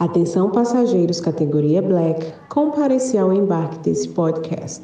[0.00, 4.82] Atenção passageiros categoria Black, compareci ao embarque desse podcast.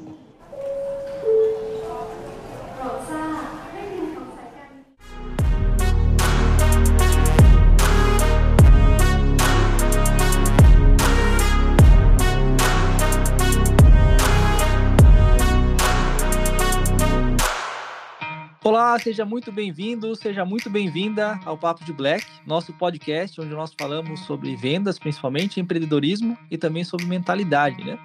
[18.77, 23.73] Olá, seja muito bem-vindo, seja muito bem-vinda ao Papo de Black, nosso podcast onde nós
[23.73, 27.99] falamos sobre vendas, principalmente empreendedorismo e também sobre mentalidade, né?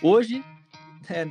[0.00, 0.42] Hoje
[1.10, 1.28] é,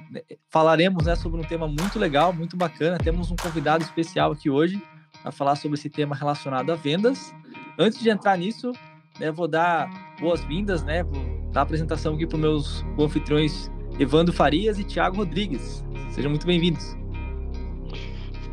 [0.51, 2.99] falaremos né, sobre um tema muito legal, muito bacana.
[2.99, 4.79] Temos um convidado especial aqui hoje
[5.23, 7.33] para falar sobre esse tema relacionado a vendas.
[7.79, 8.73] Antes de entrar nisso,
[9.19, 9.89] né, vou dar
[10.19, 11.01] boas-vindas, né?
[11.01, 15.83] Vou dar a apresentação aqui para os meus anfitriões Evandro Farias e Thiago Rodrigues.
[16.11, 16.95] Sejam muito bem-vindos.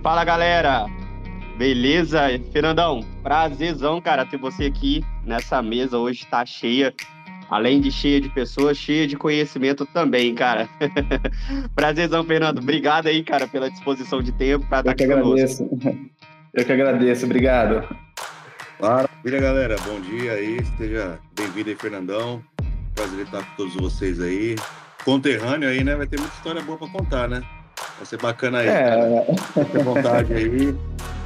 [0.05, 0.85] Fala galera,
[1.57, 2.21] beleza?
[2.53, 6.93] Fernandão, prazerzão, cara, ter você aqui nessa mesa hoje, tá cheia,
[7.49, 10.69] além de cheia de pessoas, cheia de conhecimento também, cara.
[11.75, 15.67] prazerzão, Fernando, obrigado aí, cara, pela disposição de tempo para estar aqui agradeço.
[15.67, 15.99] conosco.
[16.53, 17.97] Eu que agradeço, obrigado.
[18.79, 22.45] Maravilha, galera, bom dia aí, seja bem-vindo aí, Fernandão,
[22.95, 24.55] prazer estar com todos vocês aí.
[25.03, 25.97] Conterrâneo aí, né?
[25.97, 27.43] Vai ter muita história boa para contar, né?
[27.97, 28.69] Vai ser bacana aí.
[28.69, 29.27] É.
[29.53, 30.77] Fique à vontade aí.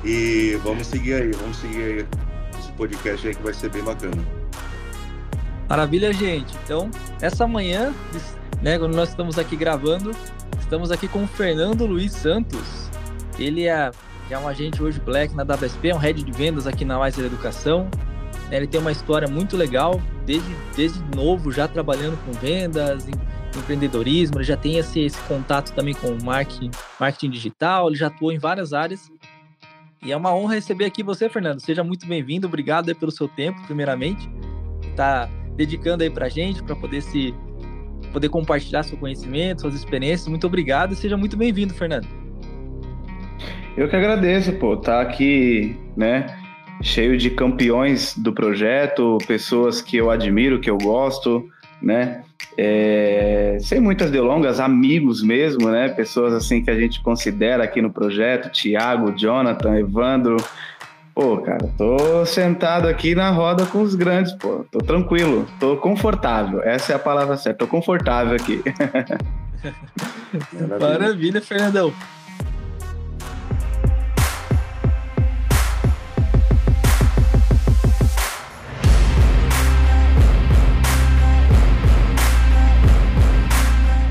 [0.05, 2.07] E vamos seguir aí, vamos seguir aí
[2.59, 4.23] esse podcast aí que vai ser bem bacana.
[5.69, 6.57] Maravilha, gente.
[6.65, 6.91] Então,
[7.21, 7.93] essa manhã,
[8.63, 10.13] né, quando nós estamos aqui gravando,
[10.59, 12.89] estamos aqui com o Fernando Luiz Santos.
[13.39, 13.91] Ele é,
[14.31, 17.19] é um agente hoje Black na WSP, é um head de vendas aqui na Mais
[17.19, 17.89] Educação.
[18.51, 23.07] Ele tem uma história muito legal, desde, desde novo, já trabalhando com vendas,
[23.57, 28.33] empreendedorismo, ele já tem esse, esse contato também com marketing, marketing digital, ele já atuou
[28.33, 29.11] em várias áreas.
[30.03, 31.61] E é uma honra receber aqui você, Fernando.
[31.61, 34.29] Seja muito bem-vindo, obrigado pelo seu tempo, primeiramente.
[34.91, 37.35] Está dedicando aí a gente, para poder se
[38.13, 40.29] poder compartilhar seu conhecimento, suas experiências.
[40.29, 42.07] Muito obrigado e seja muito bem-vindo, Fernando.
[43.77, 46.27] Eu que agradeço, pô, tá aqui, né,
[46.83, 51.49] cheio de campeões do projeto, pessoas que eu admiro, que eu gosto,
[51.81, 52.23] né?
[52.57, 55.89] É, sem muitas delongas, amigos mesmo, né?
[55.89, 60.37] Pessoas assim que a gente considera aqui no projeto, Tiago, Jonathan, Evandro.
[61.15, 64.65] Pô, cara, tô sentado aqui na roda com os grandes, pô.
[64.71, 66.63] Tô tranquilo, tô confortável.
[66.63, 68.63] Essa é a palavra certa, tô confortável aqui.
[70.81, 71.93] Maravilha, Fernandão.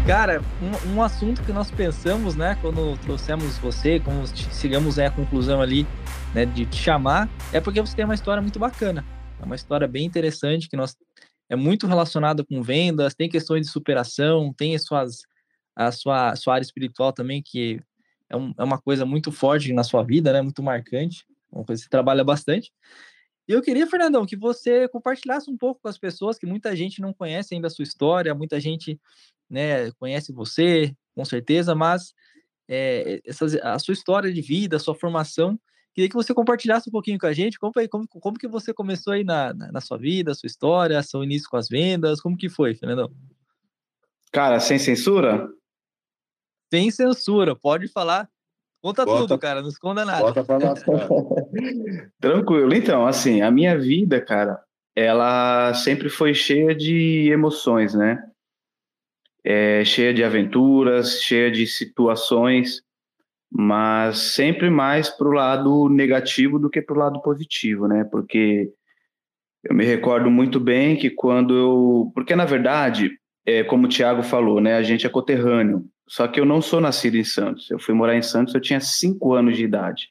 [0.07, 5.61] Cara, um, um, assunto que nós pensamos, né, quando trouxemos você, como chegamos à conclusão
[5.61, 5.85] ali,
[6.33, 9.03] né, de te chamar, é porque você tem uma história muito bacana.
[9.37, 10.95] É uma história bem interessante, que nós
[11.49, 15.23] é muito relacionada com vendas, tem questões de superação, tem as suas,
[15.75, 17.81] a sua, sua área espiritual também, que
[18.29, 21.81] é, um, é uma coisa muito forte na sua vida, né, muito marcante, uma coisa
[21.81, 22.71] que você trabalha bastante.
[23.47, 27.01] E eu queria, Fernandão, que você compartilhasse um pouco com as pessoas, que muita gente
[27.01, 28.99] não conhece ainda a sua história, muita gente
[29.49, 32.13] né, conhece você, com certeza, mas
[32.67, 33.21] é,
[33.63, 35.57] a sua história de vida, a sua formação,
[35.93, 39.13] queria que você compartilhasse um pouquinho com a gente, como, como, como que você começou
[39.13, 42.37] aí na, na, na, sua vida, a sua história, seu início com as vendas, como
[42.37, 43.09] que foi, Fernandão?
[44.31, 45.49] Cara, sem censura?
[46.71, 48.29] Sem censura, pode falar.
[48.87, 50.21] Conta bota, tudo, cara, não esconda nada.
[50.21, 50.83] Bota pra nós,
[52.19, 52.73] Tranquilo.
[52.73, 54.59] Então, assim, a minha vida, cara,
[54.95, 58.23] ela sempre foi cheia de emoções, né?
[59.49, 62.81] é, cheia de aventuras, cheia de situações,
[63.49, 68.03] mas sempre mais para o lado negativo do que para o lado positivo, né?
[68.03, 68.69] Porque
[69.63, 72.11] eu me recordo muito bem que quando eu.
[72.13, 74.75] Porque, na verdade, é, como o Tiago falou, né?
[74.75, 75.85] A gente é coterrâneo.
[76.07, 77.69] Só que eu não sou nascido em Santos.
[77.69, 80.09] Eu fui morar em Santos, eu tinha 5 anos de idade.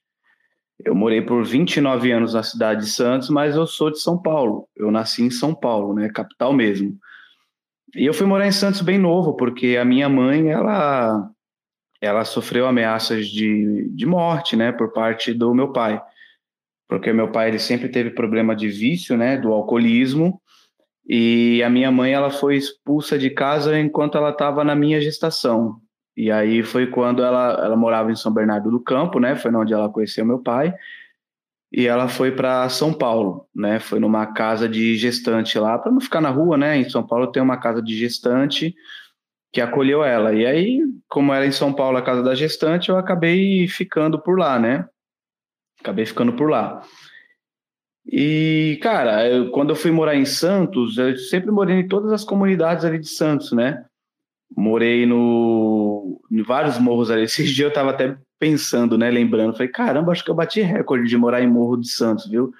[0.84, 4.68] Eu morei por 29 anos na cidade de Santos, mas eu sou de São Paulo.
[4.76, 6.10] Eu nasci em São Paulo, né?
[6.10, 6.98] Capital mesmo.
[7.94, 11.30] E eu fui morar em Santos bem novo, porque a minha mãe, ela,
[11.98, 16.02] ela sofreu ameaças de, de morte, né, por parte do meu pai.
[16.88, 20.40] Porque meu pai, ele sempre teve problema de vício, né, do alcoolismo,
[21.08, 25.80] e a minha mãe, ela foi expulsa de casa enquanto ela estava na minha gestação.
[26.16, 29.74] E aí foi quando ela, ela morava em São Bernardo do Campo, né, foi onde
[29.74, 30.74] ela conheceu meu pai,
[31.70, 33.80] e ela foi para São Paulo, né?
[33.80, 36.78] Foi numa casa de gestante lá, para não ficar na rua, né?
[36.78, 38.74] Em São Paulo tem uma casa de gestante
[39.52, 40.32] que acolheu ela.
[40.32, 44.38] E aí, como era em São Paulo a casa da gestante, eu acabei ficando por
[44.38, 44.88] lá, né?
[45.80, 46.82] Acabei ficando por lá.
[48.06, 52.24] E, cara, eu, quando eu fui morar em Santos, eu sempre morei em todas as
[52.24, 53.84] comunidades ali de Santos, né?
[54.54, 57.22] Morei no, em vários morros ali.
[57.22, 59.10] Esses dias eu tava até pensando, né?
[59.10, 62.52] Lembrando, falei, caramba, acho que eu bati recorde de morar em Morro de Santos, viu?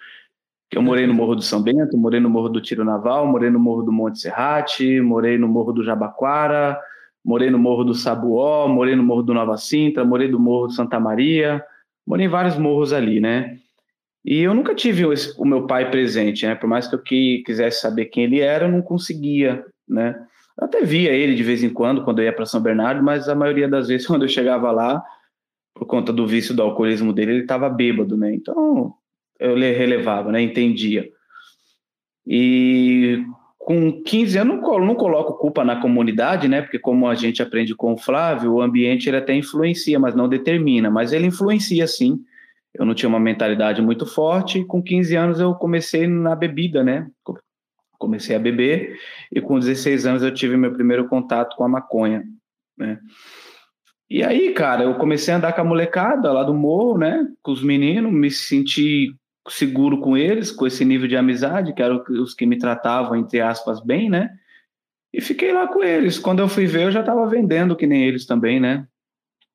[0.72, 3.58] Eu morei no Morro do São Bento, morei no Morro do Tiro Naval, morei no
[3.58, 6.78] Morro do Monte Serrate, morei no Morro do Jabaquara,
[7.24, 10.72] morei no Morro do Sabuó, morei no Morro do Nova Sintra, morei no Morro do
[10.72, 11.64] Santa Maria,
[12.06, 13.58] morei em vários morros ali, né?
[14.24, 16.56] E eu nunca tive o meu pai presente, né?
[16.56, 20.20] Por mais que eu quisesse saber quem ele era, eu não conseguia, né?
[20.58, 23.28] Eu até via ele de vez em quando, quando eu ia para São Bernardo, mas
[23.28, 25.02] a maioria das vezes, quando eu chegava lá,
[25.74, 28.34] por conta do vício do alcoolismo dele, ele estava bêbado, né?
[28.34, 28.94] Então,
[29.38, 30.40] eu relevava, né?
[30.40, 31.08] Entendia.
[32.26, 33.22] E
[33.58, 36.62] com 15 anos, não, não coloco culpa na comunidade, né?
[36.62, 40.28] Porque como a gente aprende com o Flávio, o ambiente ele até influencia, mas não
[40.28, 40.90] determina.
[40.90, 42.24] Mas ele influencia, sim
[42.78, 44.64] eu não tinha uma mentalidade muito forte.
[44.64, 47.08] Com 15 anos eu comecei na bebida, né?
[47.98, 48.98] Comecei a beber
[49.32, 52.24] e com 16 anos eu tive meu primeiro contato com a maconha,
[52.76, 52.98] né?
[54.08, 57.26] E aí, cara, eu comecei a andar com a molecada lá do morro, né?
[57.42, 59.12] Com os meninos, me senti
[59.48, 63.40] seguro com eles, com esse nível de amizade, que eram os que me tratavam, entre
[63.40, 64.30] aspas, bem, né?
[65.12, 66.18] E fiquei lá com eles.
[66.18, 68.86] Quando eu fui ver, eu já estava vendendo que nem eles também, né?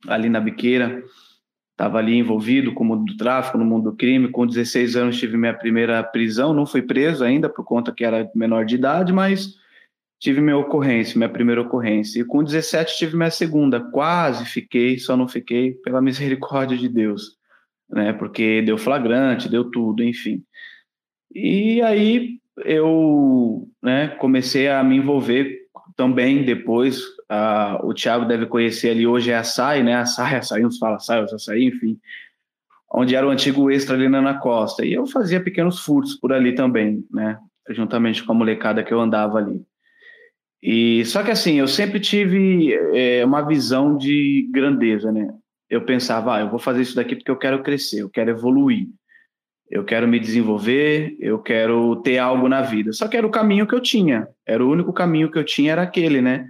[0.07, 1.01] Ali na biqueira
[1.81, 4.29] estava ali envolvido com o mundo do tráfico, no mundo do crime.
[4.29, 8.29] Com 16 anos tive minha primeira prisão, não fui preso ainda por conta que era
[8.35, 9.55] menor de idade, mas
[10.19, 12.21] tive minha ocorrência, minha primeira ocorrência.
[12.21, 17.35] E com 17 tive minha segunda, quase fiquei, só não fiquei pela misericórdia de Deus,
[17.89, 18.13] né?
[18.13, 20.43] Porque deu flagrante, deu tudo, enfim.
[21.33, 25.61] E aí eu, né, comecei a me envolver
[25.95, 27.01] também depois
[27.31, 29.95] Uh, o Thiago deve conhecer ali hoje é a SAI, né?
[29.95, 31.97] A SAI, a SAI, uns fala SAI, a SAI, enfim.
[32.93, 34.85] Onde era o antigo Extra ali na Costa.
[34.85, 37.37] E eu fazia pequenos furtos por ali também, né?
[37.69, 39.61] Juntamente com a molecada que eu andava ali.
[40.61, 45.33] E só que assim, eu sempre tive é, uma visão de grandeza, né?
[45.69, 48.87] Eu pensava, ah, eu vou fazer isso daqui porque eu quero crescer, eu quero evoluir,
[49.69, 52.91] eu quero me desenvolver, eu quero ter algo na vida.
[52.91, 55.71] Só que era o caminho que eu tinha, era o único caminho que eu tinha
[55.71, 56.45] era aquele, né?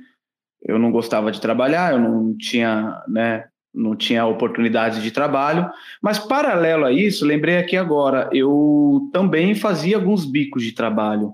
[0.61, 5.69] Eu não gostava de trabalhar, eu não tinha, né, não tinha oportunidade de trabalho,
[6.01, 11.33] mas paralelo a isso, lembrei aqui agora, eu também fazia alguns bicos de trabalho.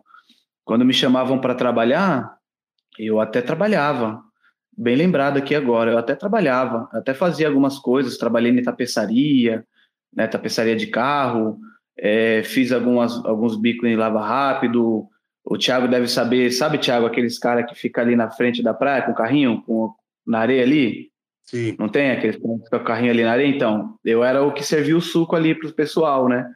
[0.63, 2.37] Quando me chamavam para trabalhar,
[2.99, 4.21] eu até trabalhava.
[4.77, 9.65] Bem lembrado aqui agora, eu até trabalhava, até fazia algumas coisas, trabalhei em tapeçaria,
[10.13, 11.57] né, tapeçaria de carro,
[11.97, 15.07] é, fiz algumas, alguns bicos em lava rápido,
[15.49, 19.03] o Thiago deve saber, sabe, Thiago, aqueles caras que fica ali na frente da praia
[19.03, 19.93] com o carrinho, com,
[20.25, 21.09] na areia ali?
[21.45, 21.73] Sim.
[21.79, 23.47] Não tem aqueles que com o carrinho ali na areia?
[23.47, 26.49] Então, eu era o que servia o suco ali para o pessoal, né?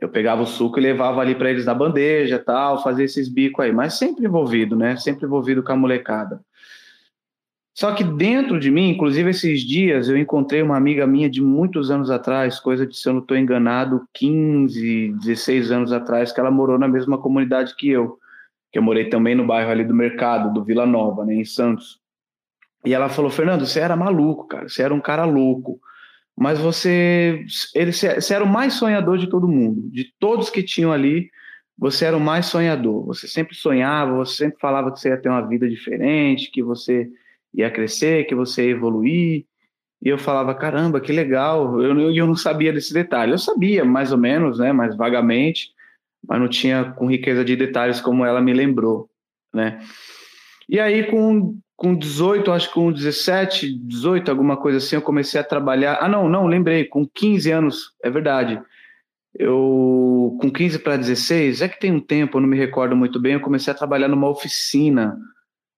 [0.00, 3.62] Eu pegava o suco e levava ali para eles na bandeja tal, fazia esses bicos
[3.62, 4.96] aí, mas sempre envolvido, né?
[4.96, 6.40] Sempre envolvido com a molecada.
[7.74, 11.90] Só que dentro de mim, inclusive esses dias, eu encontrei uma amiga minha de muitos
[11.90, 16.52] anos atrás, coisa de, se eu não estou enganado, 15, 16 anos atrás, que ela
[16.52, 18.16] morou na mesma comunidade que eu.
[18.70, 22.00] Que eu morei também no bairro ali do Mercado, do Vila Nova, né, em Santos.
[22.84, 25.80] E ela falou: Fernando, você era maluco, cara, você era um cara louco.
[26.36, 29.88] Mas você, ele, você era o mais sonhador de todo mundo.
[29.90, 31.28] De todos que tinham ali,
[31.78, 33.04] você era o mais sonhador.
[33.06, 37.08] Você sempre sonhava, você sempre falava que você ia ter uma vida diferente, que você
[37.54, 39.46] ia crescer, que você ia evoluir.
[40.02, 41.80] E eu falava, caramba, que legal.
[41.80, 43.32] Eu, eu não sabia desse detalhe.
[43.32, 45.70] Eu sabia, mais ou menos, né, mais vagamente,
[46.26, 49.08] mas não tinha com riqueza de detalhes como ela me lembrou,
[49.52, 49.80] né?
[50.68, 55.40] E aí, com, com 18, acho que com 17, 18, alguma coisa assim, eu comecei
[55.40, 55.98] a trabalhar.
[56.00, 58.60] Ah, não, não, lembrei, com 15 anos, é verdade.
[59.36, 63.20] Eu, com 15 para 16, é que tem um tempo, eu não me recordo muito
[63.20, 65.18] bem, eu comecei a trabalhar numa oficina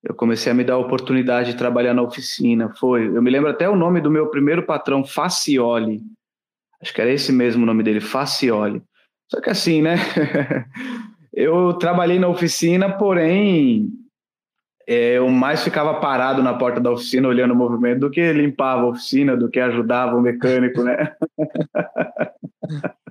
[0.09, 2.73] eu comecei a me dar a oportunidade de trabalhar na oficina.
[2.79, 6.01] Foi, eu me lembro até o nome do meu primeiro patrão, Facioli.
[6.81, 8.81] Acho que era esse mesmo o nome dele, Facioli.
[9.29, 9.97] Só que assim, né?
[11.35, 13.91] eu trabalhei na oficina, porém
[14.87, 18.83] é, eu mais ficava parado na porta da oficina olhando o movimento do que limpava
[18.83, 21.13] a oficina, do que ajudava o mecânico, né?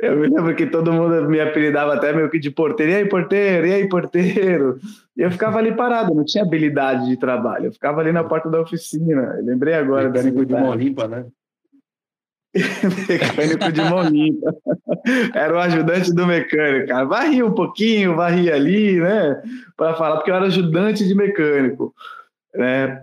[0.00, 2.92] Eu me lembro que todo mundo me apelidava até meio que de porteiro.
[2.92, 3.66] E aí, porteiro?
[3.66, 4.78] E aí, porteiro?
[5.16, 7.66] E eu ficava ali parado, não tinha habilidade de trabalho.
[7.66, 9.36] Eu ficava ali na porta da oficina.
[9.38, 11.26] Eu lembrei agora da Mecânico de mão limpa, né?
[13.08, 14.54] mecânico de mão limpa.
[15.34, 17.04] Era o ajudante do mecânico, cara.
[17.04, 19.42] Varria um pouquinho, varria ali, né?
[19.76, 21.94] Para falar, porque eu era ajudante de mecânico.
[22.54, 23.02] É,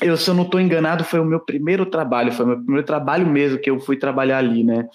[0.00, 2.86] eu, se eu não estou enganado, foi o meu primeiro trabalho, foi o meu primeiro
[2.86, 4.88] trabalho mesmo que eu fui trabalhar ali, né?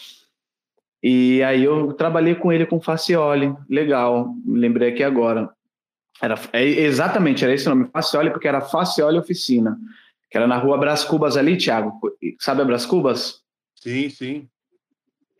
[1.03, 5.49] E aí eu trabalhei com ele com Facioli, legal, lembrei aqui agora.
[6.21, 9.77] Era, é, exatamente, era esse nome, Facioli, porque era Facioli Oficina,
[10.29, 11.99] que era na rua Brás Cubas ali, Thiago.
[12.39, 13.41] Sabe a Brás Cubas?
[13.75, 14.47] Sim, sim.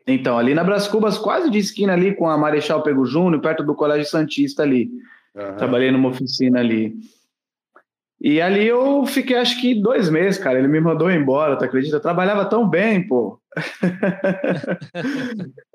[0.08, 3.64] Então, ali na Brás Cubas, quase de esquina ali com a Marechal Pego Júnior, perto
[3.64, 4.90] do Colégio Santista ali.
[5.36, 5.56] Uhum.
[5.58, 6.96] Trabalhei numa oficina ali.
[8.20, 10.60] E ali eu fiquei acho que dois meses, cara.
[10.60, 11.96] Ele me mandou embora, tu acredita?
[11.96, 13.41] Eu trabalhava tão bem, pô.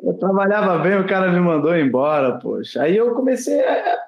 [0.03, 2.83] Eu trabalhava bem, o cara me mandou embora, poxa.
[2.83, 3.61] Aí eu comecei,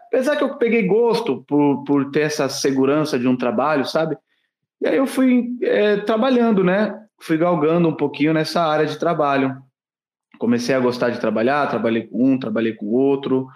[0.07, 4.17] apesar que eu peguei gosto por, por ter essa segurança de um trabalho, sabe?
[4.81, 6.99] E aí eu fui é, trabalhando, né?
[7.21, 9.61] Fui galgando um pouquinho nessa área de trabalho.
[10.39, 13.49] Comecei a gostar de trabalhar, trabalhei com um, trabalhei com outro.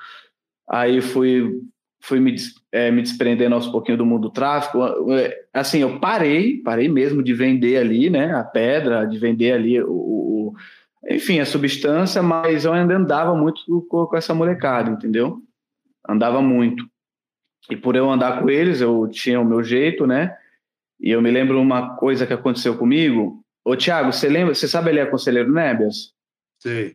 [0.69, 1.61] Aí fui
[2.03, 2.35] fui me,
[2.73, 4.83] é, me desprendendo aos pouquinhos do mundo do tráfico.
[5.13, 9.81] É, assim, eu parei, parei mesmo de vender ali, né, a pedra, de vender ali
[9.81, 10.55] o, o
[11.09, 15.41] enfim, a substância, mas eu ainda andava muito com, essa molecada, entendeu?
[16.09, 16.85] Andava muito.
[17.71, 20.37] E por eu andar com eles, eu tinha o meu jeito, né?
[21.01, 23.45] E eu me lembro uma coisa que aconteceu comigo.
[23.65, 26.13] Ô, Thiago, você lembra, você sabe ali a Conselheiro Nébias?
[26.61, 26.93] Sim.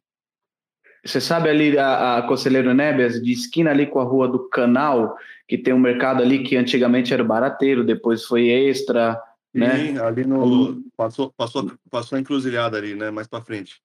[1.08, 5.16] Você sabe ali a, a Conselheiro Nebias, de esquina ali com a rua do Canal,
[5.48, 9.20] que tem um mercado ali que antigamente era barateiro, depois foi extra,
[9.54, 10.02] Sim, né?
[10.02, 10.84] ali no...
[10.96, 13.10] Passou, passou, passou a encruzilhada ali, né?
[13.10, 13.82] Mais para frente.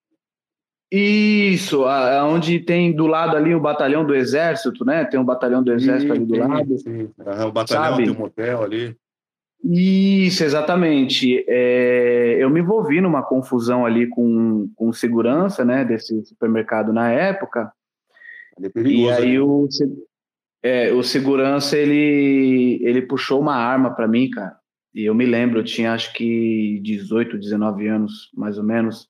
[0.95, 1.85] Isso,
[2.27, 5.07] onde tem do lado ali o batalhão do exército, né?
[5.07, 6.79] Tem um batalhão do exército sim, ali do sim, lado.
[6.79, 7.11] Sim.
[7.19, 8.05] Uhum, o batalhão sabe?
[8.05, 8.97] tem um motel ali.
[9.65, 11.45] Isso, exatamente.
[11.47, 17.73] É, eu me envolvi numa confusão ali com, com segurança, né, desse supermercado na época.
[18.61, 19.69] É perigoso, e aí o,
[20.63, 24.57] é, o segurança ele, ele puxou uma arma para mim, cara.
[24.95, 29.09] E eu me lembro, eu tinha acho que 18, 19 anos, mais ou menos.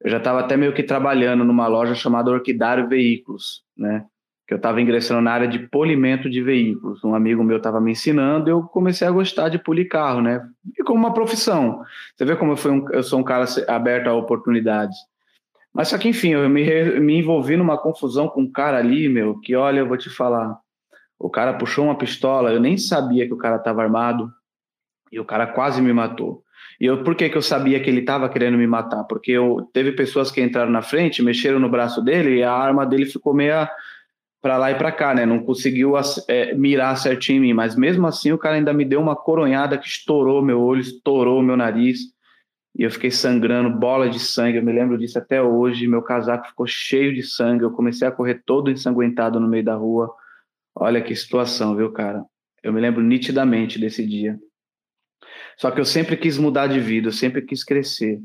[0.00, 4.04] Eu já estava até meio que trabalhando numa loja chamada Orquidário Veículos, né?
[4.52, 7.02] Eu estava ingressando na área de polimento de veículos.
[7.02, 10.46] Um amigo meu estava me ensinando, eu comecei a gostar de polir carro, né?
[10.78, 11.82] E como uma profissão.
[12.14, 14.96] Você vê como eu, um, eu sou um cara aberto a oportunidades.
[15.72, 19.38] Mas só que, enfim, eu me, me envolvi numa confusão com um cara ali, meu,
[19.40, 20.58] que olha, eu vou te falar.
[21.18, 24.30] O cara puxou uma pistola, eu nem sabia que o cara estava armado,
[25.10, 26.42] e o cara quase me matou.
[26.78, 29.04] E eu, por que, que eu sabia que ele estava querendo me matar?
[29.04, 32.84] Porque eu, teve pessoas que entraram na frente, mexeram no braço dele e a arma
[32.84, 33.70] dele ficou meia
[34.42, 35.24] para lá e para cá, né?
[35.24, 35.94] Não conseguiu
[36.28, 39.78] é, mirar certinho em mim, mas mesmo assim o cara ainda me deu uma coronhada
[39.78, 42.00] que estourou meu olho, estourou meu nariz
[42.76, 44.56] e eu fiquei sangrando, bola de sangue.
[44.56, 45.86] Eu me lembro disso até hoje.
[45.86, 47.64] Meu casaco ficou cheio de sangue.
[47.64, 50.12] Eu comecei a correr todo ensanguentado no meio da rua.
[50.74, 52.24] Olha que situação, viu, cara?
[52.62, 54.38] Eu me lembro nitidamente desse dia.
[55.58, 58.20] Só que eu sempre quis mudar de vida, eu sempre quis crescer.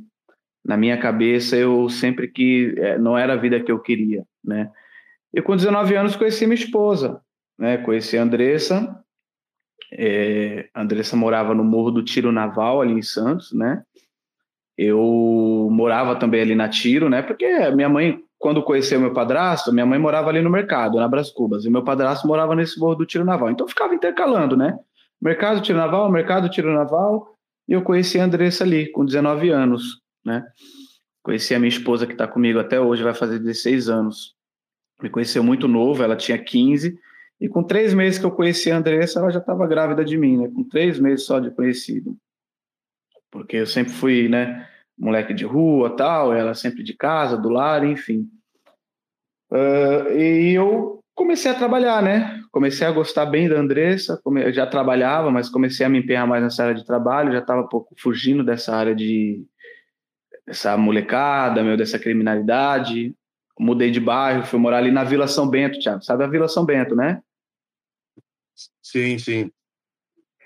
[0.63, 4.71] Na minha cabeça, eu sempre que é, não era a vida que eu queria, né?
[5.33, 7.21] E com 19 anos conheci minha esposa,
[7.57, 7.77] né?
[7.77, 9.03] Conheci a Andressa.
[9.91, 13.83] É, a Andressa morava no Morro do Tiro Naval, ali em Santos, né?
[14.77, 17.21] Eu morava também ali na Tiro, né?
[17.21, 21.31] Porque minha mãe, quando conheceu meu padrasto, minha mãe morava ali no mercado, na Bras
[21.31, 23.49] Cubas, e meu padrasto morava nesse Morro do Tiro Naval.
[23.49, 24.77] Então ficava intercalando, né?
[25.21, 27.33] Mercado Tiro Naval, mercado Tiro Naval,
[27.67, 30.45] e eu conheci a Andressa ali, com 19 anos, né?
[31.23, 34.36] Conheci a minha esposa que está comigo até hoje, vai fazer 16 anos
[35.01, 36.97] me conheceu muito novo, ela tinha 15,
[37.39, 40.37] e com três meses que eu conheci a Andressa, ela já estava grávida de mim,
[40.37, 40.49] né?
[40.53, 42.17] Com três meses só de conhecido.
[43.29, 47.83] Porque eu sempre fui, né, moleque de rua, tal, ela sempre de casa, do lar,
[47.83, 48.27] enfim.
[49.51, 52.41] Uh, e eu comecei a trabalhar, né?
[52.51, 56.41] Comecei a gostar bem da Andressa, eu já trabalhava, mas comecei a me empenhar mais
[56.41, 59.45] nessa área de trabalho, já estava um pouco fugindo dessa área de
[60.47, 63.13] essa molecada, meu, dessa criminalidade
[63.59, 66.03] mudei de bairro, fui morar ali na Vila São Bento, Thiago.
[66.03, 67.21] Sabe a Vila São Bento, né?
[68.81, 69.51] Sim, sim.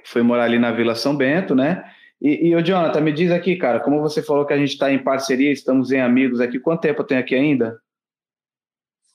[0.05, 1.83] Fui morar ali na Vila São Bento, né?
[2.21, 4.91] E, e o Jonathan, me diz aqui, cara, como você falou que a gente está
[4.91, 7.79] em parceria, estamos em amigos aqui, quanto tempo eu tenho aqui ainda?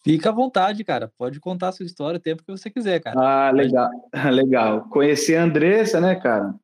[0.02, 1.10] Fica à vontade, cara.
[1.18, 3.18] Pode contar a sua história o tempo que você quiser, cara.
[3.18, 3.90] Ah, legal,
[4.32, 4.88] legal.
[4.88, 6.54] Conheci a Andressa, né, cara?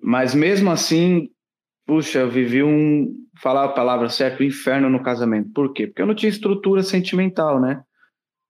[0.00, 1.28] Mas mesmo assim,
[1.90, 5.50] puxa, eu vivi um, falar a palavra certa, o inferno no casamento.
[5.52, 5.88] Por quê?
[5.88, 7.82] Porque eu não tinha estrutura sentimental, né?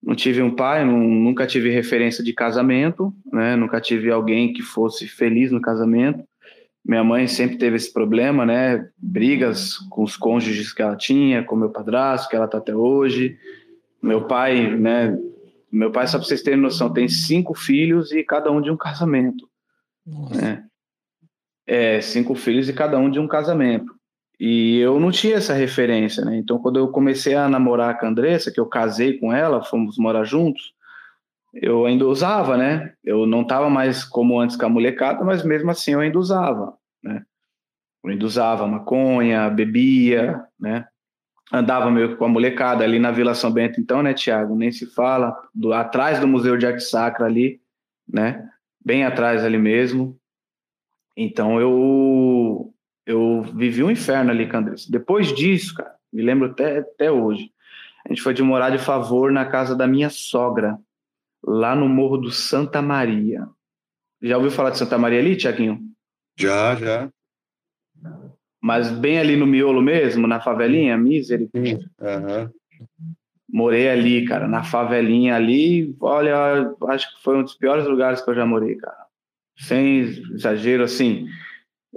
[0.02, 3.56] Não tive um pai, não, nunca tive referência de casamento, né?
[3.56, 6.22] Nunca tive alguém que fosse feliz no casamento.
[6.84, 8.86] Minha mãe sempre teve esse problema, né?
[8.98, 13.38] Brigas com os cônjuges que ela tinha, com meu padrasto, que ela tá até hoje.
[14.02, 15.18] Meu pai, né?
[15.72, 18.76] Meu pai, só para vocês terem noção, tem cinco filhos e cada um de um
[18.76, 19.48] casamento.
[20.06, 20.42] Nossa.
[20.42, 20.64] Né?
[21.72, 23.94] É, cinco filhos e cada um de um casamento.
[24.40, 26.36] E eu não tinha essa referência, né?
[26.36, 29.96] Então, quando eu comecei a namorar com a Andressa, que eu casei com ela, fomos
[29.96, 30.72] morar juntos,
[31.54, 32.92] eu ainda usava, né?
[33.04, 36.74] Eu não estava mais como antes com a molecada, mas mesmo assim eu ainda usava,
[37.04, 37.22] né?
[38.02, 40.86] Eu ainda usava maconha, bebia, né?
[41.52, 44.56] Andava meio que com a molecada ali na Vila São Bento, então, né, Tiago?
[44.56, 47.60] Nem se fala, do, atrás do Museu de Arte Sacra ali,
[48.08, 48.44] né?
[48.84, 50.19] Bem atrás ali mesmo.
[51.16, 52.72] Então eu
[53.06, 54.90] eu vivi um inferno ali, Candressa.
[54.90, 57.50] Depois disso, cara, me lembro até, até hoje,
[58.04, 60.78] a gente foi de morar de favor na casa da minha sogra,
[61.42, 63.46] lá no Morro do Santa Maria.
[64.22, 65.80] Já ouviu falar de Santa Maria ali, Tiaguinho?
[66.38, 67.10] Já, já.
[68.60, 71.90] Mas bem ali no miolo mesmo, na favelinha, misericórdia.
[71.98, 72.50] Uhum.
[73.52, 75.96] Morei ali, cara, na favelinha ali.
[76.00, 79.09] Olha, acho que foi um dos piores lugares que eu já morei, cara.
[79.60, 80.00] Sem
[80.34, 81.26] exagero, assim.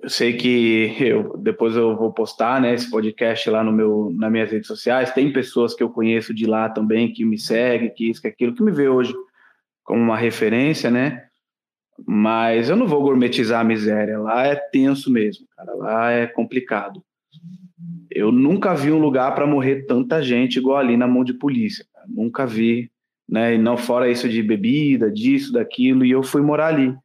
[0.01, 4.32] Eu sei que eu depois eu vou postar, né, esse podcast lá no meu nas
[4.32, 5.12] minhas redes sociais.
[5.12, 8.55] Tem pessoas que eu conheço de lá também que me seguem, que isso, que aquilo,
[8.55, 9.13] que me vê hoje
[9.84, 11.25] como uma referência, né?
[12.05, 14.20] Mas eu não vou gourmetizar a miséria.
[14.20, 15.74] Lá é tenso mesmo, cara.
[15.75, 17.03] Lá é complicado.
[18.10, 21.86] Eu nunca vi um lugar para morrer tanta gente igual ali na mão de polícia.
[21.93, 22.08] Cara.
[22.10, 22.91] Nunca vi,
[23.29, 23.55] né?
[23.55, 26.03] E não fora isso de bebida, disso, daquilo.
[26.03, 26.96] E eu fui morar ali.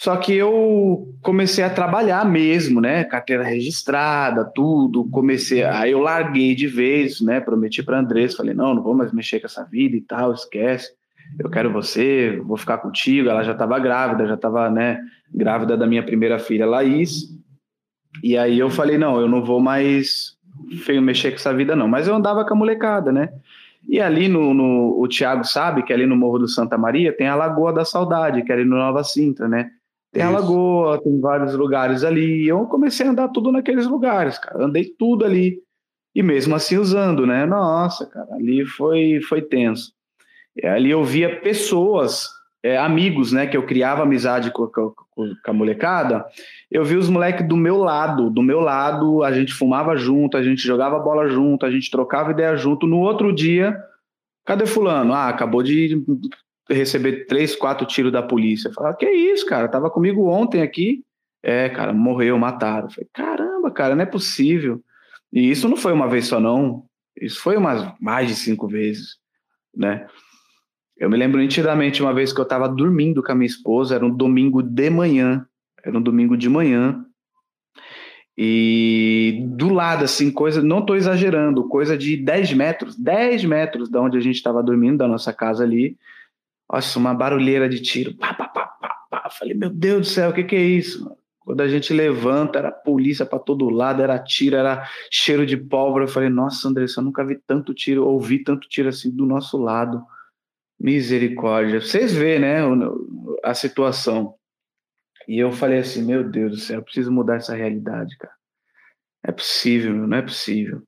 [0.00, 3.04] Só que eu comecei a trabalhar mesmo, né?
[3.04, 5.04] Carteira registrada, tudo.
[5.10, 7.38] Comecei, aí eu larguei de vez, né?
[7.38, 10.90] Prometi para Andrés, falei: "Não, não vou mais mexer com essa vida e tal, esquece.
[11.38, 13.28] Eu quero você, vou ficar contigo".
[13.28, 14.98] Ela já estava grávida, já estava, né,
[15.34, 17.28] grávida da minha primeira filha, Laís.
[18.24, 20.34] E aí eu falei: "Não, eu não vou mais
[21.02, 21.86] mexer com essa vida não".
[21.86, 23.28] Mas eu andava com a molecada, né?
[23.86, 27.28] E ali no, no o Tiago sabe que ali no Morro do Santa Maria tem
[27.28, 29.70] a Lagoa da Saudade, que é ali no Nova Sintra, né?
[30.12, 30.36] Tem Isso.
[30.36, 32.46] a lagoa, tem vários lugares ali.
[32.46, 34.64] Eu comecei a andar tudo naqueles lugares, cara.
[34.64, 35.62] Andei tudo ali.
[36.14, 37.46] E mesmo assim usando, né?
[37.46, 39.92] Nossa, cara, ali foi, foi tenso.
[40.56, 42.28] E ali eu via pessoas,
[42.62, 43.46] é, amigos, né?
[43.46, 46.26] Que eu criava amizade com, com, com a molecada.
[46.68, 48.28] Eu vi os moleques do meu lado.
[48.30, 52.32] Do meu lado, a gente fumava junto, a gente jogava bola junto, a gente trocava
[52.32, 52.84] ideia junto.
[52.84, 53.80] No outro dia,
[54.44, 55.12] cadê fulano?
[55.12, 56.02] Ah, acabou de
[56.70, 58.72] receber três, quatro tiros da polícia.
[58.72, 59.68] Falar, que isso, cara?
[59.68, 61.04] Tava comigo ontem aqui.
[61.42, 62.90] É, cara, morreu, mataram.
[62.90, 64.82] falei, caramba, cara, não é possível.
[65.32, 66.84] E isso não foi uma vez só, não.
[67.20, 69.16] Isso foi umas mais de cinco vezes,
[69.74, 70.06] né?
[70.96, 74.04] Eu me lembro nitidamente uma vez que eu estava dormindo com a minha esposa, era
[74.04, 75.46] um domingo de manhã,
[75.82, 77.04] era um domingo de manhã,
[78.42, 84.00] e do lado, assim, coisa, não estou exagerando, coisa de 10 metros, 10 metros da
[84.00, 85.98] onde a gente estava dormindo, da nossa casa ali,
[86.70, 88.14] nossa, uma barulheira de tiro.
[88.16, 89.30] Pá, pá, pá, pá, pá.
[89.30, 91.10] Falei, meu Deus do céu, o que, que é isso?
[91.40, 96.04] Quando a gente levanta, era polícia para todo lado, era tiro, era cheiro de pólvora.
[96.04, 99.58] Eu falei, nossa, Andressa, eu nunca vi tanto tiro, ouvi tanto tiro assim do nosso
[99.58, 100.00] lado.
[100.78, 101.80] Misericórdia.
[101.80, 102.58] Vocês vê, né,
[103.42, 104.34] a situação.
[105.26, 108.34] E eu falei assim, meu Deus do céu, eu preciso mudar essa realidade, cara.
[109.24, 110.82] É possível, não é possível.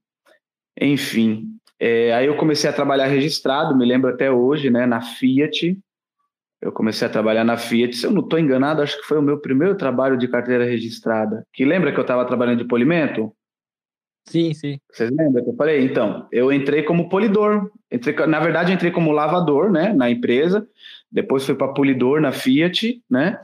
[0.81, 5.77] Enfim, é, aí eu comecei a trabalhar registrado, me lembro até hoje, né, na Fiat.
[6.61, 7.97] Eu comecei a trabalhar na Fiat.
[7.97, 11.45] Se eu não estou enganado, acho que foi o meu primeiro trabalho de carteira registrada.
[11.53, 13.35] Que lembra que eu estava trabalhando de polimento?
[14.29, 14.79] Sim, sim.
[14.93, 15.85] Vocês lembram que eu falei?
[15.85, 17.69] Então, eu entrei como polidor.
[17.91, 20.65] Entrei, na verdade, entrei como lavador, né, na empresa.
[21.11, 23.41] Depois fui para polidor na Fiat, né?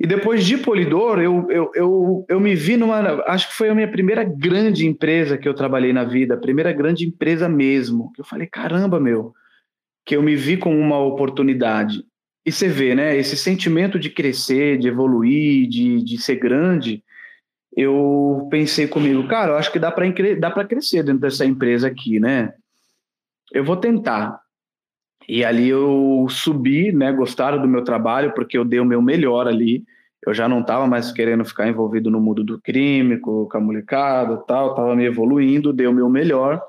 [0.00, 3.22] E depois de Polidor, eu, eu, eu, eu me vi numa.
[3.26, 6.72] Acho que foi a minha primeira grande empresa que eu trabalhei na vida, a primeira
[6.72, 8.10] grande empresa mesmo.
[8.14, 9.34] Que eu falei, caramba, meu,
[10.06, 12.02] que eu me vi com uma oportunidade.
[12.46, 13.14] E você vê, né?
[13.14, 17.04] Esse sentimento de crescer, de evoluir, de, de ser grande.
[17.76, 20.06] Eu pensei comigo, cara, eu acho que dá para
[20.38, 22.54] dá para crescer dentro dessa empresa aqui, né?
[23.52, 24.40] Eu vou tentar.
[25.30, 27.12] E ali eu subi, né?
[27.12, 29.84] Gostaram do meu trabalho, porque eu dei o meu melhor ali.
[30.26, 34.36] Eu já não estava mais querendo ficar envolvido no mundo do crime, com, a molecada
[34.38, 36.60] tal, estava me evoluindo, dei o meu melhor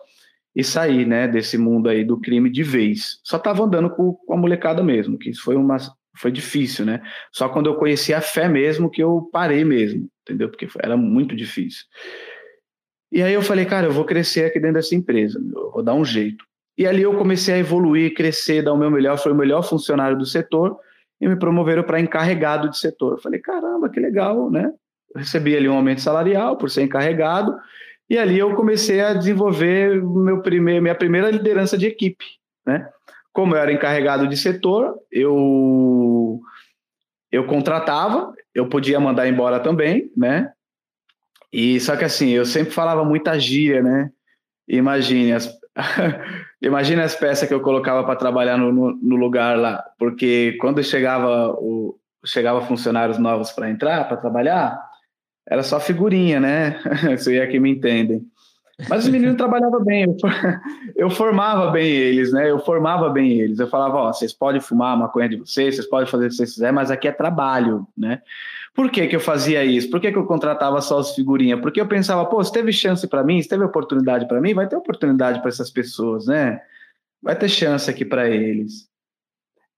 [0.55, 3.19] e saí, né, desse mundo aí do crime de vez.
[3.23, 5.77] Só estava andando com, com a molecada mesmo, que isso foi uma
[6.15, 7.01] foi difícil, né?
[7.31, 10.49] Só quando eu conheci a fé mesmo que eu parei mesmo, entendeu?
[10.49, 11.83] Porque era muito difícil.
[13.11, 15.95] E aí eu falei, cara, eu vou crescer aqui dentro dessa empresa, eu vou dar
[15.95, 16.45] um jeito.
[16.81, 20.17] E ali eu comecei a evoluir, crescer, dar o meu melhor, fui o melhor funcionário
[20.17, 20.79] do setor
[21.21, 23.11] e me promoveram para encarregado de setor.
[23.11, 24.71] Eu falei, caramba, que legal, né?
[25.13, 27.55] Eu recebi ali um aumento salarial por ser encarregado
[28.09, 32.25] e ali eu comecei a desenvolver meu primeiro, minha primeira liderança de equipe,
[32.65, 32.89] né?
[33.31, 36.39] Como eu era encarregado de setor, eu
[37.31, 40.51] eu contratava, eu podia mandar embora também, né?
[41.53, 44.09] E só que assim, eu sempre falava muita gíria, né?
[44.67, 45.60] Imagine as,
[46.61, 50.83] imagine as peças que eu colocava para trabalhar no, no, no, lugar lá, porque quando
[50.83, 54.79] chegava o chegava funcionários novos para entrar, para trabalhar,
[55.47, 56.79] era só figurinha, né?
[57.17, 58.21] Se é que me entendem.
[58.89, 60.15] Mas os meninos trabalhavam bem, eu,
[60.95, 62.49] eu, formava bem eles, né?
[62.49, 63.59] Eu formava bem eles.
[63.59, 66.35] Eu falava, ó, vocês podem fumar a maconha de vocês, vocês podem fazer o que
[66.35, 68.21] vocês quiserem, mas aqui é trabalho, né?
[68.73, 69.89] Por que, que eu fazia isso?
[69.89, 71.59] Por que, que eu contratava só os figurinhas?
[71.59, 74.67] Porque eu pensava, pô, se teve chance para mim, se teve oportunidade para mim, vai
[74.67, 76.61] ter oportunidade para essas pessoas, né?
[77.21, 78.90] Vai ter chance aqui para eles.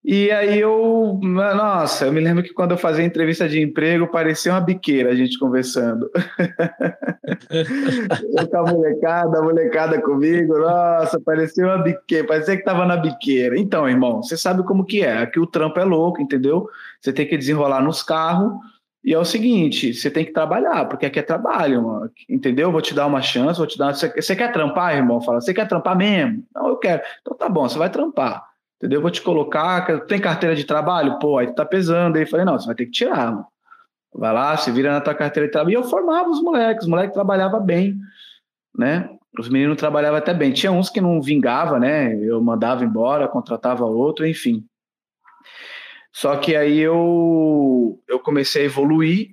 [0.05, 4.51] E aí eu, nossa, eu me lembro que quando eu fazia entrevista de emprego, parecia
[4.51, 6.11] uma biqueira a gente conversando.
[8.37, 12.97] eu com a molecada, a molecada comigo, nossa, parecia uma biqueira, parecia que tava na
[12.97, 13.57] biqueira.
[13.57, 16.67] Então, irmão, você sabe como que é, aqui o trampo é louco, entendeu?
[16.99, 18.53] Você tem que desenrolar nos carros,
[19.03, 22.71] e é o seguinte, você tem que trabalhar, porque aqui é trabalho, mano, entendeu?
[22.71, 23.93] Vou te dar uma chance, vou te dar.
[23.93, 25.19] Você, você quer trampar, irmão?
[25.19, 26.45] Fala, você quer trampar mesmo?
[26.55, 27.01] Não, eu quero.
[27.21, 28.41] Então tá bom, você vai trampar,
[28.83, 29.01] entendeu?
[29.01, 30.01] Vou te colocar.
[30.01, 31.17] Tem carteira de trabalho?
[31.17, 32.17] Pô, aí tá pesando.
[32.17, 33.47] Aí falei, não, você vai ter que tirar, mano.
[34.13, 35.71] Vai lá, se vira na tua carteira de trabalho.
[35.71, 37.97] E eu formava os moleques, os moleques trabalhavam bem,
[38.77, 39.09] né?
[39.39, 40.51] Os meninos trabalhavam até bem.
[40.51, 42.13] Tinha uns que não vingava, né?
[42.15, 44.63] Eu mandava embora, contratava outro, enfim.
[46.11, 49.31] Só que aí eu, eu comecei a evoluir,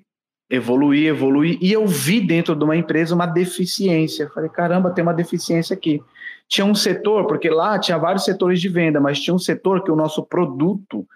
[0.48, 4.30] evoluir, evoluir, e eu vi dentro de uma empresa uma deficiência.
[4.30, 6.02] falei, caramba, tem uma deficiência aqui.
[6.50, 9.90] Tinha um setor, porque lá tinha vários setores de venda, mas tinha um setor que
[9.90, 11.06] o nosso produto,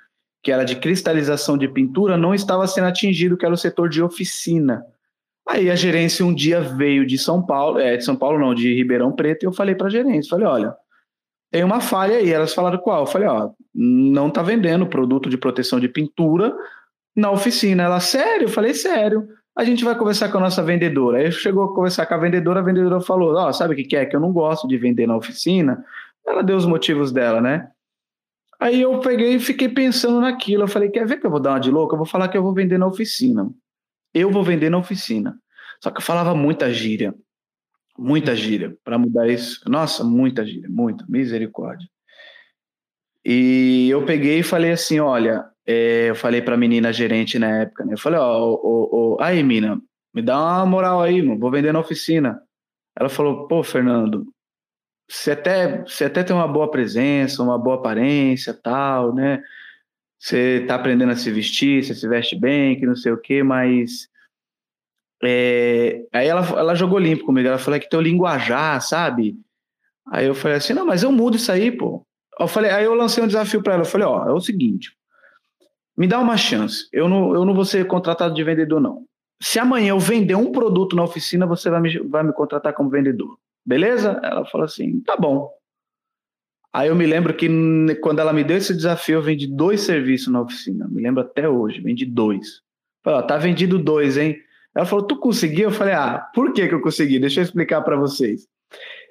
[0.42, 4.00] que era de cristalização de pintura, não estava sendo atingido, que era o setor de
[4.00, 4.84] oficina.
[5.48, 8.72] Aí a gerência um dia veio de São Paulo, é, de São Paulo não, de
[8.74, 10.74] Ribeirão Preto, e eu falei para a gerência, falei, olha,
[11.54, 12.32] tem uma falha aí.
[12.32, 13.02] Elas falaram qual?
[13.02, 16.52] Eu falei, ó, não tá vendendo produto de proteção de pintura
[17.14, 17.84] na oficina.
[17.84, 18.46] Ela, sério?
[18.46, 19.28] Eu falei, sério.
[19.56, 21.18] A gente vai conversar com a nossa vendedora.
[21.18, 23.84] Aí chegou a conversar com a vendedora, a vendedora falou, ó, oh, sabe o que,
[23.84, 24.04] que é?
[24.04, 25.84] Que eu não gosto de vender na oficina.
[26.26, 27.70] Ela deu os motivos dela, né?
[28.58, 30.64] Aí eu peguei e fiquei pensando naquilo.
[30.64, 31.94] Eu falei, quer ver que eu vou dar uma de louca?
[31.94, 33.48] Eu vou falar que eu vou vender na oficina.
[34.12, 35.38] Eu vou vender na oficina.
[35.80, 37.14] Só que eu falava muita gíria.
[37.96, 38.36] Muita uhum.
[38.36, 39.60] gíria para mudar isso.
[39.68, 41.88] Nossa, muita gíria, muita, misericórdia.
[43.24, 47.62] E eu peguei e falei assim: olha, é, eu falei para a menina gerente na
[47.62, 47.94] época, né?
[47.94, 49.80] Eu falei: ó, aí, mina,
[50.12, 52.40] me dá uma moral aí, mano, vou vender na oficina.
[52.98, 54.26] Ela falou: pô, Fernando,
[55.08, 59.42] você até, você até tem uma boa presença, uma boa aparência, tal, né?
[60.18, 63.42] Você tá aprendendo a se vestir, você se veste bem, que não sei o quê,
[63.42, 64.08] mas
[65.22, 69.38] é, aí ela, ela jogou limpo comigo, ela falou é que teu linguajar, sabe?
[70.10, 72.06] Aí eu falei assim, não, mas eu mudo isso aí, pô.
[72.38, 74.96] Eu falei, aí eu lancei um desafio para ela, eu falei, ó, é o seguinte,
[75.96, 79.04] me dá uma chance, eu não, eu não vou ser contratado de vendedor, não.
[79.42, 82.90] Se amanhã eu vender um produto na oficina, você vai me, vai me contratar como
[82.90, 84.20] vendedor, beleza?
[84.22, 85.50] Ela falou assim, tá bom.
[86.72, 87.48] Aí eu me lembro que
[88.00, 91.48] quando ela me deu esse desafio, eu vendi dois serviços na oficina, me lembro até
[91.48, 92.62] hoje, vendi dois.
[93.04, 94.36] Falei, ó, tá vendido dois, hein?
[94.74, 95.68] Ela falou, tu conseguiu?
[95.68, 97.20] Eu falei, ah, por que, que eu consegui?
[97.20, 98.48] Deixa eu explicar para vocês.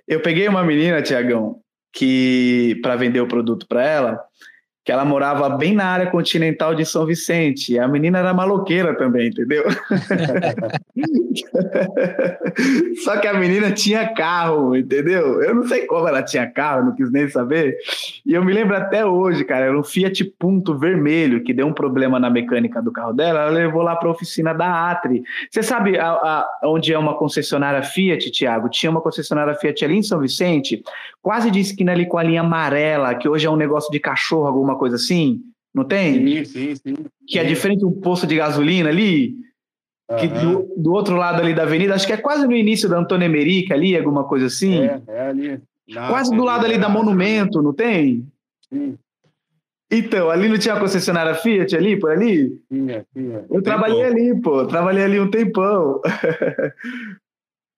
[0.05, 1.61] Eu peguei uma menina, Tiagão,
[1.93, 4.19] que para vender o produto para ela,
[4.83, 7.79] que ela morava bem na área continental de São Vicente.
[7.79, 9.63] A menina era maloqueira também, entendeu?
[13.03, 15.41] Só que a menina tinha carro, entendeu?
[15.41, 17.77] Eu não sei como ela tinha carro, não quis nem saber.
[18.25, 21.73] E eu me lembro até hoje, cara, era um Fiat Punto vermelho que deu um
[21.73, 23.43] problema na mecânica do carro dela.
[23.43, 25.23] Ela levou lá para a oficina da Atri.
[25.49, 28.69] Você sabe a, a, onde é uma concessionária Fiat, Tiago?
[28.69, 30.83] Tinha uma concessionária Fiat ali em São Vicente,
[31.23, 34.45] quase de esquina ali com a linha amarela, que hoje é um negócio de cachorro,
[34.45, 35.41] alguma coisa assim?
[35.73, 36.43] Não tem?
[36.43, 36.95] Sim, sim, sim.
[37.25, 39.37] Que é diferente do posto de gasolina ali,
[40.11, 40.17] uhum.
[40.17, 42.99] que do, do, outro lado ali da avenida, acho que é quase no início da
[42.99, 44.81] Antônia Emerica ali, alguma coisa assim.
[44.81, 45.61] É, é ali.
[46.09, 48.27] quase do lado ali da Monumento, não tem?
[48.69, 48.97] Sim.
[49.89, 52.59] Então, ali não tinha concessionária Fiat ali, por ali?
[52.67, 53.45] Tinha, tinha.
[53.49, 54.65] Eu trabalhei ali, pô.
[54.65, 56.01] Trabalhei ali um tempão.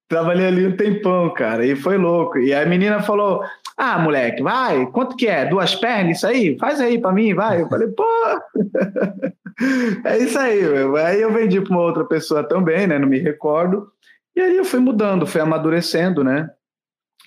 [0.08, 1.66] trabalhei ali um tempão, cara.
[1.66, 2.38] E foi louco.
[2.38, 3.44] E a menina falou:
[3.78, 5.46] ah, moleque, vai, quanto que é?
[5.46, 6.58] Duas pernas, isso aí?
[6.58, 7.62] Faz aí para mim, vai.
[7.62, 8.06] Eu falei, pô,
[10.06, 10.96] é isso aí, meu.
[10.96, 12.98] Aí eu vendi para uma outra pessoa também, né?
[12.98, 13.92] Não me recordo.
[14.36, 16.50] E aí eu fui mudando, fui amadurecendo, né?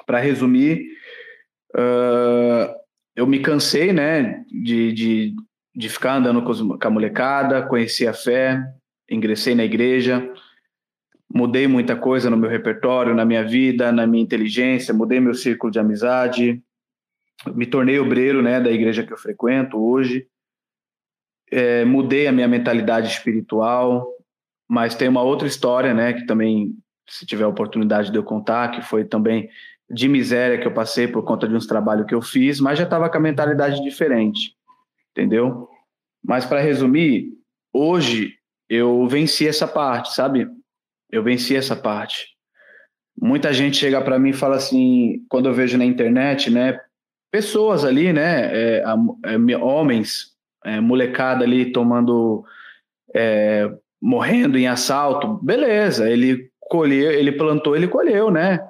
[0.06, 0.86] Para resumir,
[1.74, 2.74] uh,
[3.14, 4.42] eu me cansei, né?
[4.50, 5.34] De, de,
[5.76, 8.62] de ficar andando com a molecada, conheci a fé,
[9.10, 10.26] ingressei na igreja,
[11.32, 15.70] mudei muita coisa no meu repertório, na minha vida, na minha inteligência, mudei meu círculo
[15.70, 16.62] de amizade,
[17.54, 20.26] me tornei obreiro né, da igreja que eu frequento hoje,
[21.50, 24.08] é, mudei a minha mentalidade espiritual,
[24.68, 26.74] mas tem uma outra história, né, que também
[27.08, 29.48] se tiver oportunidade de eu contar, que foi também
[29.90, 32.84] de miséria que eu passei por conta de uns trabalhos que eu fiz, mas já
[32.84, 34.54] estava com a mentalidade diferente,
[35.12, 35.68] entendeu?
[36.22, 37.32] Mas para resumir,
[37.72, 38.34] hoje
[38.68, 40.46] eu venci essa parte, sabe?
[41.10, 42.28] Eu venci essa parte.
[43.20, 46.78] Muita gente chega para mim e fala assim, quando eu vejo na internet, né,
[47.30, 48.84] pessoas ali, né, é,
[49.24, 52.44] é, homens, é, molecada ali tomando,
[53.14, 56.08] é, morrendo em assalto, beleza?
[56.08, 58.60] Ele colheu, ele plantou, ele colheu, né?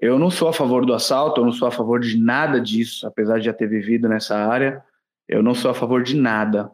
[0.00, 3.06] Eu não sou a favor do assalto, eu não sou a favor de nada disso,
[3.06, 4.82] apesar de já ter vivido nessa área,
[5.28, 6.70] eu não sou a favor de nada.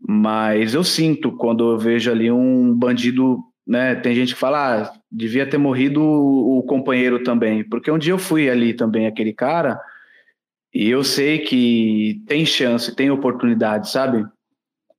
[0.00, 3.94] Mas eu sinto quando eu vejo ali um bandido, né?
[3.96, 8.12] Tem gente que fala, ah, devia ter morrido o, o companheiro também, porque um dia
[8.12, 9.80] eu fui ali também, aquele cara,
[10.72, 14.24] e eu sei que tem chance, tem oportunidade, sabe?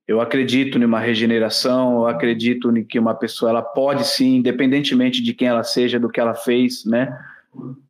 [0.08, 5.34] Eu acredito numa regeneração, eu acredito em que uma pessoa ela pode sim, independentemente de
[5.34, 7.16] quem ela seja, do que ela fez, né?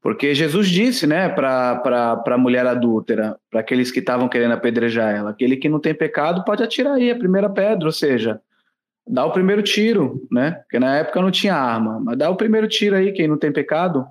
[0.01, 5.31] Porque Jesus disse, né, para a mulher adúltera, para aqueles que estavam querendo apedrejar ela,
[5.31, 8.41] aquele que não tem pecado pode atirar aí a primeira pedra, ou seja,
[9.07, 10.51] dá o primeiro tiro, né?
[10.51, 13.51] Porque na época não tinha arma, mas dá o primeiro tiro aí, quem não tem
[13.51, 14.05] pecado.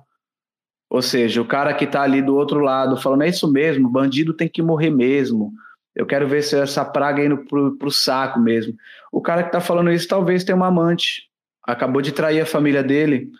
[0.89, 4.33] Ou seja, o cara que está ali do outro lado falando, é isso mesmo, bandido
[4.33, 5.51] tem que morrer mesmo.
[5.95, 8.73] Eu quero ver se essa praga indo pro, pro saco mesmo.
[9.11, 11.23] O cara que está falando isso talvez tenha uma amante,
[11.63, 13.31] acabou de trair a família dele,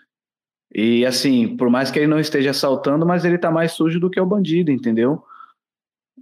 [0.73, 4.09] e assim, por mais que ele não esteja assaltando, mas ele tá mais sujo do
[4.09, 5.23] que o bandido, entendeu?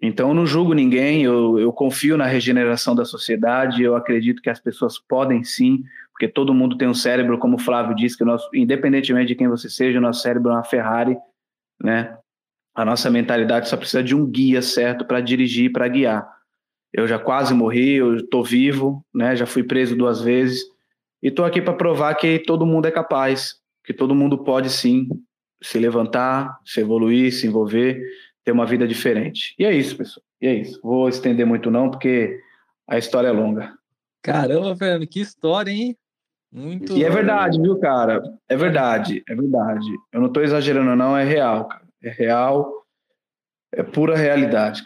[0.06, 4.50] Então eu não julgo ninguém, eu, eu confio na regeneração da sociedade, eu acredito que
[4.50, 8.24] as pessoas podem sim, porque todo mundo tem um cérebro, como o Flávio disse, que
[8.24, 11.18] nosso, independentemente de quem você seja, o nosso cérebro é uma Ferrari,
[11.82, 12.18] né?
[12.74, 16.30] A nossa mentalidade só precisa de um guia certo para dirigir, para guiar.
[16.94, 19.36] Eu já quase morri, eu estou vivo, né?
[19.36, 20.64] Já fui preso duas vezes
[21.22, 25.08] e estou aqui para provar que todo mundo é capaz que todo mundo pode sim
[25.62, 28.02] se levantar, se evoluir, se envolver,
[28.46, 29.56] ter uma vida diferente.
[29.58, 30.24] E é isso, pessoal.
[30.40, 30.80] E é isso.
[30.82, 32.40] Vou estender muito não, porque
[32.88, 33.74] a história é longa.
[34.22, 35.98] Caramba, Fernando, que história, hein?
[36.52, 36.94] Muito.
[36.94, 38.22] E é verdade, viu, cara?
[38.48, 39.88] É verdade, é verdade.
[40.14, 41.84] Eu não estou exagerando, não, é real, cara.
[42.02, 42.72] É real,
[43.74, 44.84] é pura realidade.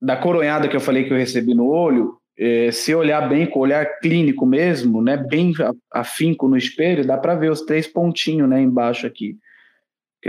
[0.00, 3.60] Da coronhada que eu falei que eu recebi no olho, é, se olhar bem com
[3.60, 5.52] olhar clínico mesmo, né, bem
[5.92, 9.36] afinco no espelho, dá para ver os três pontinhos, né, embaixo aqui.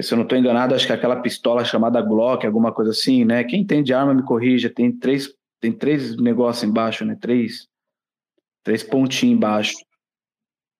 [0.01, 3.43] Se eu não estou enganado, acho que aquela pistola chamada Glock, alguma coisa assim, né?
[3.43, 7.15] Quem tem de arma me corrija, tem três, tem três negócios embaixo, né?
[7.19, 7.67] Três,
[8.63, 9.75] três pontinhos embaixo.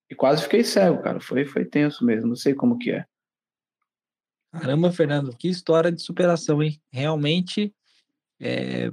[0.10, 1.20] E quase fiquei cego, cara.
[1.20, 2.30] Foi, foi tenso mesmo.
[2.30, 3.06] Não sei como que é.
[4.52, 6.80] Caramba, Fernando, que história de superação, hein?
[6.92, 7.74] Realmente
[8.40, 8.92] é,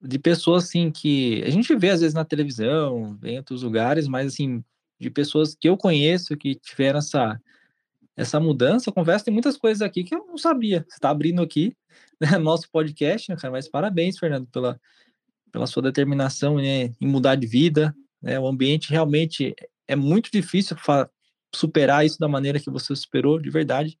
[0.00, 4.32] de pessoas assim que a gente vê às vezes na televisão, em outros lugares, mas
[4.32, 4.64] assim,
[5.00, 7.40] de pessoas que eu conheço que tiveram essa
[8.16, 10.84] essa mudança, conversa tem muitas coisas aqui que eu não sabia.
[10.88, 11.76] Você está abrindo aqui
[12.20, 13.52] né, nosso podcast, né, cara?
[13.52, 14.80] Mas parabéns, Fernando, pela,
[15.50, 17.94] pela sua determinação né, em mudar de vida.
[18.20, 18.38] Né?
[18.38, 19.54] O ambiente realmente
[19.88, 20.76] é muito difícil
[21.54, 23.98] superar isso da maneira que você superou, de verdade.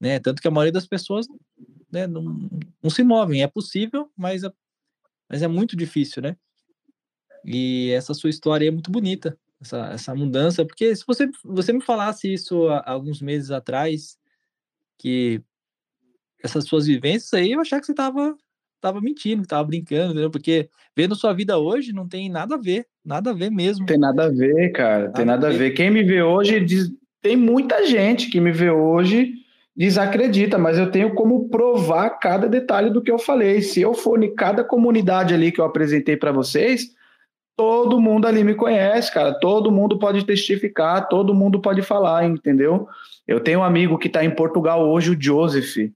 [0.00, 0.20] Né?
[0.20, 1.26] Tanto que a maioria das pessoas
[1.90, 2.48] né, não,
[2.82, 3.42] não se movem.
[3.42, 4.52] É possível, mas é,
[5.28, 6.36] mas é muito difícil, né?
[7.44, 11.80] E essa sua história é muito bonita, essa, essa mudança, porque se você, você me
[11.80, 14.18] falasse isso há alguns meses atrás,
[14.98, 15.42] que
[16.42, 18.36] essas suas vivências aí, eu achava que você estava
[18.80, 20.30] tava mentindo, que tava brincando, entendeu?
[20.30, 23.86] Porque vendo sua vida hoje não tem nada a ver, nada a ver mesmo.
[23.86, 25.58] Tem nada a ver, cara, nada tem nada a ver.
[25.58, 25.70] ver.
[25.72, 26.90] Quem me vê hoje diz,
[27.20, 29.32] tem muita gente que me vê hoje
[29.74, 33.60] desacredita, mas eu tenho como provar cada detalhe do que eu falei.
[33.60, 36.94] Se eu for em cada comunidade ali que eu apresentei para vocês,
[37.56, 39.32] todo mundo ali me conhece, cara.
[39.32, 42.86] Todo mundo pode testificar, todo mundo pode falar, entendeu?
[43.26, 45.90] Eu tenho um amigo que está em Portugal hoje, o Joseph.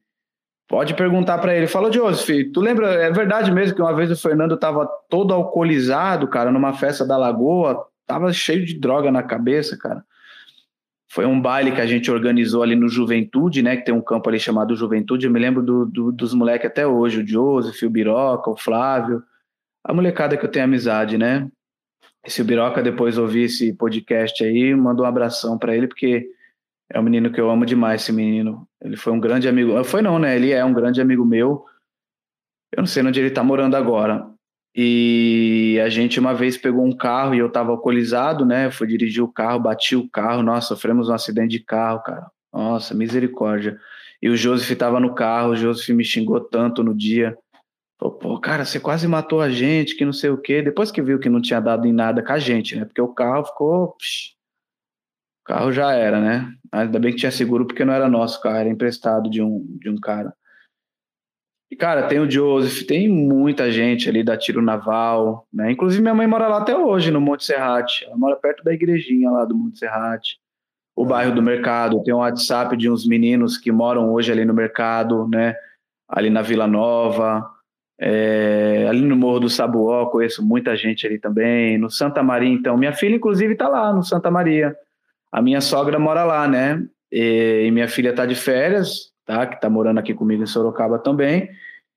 [0.67, 1.67] Pode perguntar para ele.
[1.67, 2.89] Fala, Joseph, tu lembra?
[2.95, 7.17] É verdade mesmo que uma vez o Fernando estava todo alcoolizado, cara, numa festa da
[7.17, 10.03] Lagoa, tava cheio de droga na cabeça, cara.
[11.13, 13.77] Foi um baile que a gente organizou ali no Juventude, né?
[13.77, 15.27] Que tem um campo ali chamado Juventude.
[15.27, 19.21] Eu me lembro do, do, dos moleques até hoje, o Joseph, o Biroca, o Flávio,
[19.85, 21.49] a molecada que eu tenho amizade, né?
[22.25, 26.29] Esse Biroca depois ouvi esse podcast aí, mandou um abração para ele, porque
[26.91, 28.67] é um menino que eu amo demais, esse menino.
[28.83, 29.83] Ele foi um grande amigo.
[29.85, 30.37] Foi não, né?
[30.37, 31.65] Ele é um grande amigo meu.
[32.73, 34.29] Eu não sei onde ele tá morando agora.
[34.75, 38.71] E a gente uma vez pegou um carro e eu tava alcoolizado, né?
[38.71, 42.31] Fui dirigir o carro, bati o carro, nossa, sofremos um acidente de carro, cara.
[42.53, 43.79] Nossa, misericórdia.
[44.23, 47.37] E o Joseph tava no carro, o Joseph me xingou tanto no dia.
[48.01, 50.63] Pô, cara, você quase matou a gente, que não sei o quê.
[50.63, 52.87] Depois que viu que não tinha dado em nada com a gente, né?
[52.87, 53.95] Porque o carro ficou.
[53.99, 54.35] Psh,
[55.43, 56.51] o carro já era, né?
[56.73, 59.91] Ainda bem que tinha seguro porque não era nosso carro, era emprestado de um, de
[59.91, 60.35] um cara.
[61.71, 65.71] E, cara, tem o Joseph, tem muita gente ali da Tiro Naval, né?
[65.71, 68.07] Inclusive, minha mãe mora lá até hoje, no Monte Serrate.
[68.07, 70.41] Ela mora perto da igrejinha lá do Monte Serrate.
[70.97, 74.53] O bairro do Mercado, tem um WhatsApp de uns meninos que moram hoje ali no
[74.53, 75.55] Mercado, né?
[76.09, 77.49] Ali na Vila Nova.
[78.03, 81.77] É, ali no Morro do Sabuó, conheço muita gente ali também.
[81.77, 82.77] No Santa Maria, então.
[82.79, 84.75] Minha filha, inclusive, tá lá no Santa Maria.
[85.31, 86.83] A minha sogra mora lá, né?
[87.13, 89.47] E, e minha filha tá de férias, tá?
[89.47, 91.51] Que tá morando aqui comigo em Sorocaba também.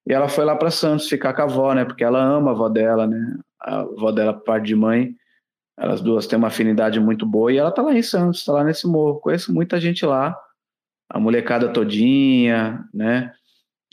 [0.06, 1.86] E ela foi lá para Santos ficar com a avó, né?
[1.86, 3.38] Porque ela ama a avó dela, né?
[3.62, 5.16] A avó dela, parte de mãe.
[5.78, 8.64] Elas duas têm uma afinidade muito boa e ela tá lá em Santos, tá lá
[8.64, 9.22] nesse morro.
[9.22, 10.38] Conheço muita gente lá.
[11.10, 13.32] A molecada todinha, né?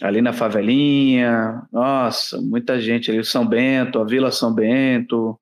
[0.01, 1.67] Ali na favelinha.
[1.73, 3.21] Nossa, muita gente ali.
[3.21, 5.39] O São Bento, a Vila São Bento.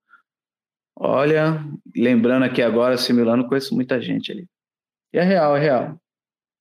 [0.96, 1.64] Olha,
[1.96, 4.48] lembrando aqui agora, assimilando, conheço muita gente ali.
[5.12, 6.00] E é real, é real.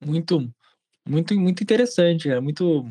[0.04, 0.48] Muito,
[1.06, 2.88] muito, muito interessante, é muito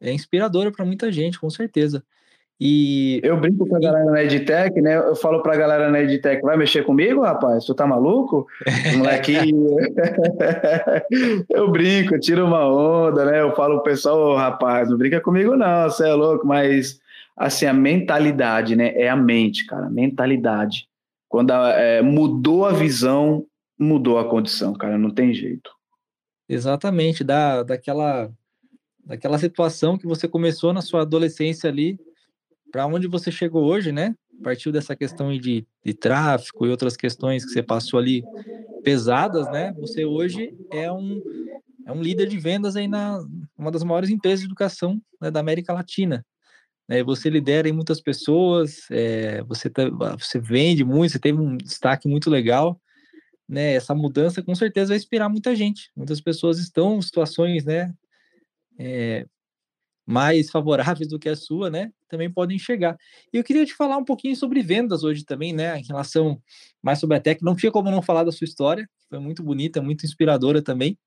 [0.00, 2.04] é inspiradora para muita gente, com certeza.
[2.66, 4.96] E eu brinco com a galera na Edtech, né?
[4.96, 7.66] Eu falo pra galera na Edtech, vai mexer comigo, rapaz?
[7.66, 8.46] Tu tá maluco?
[8.96, 9.76] Molequinho.
[11.50, 13.42] eu brinco, tiro uma onda, né?
[13.42, 16.98] Eu falo pro pessoal, oh, rapaz, não brinca comigo não, você é louco, mas
[17.36, 18.94] assim, a mentalidade, né?
[18.94, 20.88] É a mente, cara, mentalidade.
[21.28, 23.44] Quando a, é, mudou a visão,
[23.78, 25.70] mudou a condição, cara, não tem jeito.
[26.48, 28.30] Exatamente, da, daquela,
[29.04, 31.98] daquela situação que você começou na sua adolescência ali,
[32.74, 34.16] para onde você chegou hoje, né?
[34.42, 38.24] Partiu dessa questão de, de tráfico e outras questões que você passou ali
[38.82, 39.72] pesadas, né?
[39.78, 41.22] Você hoje é um,
[41.86, 43.24] é um líder de vendas aí na
[43.56, 46.26] uma das maiores empresas de educação né, da América Latina.
[46.88, 47.04] Né?
[47.04, 52.08] Você lidera em muitas pessoas, é, você, tá, você vende muito, você teve um destaque
[52.08, 52.76] muito legal
[53.48, 55.92] né, essa mudança com certeza vai inspirar muita gente.
[55.94, 57.94] Muitas pessoas estão em situações, né,
[58.80, 59.26] é,
[60.06, 62.96] mais favoráveis do que a sua, né, também podem chegar.
[63.32, 66.40] E eu queria te falar um pouquinho sobre vendas hoje também, né, em relação
[66.82, 67.42] mais sobre a tech.
[67.42, 70.98] Não tinha como não falar da sua história, foi muito bonita, muito inspiradora também,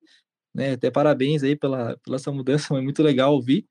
[0.54, 3.66] né, até parabéns aí pela, pela essa mudança, foi muito legal ouvir.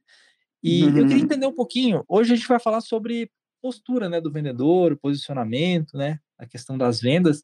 [0.63, 0.99] E uhum.
[0.99, 4.97] eu queria entender um pouquinho, hoje a gente vai falar sobre postura, né, do vendedor,
[4.97, 7.43] posicionamento, né, a questão das vendas.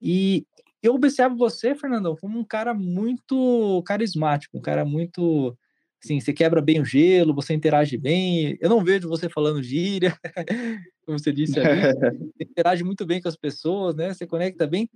[0.00, 0.46] E
[0.82, 5.56] eu observo você, Fernandão, como um cara muito carismático, um cara muito.
[6.06, 8.56] Assim, você quebra bem o gelo, você interage bem.
[8.60, 10.16] Eu não vejo você falando gíria,
[11.04, 11.80] como você disse ali.
[11.80, 14.14] Você interage muito bem com as pessoas, né?
[14.14, 14.88] Você conecta bem.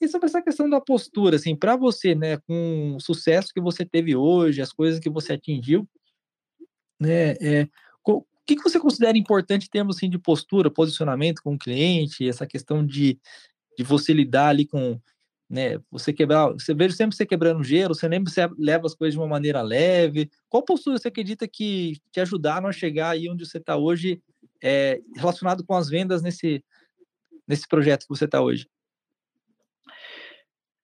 [0.00, 3.84] E sobre essa questão da postura, assim, para você, né, com o sucesso que você
[3.84, 5.88] teve hoje, as coisas que você atingiu,
[7.00, 7.68] né, é,
[8.04, 12.28] o que, que você considera importante em termos assim, de postura, posicionamento com o cliente,
[12.28, 13.18] essa questão de
[13.76, 15.00] de você lidar ali com,
[15.54, 19.14] né, você quebrar, você vejo sempre você quebrando gelo, você sempre você leva as coisas
[19.14, 20.28] de uma maneira leve.
[20.48, 24.20] Qual postura você acredita que te ajudaram a chegar aí onde você está hoje,
[24.60, 26.64] é, relacionado com as vendas nesse,
[27.46, 28.68] nesse projeto que você está hoje?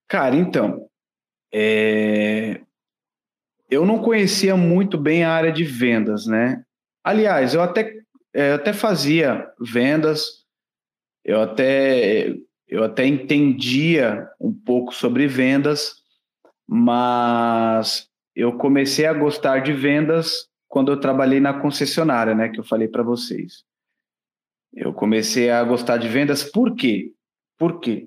[0.07, 0.89] Cara, então,
[1.53, 2.61] é...
[3.69, 6.65] eu não conhecia muito bem a área de vendas, né?
[7.03, 7.93] Aliás, eu até,
[8.33, 10.45] é, eu até fazia vendas,
[11.25, 12.37] eu até
[12.71, 15.97] eu até entendia um pouco sobre vendas,
[16.69, 22.65] mas eu comecei a gostar de vendas quando eu trabalhei na concessionária, né, que eu
[22.65, 23.65] falei para vocês.
[24.73, 27.13] Eu comecei a gostar de vendas por quê?
[27.59, 28.07] Por quê?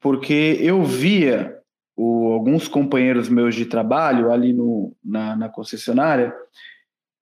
[0.00, 1.60] Porque eu via
[1.94, 6.34] o, alguns companheiros meus de trabalho ali no, na, na concessionária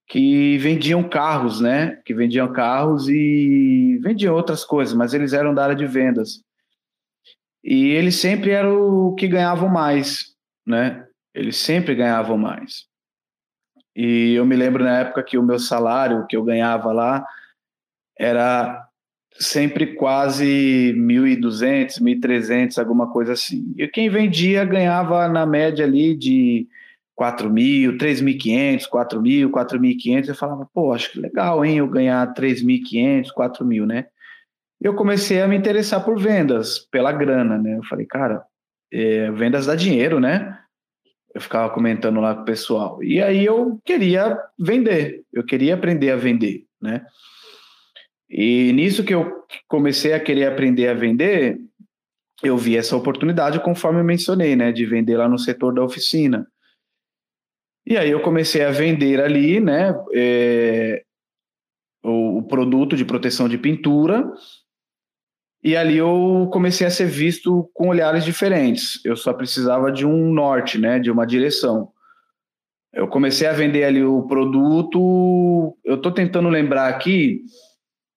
[0.06, 2.00] que vendiam carros, né?
[2.04, 6.40] Que vendiam carros e vendiam outras coisas, mas eles eram da área de vendas.
[7.62, 10.34] E eles sempre eram o que ganhavam mais,
[10.66, 11.04] né?
[11.34, 12.86] Eles sempre ganhavam mais.
[13.94, 17.26] E eu me lembro na época que o meu salário que eu ganhava lá
[18.18, 18.88] era
[19.32, 23.74] sempre quase 1.200, 1.300, alguma coisa assim.
[23.76, 26.66] E quem vendia ganhava na média ali de
[27.14, 30.28] 4 mil, 3.500, 4 mil, 4.500.
[30.28, 34.06] Eu falava, pô, acho que legal, hein, eu ganhar 3.500, 4 mil, né?
[34.80, 37.76] Eu comecei a me interessar por vendas, pela grana, né?
[37.76, 38.44] Eu falei, cara,
[38.92, 40.58] é, vendas dá dinheiro, né?
[41.34, 43.02] Eu ficava comentando lá com o pessoal.
[43.02, 47.04] E aí eu queria vender, eu queria aprender a vender, né?
[48.30, 51.58] E nisso que eu comecei a querer aprender a vender,
[52.42, 54.70] eu vi essa oportunidade, conforme eu mencionei, né?
[54.70, 56.46] De vender lá no setor da oficina.
[57.84, 59.92] E aí eu comecei a vender ali, né?
[60.14, 61.02] É,
[62.02, 64.30] o, o produto de proteção de pintura
[65.62, 69.00] E ali eu comecei a ser visto com olhares diferentes.
[69.04, 71.88] Eu só precisava de um norte, né, de uma direção.
[72.92, 75.76] Eu comecei a vender ali o produto.
[75.84, 77.42] Eu estou tentando lembrar aqui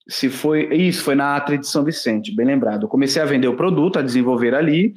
[0.07, 2.83] se foi isso, foi na Atre de São Vicente, bem lembrado.
[2.83, 4.93] Eu comecei a vender o produto, a desenvolver ali,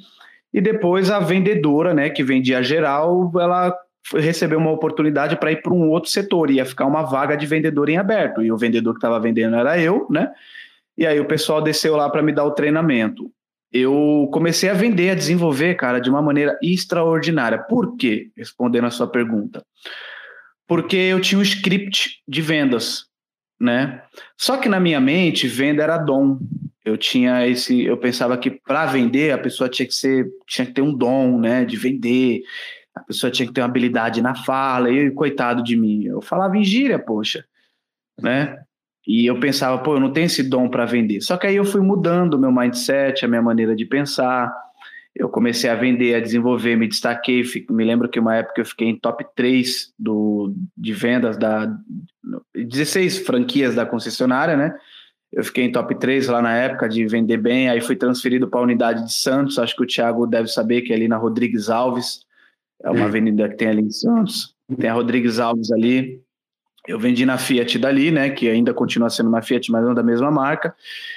[0.52, 3.76] e depois a vendedora, né, que vendia geral, ela
[4.14, 7.88] recebeu uma oportunidade para ir para um outro setor, ia ficar uma vaga de vendedor
[7.88, 10.30] em aberto, e o vendedor que estava vendendo era eu, né?
[10.96, 13.30] E aí o pessoal desceu lá para me dar o treinamento.
[13.72, 17.58] Eu comecei a vender, a desenvolver, cara, de uma maneira extraordinária.
[17.58, 18.30] Por quê?
[18.36, 19.64] Respondendo a sua pergunta.
[20.66, 23.06] Porque eu tinha um script de vendas,
[23.60, 24.02] né?
[24.38, 26.38] Só que na minha mente, venda era dom.
[26.84, 30.72] Eu tinha esse, eu pensava que para vender a pessoa tinha que ser, tinha que
[30.72, 32.42] ter um dom, né, de vender.
[32.94, 34.88] A pessoa tinha que ter uma habilidade na fala.
[34.90, 37.44] E coitado de mim, eu falava em gíria, poxa,
[38.20, 38.56] né?
[39.06, 41.20] E eu pensava, pô, eu não tenho esse dom para vender.
[41.20, 44.52] Só que aí eu fui mudando o meu mindset, a minha maneira de pensar.
[45.14, 47.42] Eu comecei a vender, a desenvolver, me destaquei.
[47.70, 51.70] Me lembro que uma época eu fiquei em top 3 do, de vendas da
[52.54, 54.74] 16 franquias da concessionária, né?
[55.34, 58.60] Eu fiquei em top 3 lá na época de vender bem, aí fui transferido para
[58.60, 61.68] a unidade de Santos, acho que o Thiago deve saber que é ali na Rodrigues
[61.68, 62.20] Alves,
[62.82, 66.22] é uma avenida que tem ali em Santos, tem a Rodrigues Alves ali,
[66.86, 70.02] eu vendi na Fiat dali, né, que ainda continua sendo uma Fiat, mas não da
[70.02, 70.74] mesma marca.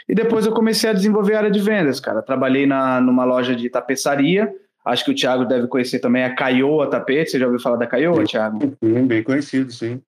[0.08, 2.22] E depois eu comecei a desenvolver a área de vendas, cara.
[2.22, 4.54] Trabalhei na, numa loja de tapeçaria.
[4.86, 7.32] Acho que o Thiago deve conhecer também a Caioa Tapete.
[7.32, 8.78] Você já ouviu falar da Caioa, Thiago?
[8.82, 10.02] Sim, bem conhecido, sim.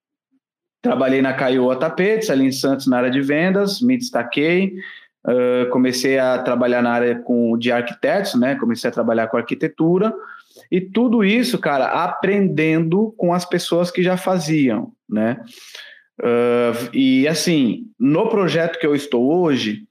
[0.82, 3.82] Trabalhei na Caioa Tapetes, ali em Santos, na área de vendas.
[3.82, 4.76] Me destaquei.
[5.28, 8.55] Uh, comecei a trabalhar na área com, de arquitetos, né?
[8.55, 10.14] Comecei a trabalhar com arquitetura.
[10.72, 15.42] E tudo isso, cara, aprendendo com as pessoas que já faziam, né?
[16.20, 19.84] Uh, e assim, no projeto que eu estou hoje,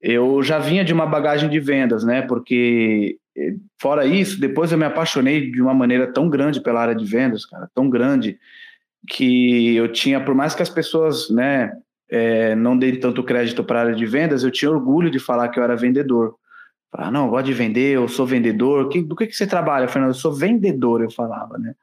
[0.00, 2.22] eu já vinha de uma bagagem de vendas, né?
[2.22, 6.94] Porque eh, fora isso, depois eu me apaixonei de uma maneira tão grande pela área
[6.94, 8.38] de vendas, cara, tão grande
[9.08, 11.72] que eu tinha, por mais que as pessoas, né,
[12.10, 15.48] é, não deem tanto crédito para a área de vendas, eu tinha orgulho de falar
[15.48, 16.34] que eu era vendedor.
[16.94, 18.88] Falar, não, eu gosto de vender, eu sou vendedor.
[18.88, 20.10] Que, do que, que você trabalha, Fernando?
[20.10, 21.74] Eu sou vendedor, eu falava, né?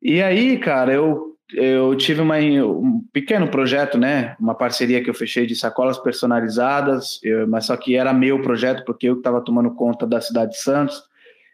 [0.00, 4.36] E aí, cara, eu, eu tive uma, um pequeno projeto, né?
[4.38, 8.84] Uma parceria que eu fechei de sacolas personalizadas, eu, mas só que era meu projeto,
[8.84, 11.02] porque eu estava tomando conta da cidade de Santos.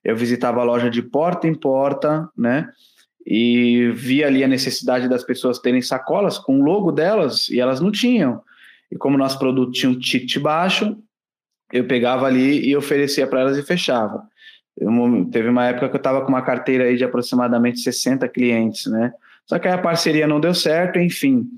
[0.04, 2.68] Eu visitava a loja de porta em porta, né?
[3.26, 7.80] E vi ali a necessidade das pessoas terem sacolas com o logo delas, e elas
[7.80, 8.42] não tinham.
[8.92, 10.94] E como nosso produto tinha um ticket baixo,
[11.74, 14.22] eu pegava ali e oferecia para elas e fechava.
[14.78, 14.90] Eu,
[15.30, 19.12] teve uma época que eu estava com uma carteira aí de aproximadamente 60 clientes, né?
[19.44, 21.48] Só que aí a parceria não deu certo, enfim.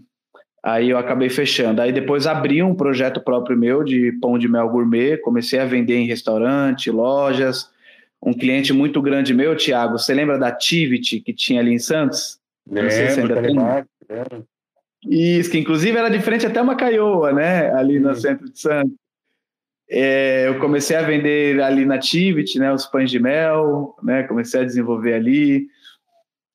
[0.62, 1.83] Aí eu acabei fechando.
[1.83, 5.97] Aí depois abri um projeto próprio meu de pão de mel gourmet, comecei a vender
[5.97, 7.71] em restaurante, lojas.
[8.21, 12.41] Um cliente muito grande meu, Thiago, você lembra da Tivity que tinha ali em Santos?
[12.67, 13.57] Lembro, não sei se ainda tem.
[15.09, 17.71] Isso, que inclusive era de frente até uma caioa, né?
[17.75, 18.97] Ali no centro de Santos.
[19.89, 24.61] É, eu comecei a vender ali na Tivit, né, os pães de mel, né, comecei
[24.61, 25.68] a desenvolver ali.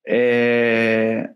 [0.05, 1.29] É,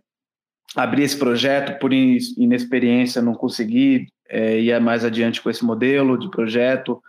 [0.75, 6.29] abri esse projeto por inexperiência, não consegui é, ir mais adiante com esse modelo de
[6.29, 7.01] projeto.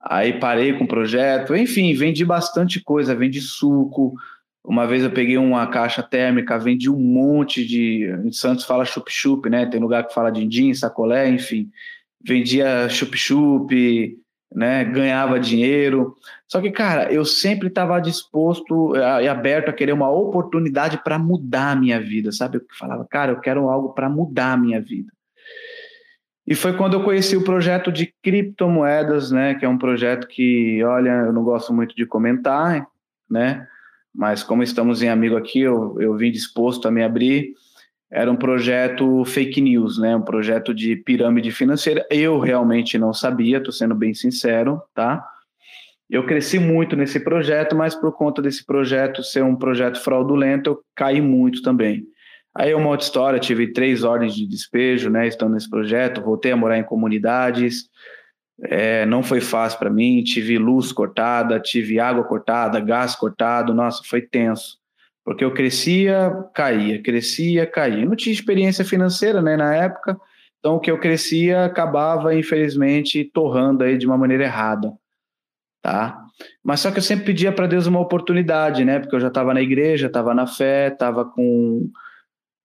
[0.00, 1.54] Aí parei com o projeto.
[1.56, 4.14] Enfim, vendi bastante coisa, vendi suco.
[4.64, 8.04] Uma vez eu peguei uma caixa térmica, vendi um monte de.
[8.24, 9.66] Em Santos fala chup-chup, né?
[9.66, 11.70] Tem lugar que fala din-din, sacolé, enfim.
[12.20, 14.16] Vendia chup-chup,
[14.54, 16.16] né, ganhava dinheiro.
[16.46, 21.72] Só que, cara, eu sempre estava disposto e aberto a querer uma oportunidade para mudar
[21.72, 22.58] a minha vida, sabe?
[22.58, 25.12] Eu falava, cara, eu quero algo para mudar a minha vida.
[26.46, 30.82] E foi quando eu conheci o projeto de criptomoedas, né, que é um projeto que,
[30.84, 32.86] olha, eu não gosto muito de comentar,
[33.28, 33.66] né,
[34.14, 37.52] mas como estamos em amigo aqui, eu, eu vim disposto a me abrir
[38.10, 40.14] era um projeto fake news, né?
[40.14, 42.06] Um projeto de pirâmide financeira.
[42.10, 45.26] Eu realmente não sabia, estou sendo bem sincero, tá?
[46.08, 50.80] Eu cresci muito nesse projeto, mas por conta desse projeto ser um projeto fraudulento, eu
[50.94, 52.04] caí muito também.
[52.54, 55.26] Aí uma outra história, tive três ordens de despejo, né?
[55.26, 57.90] Estando nesse projeto, voltei a morar em comunidades.
[58.62, 60.22] É, não foi fácil para mim.
[60.22, 63.74] Tive luz cortada, tive água cortada, gás cortado.
[63.74, 64.78] Nossa, foi tenso
[65.26, 68.06] porque eu crescia, caía, crescia, caía.
[68.06, 70.16] Não tinha experiência financeira, né, na época,
[70.60, 74.92] então o que eu crescia acabava, infelizmente, torrando aí de uma maneira errada,
[75.82, 76.16] tá?
[76.62, 79.52] Mas só que eu sempre pedia para Deus uma oportunidade, né, porque eu já estava
[79.52, 81.90] na igreja, estava na fé, estava com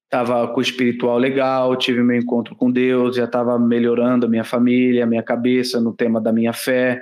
[0.06, 4.44] estava com o espiritual legal, tive meu encontro com Deus, já estava melhorando a minha
[4.44, 7.02] família, a minha cabeça no tema da minha fé,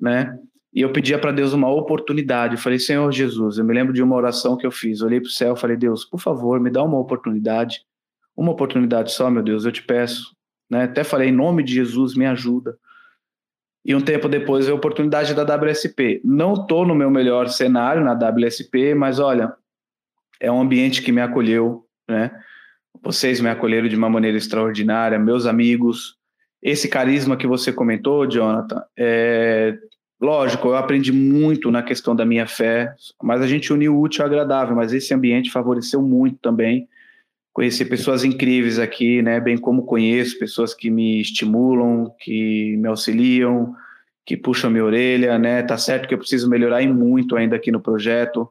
[0.00, 0.38] né?
[0.72, 2.54] E eu pedia para Deus uma oportunidade.
[2.54, 5.00] Eu falei, Senhor Jesus, eu me lembro de uma oração que eu fiz.
[5.00, 7.84] Eu olhei para o céu, falei, Deus, por favor, me dá uma oportunidade,
[8.34, 10.34] uma oportunidade só, meu Deus, eu te peço.
[10.70, 10.84] Né?
[10.84, 12.78] Até falei, em nome de Jesus, me ajuda.
[13.84, 16.22] E um tempo depois, a oportunidade da WSP.
[16.24, 19.54] Não estou no meu melhor cenário na WSP, mas olha,
[20.40, 22.30] é um ambiente que me acolheu, né?
[23.02, 26.16] Vocês me acolheram de uma maneira extraordinária, meus amigos.
[26.62, 29.76] Esse carisma que você comentou, Jonathan, é,
[30.22, 34.22] lógico, eu aprendi muito na questão da minha fé, mas a gente uniu o útil
[34.22, 36.88] ao agradável, mas esse ambiente favoreceu muito também.
[37.52, 39.38] Conheci pessoas incríveis aqui, né?
[39.40, 43.74] Bem como conheço pessoas que me estimulam, que me auxiliam,
[44.24, 45.62] que puxam minha orelha, né?
[45.62, 48.48] Tá certo que eu preciso melhorar e muito ainda aqui no projeto,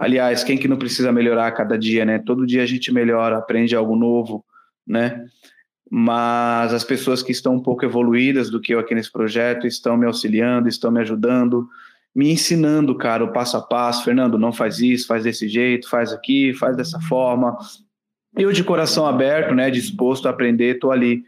[0.00, 2.18] Aliás, quem que não precisa melhorar a cada dia, né?
[2.18, 4.42] Todo dia a gente melhora, aprende algo novo,
[4.86, 5.26] né?
[5.92, 9.96] Mas as pessoas que estão um pouco evoluídas do que eu aqui nesse projeto estão
[9.96, 11.68] me auxiliando, estão me ajudando,
[12.14, 14.04] me ensinando, cara, o passo a passo.
[14.04, 17.58] Fernando, não faz isso, faz desse jeito, faz aqui, faz dessa forma.
[18.36, 21.24] Eu de coração aberto, né, disposto a aprender, tô ali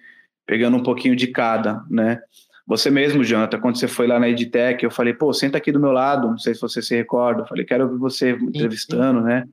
[0.47, 2.21] pegando um pouquinho de cada, né?
[2.65, 5.81] Você mesmo, Jonathan, quando você foi lá na Edtech, eu falei, pô, senta aqui do
[5.81, 7.43] meu lado, não sei se você se recorda.
[7.43, 9.45] Eu falei, quero ouvir você entrevistando, né?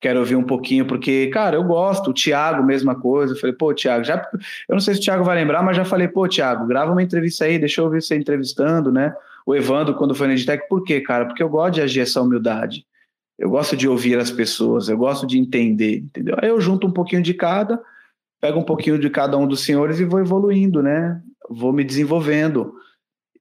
[0.00, 2.10] Quero ouvir um pouquinho, porque, cara, eu gosto.
[2.10, 3.34] O Thiago, mesma coisa.
[3.34, 4.16] Eu falei, pô, Thiago, já.
[4.68, 7.02] Eu não sei se o Thiago vai lembrar, mas já falei, pô, Thiago, grava uma
[7.02, 9.14] entrevista aí, deixa eu ouvir você entrevistando, né?
[9.44, 11.26] O Evandro, quando foi na Edtech, por quê, cara?
[11.26, 12.86] Porque eu gosto de agir essa humildade.
[13.38, 16.36] Eu gosto de ouvir as pessoas, eu gosto de entender, entendeu?
[16.40, 17.80] Aí eu junto um pouquinho de cada,
[18.40, 21.20] pego um pouquinho de cada um dos senhores e vou evoluindo, né?
[21.48, 22.74] vou me desenvolvendo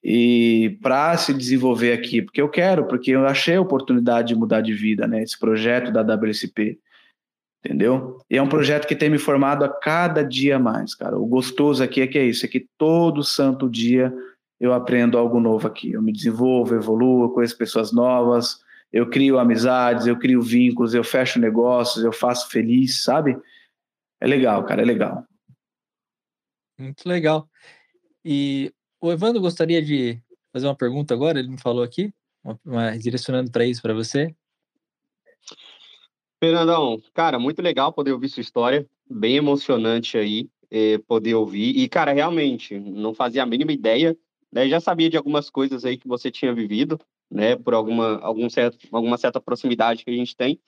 [0.04, 4.62] e para se desenvolver aqui, porque eu quero, porque eu achei a oportunidade de mudar
[4.62, 5.24] de vida, né?
[5.24, 6.80] Esse projeto da WSP,
[7.64, 8.20] entendeu?
[8.30, 11.18] E é um projeto que tem me formado a cada dia mais, cara.
[11.18, 14.14] O gostoso aqui é que é isso, é que todo santo dia
[14.60, 15.94] eu aprendo algo novo aqui.
[15.94, 18.60] Eu me desenvolvo, evoluo, conheço pessoas novas,
[18.92, 23.38] eu crio amizades, eu crio vínculos, eu fecho negócios, eu faço feliz, sabe?
[24.20, 25.26] É legal, cara, é legal.
[26.80, 27.48] Muito legal.
[28.24, 28.72] E
[29.02, 30.22] o Evandro gostaria de
[30.52, 34.36] fazer uma pergunta agora, ele me falou aqui, uma, uma, direcionando para isso para você.
[36.40, 41.78] Fernandão, cara, muito legal poder ouvir sua história, bem emocionante aí eh, poder ouvir.
[41.78, 44.16] E, cara, realmente, não fazia a mínima ideia,
[44.52, 44.68] né?
[44.68, 47.56] Já sabia de algumas coisas aí que você tinha vivido, né?
[47.56, 50.60] Por alguma, algum certo, alguma certa proximidade que a gente tem,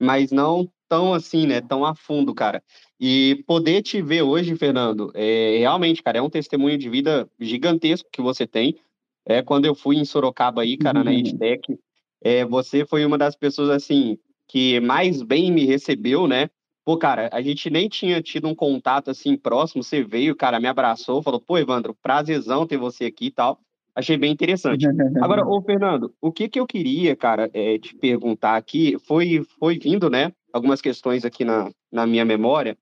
[0.00, 1.60] mas não tão assim, né?
[1.60, 2.62] Tão a fundo, cara.
[2.98, 8.08] E poder te ver hoje, Fernando, é, realmente, cara, é um testemunho de vida gigantesco
[8.10, 8.76] que você tem.
[9.24, 11.04] É, quando eu fui em Sorocaba aí, cara, uhum.
[11.04, 11.78] na EdTech,
[12.22, 14.16] é, você foi uma das pessoas, assim,
[14.48, 16.48] que mais bem me recebeu, né?
[16.84, 20.68] Pô, cara, a gente nem tinha tido um contato, assim, próximo, você veio, cara, me
[20.68, 23.60] abraçou, falou, pô, Evandro, prazerzão ter você aqui e tal.
[23.96, 24.86] Achei bem interessante.
[25.24, 29.78] Agora, ô, Fernando, o que que eu queria, cara, é, te perguntar aqui, foi, foi
[29.78, 32.76] vindo, né, algumas questões aqui na, na minha memória,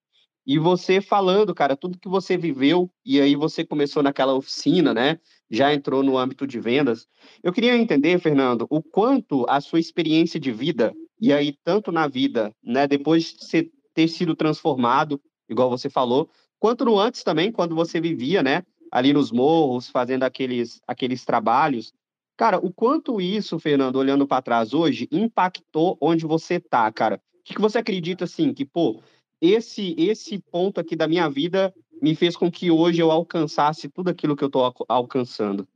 [0.46, 5.18] e você falando, cara, tudo que você viveu, e aí você começou naquela oficina, né?
[5.50, 7.06] Já entrou no âmbito de vendas.
[7.42, 12.06] Eu queria entender, Fernando, o quanto a sua experiência de vida, e aí tanto na
[12.06, 17.50] vida, né, depois de você ter sido transformado, igual você falou, quanto no antes também,
[17.50, 21.92] quando você vivia, né, ali nos morros, fazendo aqueles, aqueles trabalhos.
[22.36, 27.16] Cara, o quanto isso, Fernando, olhando para trás hoje, impactou onde você tá, cara?
[27.16, 29.02] O que, que você acredita, assim, que, pô,
[29.40, 34.10] esse, esse ponto aqui da minha vida me fez com que hoje eu alcançasse tudo
[34.10, 35.66] aquilo que eu estou alcançando?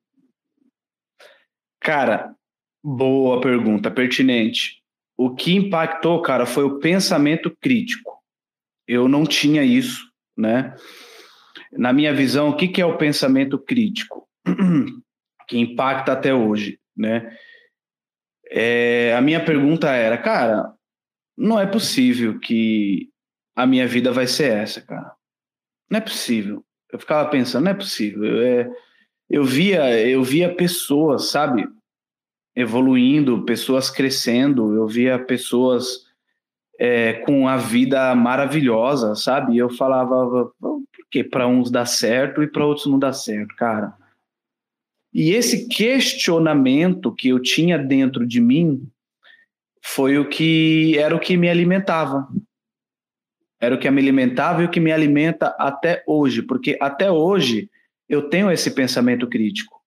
[1.80, 2.36] Cara,
[2.82, 4.80] boa pergunta, pertinente.
[5.16, 8.22] O que impactou, cara, foi o pensamento crítico.
[8.86, 10.76] Eu não tinha isso, né?
[11.72, 14.28] Na minha visão, o que, é o pensamento crítico?
[15.48, 17.34] que impacta até hoje, né?
[18.50, 20.72] É, a minha pergunta era, cara,
[21.36, 23.10] não é possível que
[23.54, 25.12] a minha vida vai ser essa, cara.
[25.90, 26.64] Não é possível.
[26.92, 28.24] Eu ficava pensando, não é possível.
[28.24, 28.70] Eu, é,
[29.28, 31.66] eu via, eu via pessoas, sabe,
[32.56, 34.74] evoluindo, pessoas crescendo.
[34.74, 36.06] Eu via pessoas
[36.78, 39.56] é, com a vida maravilhosa, sabe?
[39.56, 40.50] Eu falava,
[40.98, 43.94] por que para uns dá certo e para outros não dá certo, cara?
[45.14, 48.90] E esse questionamento que eu tinha dentro de mim
[49.82, 52.28] foi o que era o que me alimentava.
[53.60, 57.70] Era o que me alimentava e o que me alimenta até hoje, porque até hoje
[58.08, 59.82] eu tenho esse pensamento crítico.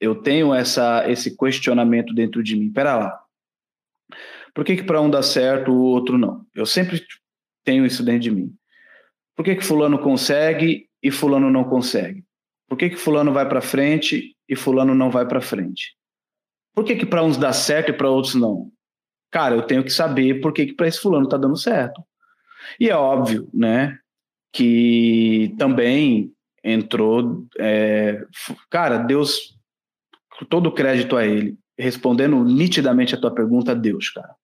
[0.00, 2.72] Eu tenho essa esse questionamento dentro de mim.
[2.72, 3.24] Pera lá.
[4.54, 6.44] Por que que para um dá certo, o outro não?
[6.54, 7.02] Eu sempre
[7.64, 8.54] tenho isso dentro de mim.
[9.36, 12.24] Por que, que fulano consegue e fulano não consegue?
[12.68, 15.96] Por que, que fulano vai para frente e fulano não vai para frente?
[16.74, 18.70] Por que que para uns dá certo e para outros não?
[19.30, 22.02] Cara, eu tenho que saber por que que para esse fulano tá dando certo.
[22.78, 23.98] E é óbvio, né,
[24.52, 28.24] que também entrou, é,
[28.70, 29.58] cara, Deus,
[30.48, 34.34] todo o crédito a ele, respondendo nitidamente a tua pergunta, Deus, cara.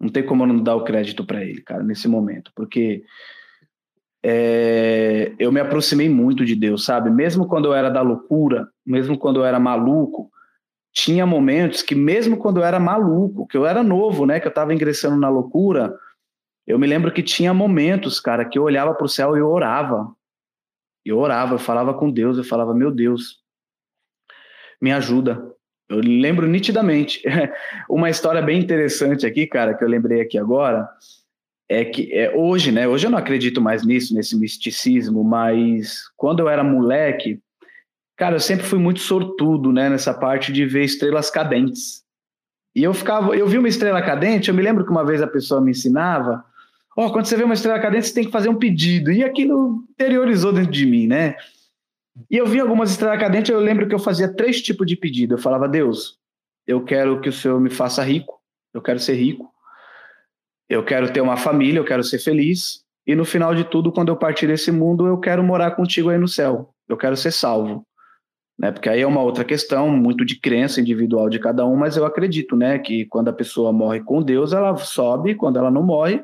[0.00, 3.04] Não tem como eu não dar o crédito para ele, cara, nesse momento, porque
[4.22, 7.10] é, eu me aproximei muito de Deus, sabe?
[7.10, 10.30] Mesmo quando eu era da loucura, mesmo quando eu era maluco,
[10.92, 14.50] tinha momentos que mesmo quando eu era maluco, que eu era novo, né, que eu
[14.50, 15.94] estava ingressando na loucura,
[16.66, 19.48] eu me lembro que tinha momentos, cara, que eu olhava para o céu e eu
[19.48, 20.12] orava.
[21.04, 23.38] Eu orava, eu falava com Deus, eu falava, meu Deus,
[24.80, 25.40] me ajuda.
[25.88, 27.22] Eu lembro nitidamente.
[27.88, 30.86] Uma história bem interessante aqui, cara, que eu lembrei aqui agora,
[31.68, 32.88] é que é, hoje, né?
[32.88, 37.40] Hoje eu não acredito mais nisso, nesse misticismo, mas quando eu era moleque,
[38.16, 39.90] cara, eu sempre fui muito sortudo, né?
[39.90, 42.02] Nessa parte de ver estrelas cadentes.
[42.74, 45.26] E eu ficava, eu vi uma estrela cadente, eu me lembro que uma vez a
[45.26, 46.44] pessoa me ensinava,
[46.96, 49.12] ó, oh, quando você vê uma estrela cadente, você tem que fazer um pedido.
[49.12, 51.36] E aquilo interiorizou dentro de mim, né?
[52.30, 55.34] E eu vi algumas estrelas cadentes, eu lembro que eu fazia três tipos de pedido.
[55.34, 56.18] Eu falava, Deus,
[56.66, 58.40] eu quero que o Senhor me faça rico,
[58.72, 59.52] eu quero ser rico,
[60.68, 64.08] eu quero ter uma família, eu quero ser feliz, e no final de tudo, quando
[64.08, 67.86] eu partir desse mundo, eu quero morar contigo aí no céu, eu quero ser salvo.
[68.58, 68.72] Né?
[68.72, 72.04] Porque aí é uma outra questão, muito de crença individual de cada um, mas eu
[72.04, 76.22] acredito, né, que quando a pessoa morre com Deus, ela sobe, quando ela não morre,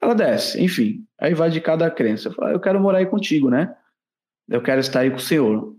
[0.00, 0.62] ela desce.
[0.62, 2.28] Enfim, aí vai de cada crença.
[2.28, 3.74] Eu, falo, eu quero morar aí contigo, né?
[4.48, 5.74] Eu quero estar aí com o Senhor.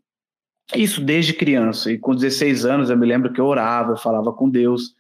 [0.74, 1.92] Isso desde criança.
[1.92, 4.96] E com 16 anos eu me lembro que eu orava, eu falava com Deus.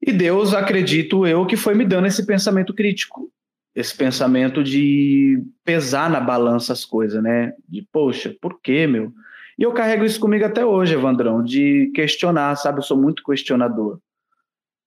[0.00, 3.30] E Deus, acredito eu, que foi me dando esse pensamento crítico,
[3.74, 7.52] esse pensamento de pesar na balança as coisas, né?
[7.68, 9.12] De, poxa, por quê, meu?
[9.58, 12.78] E eu carrego isso comigo até hoje, Evandrão, de questionar, sabe?
[12.78, 13.98] Eu sou muito questionador.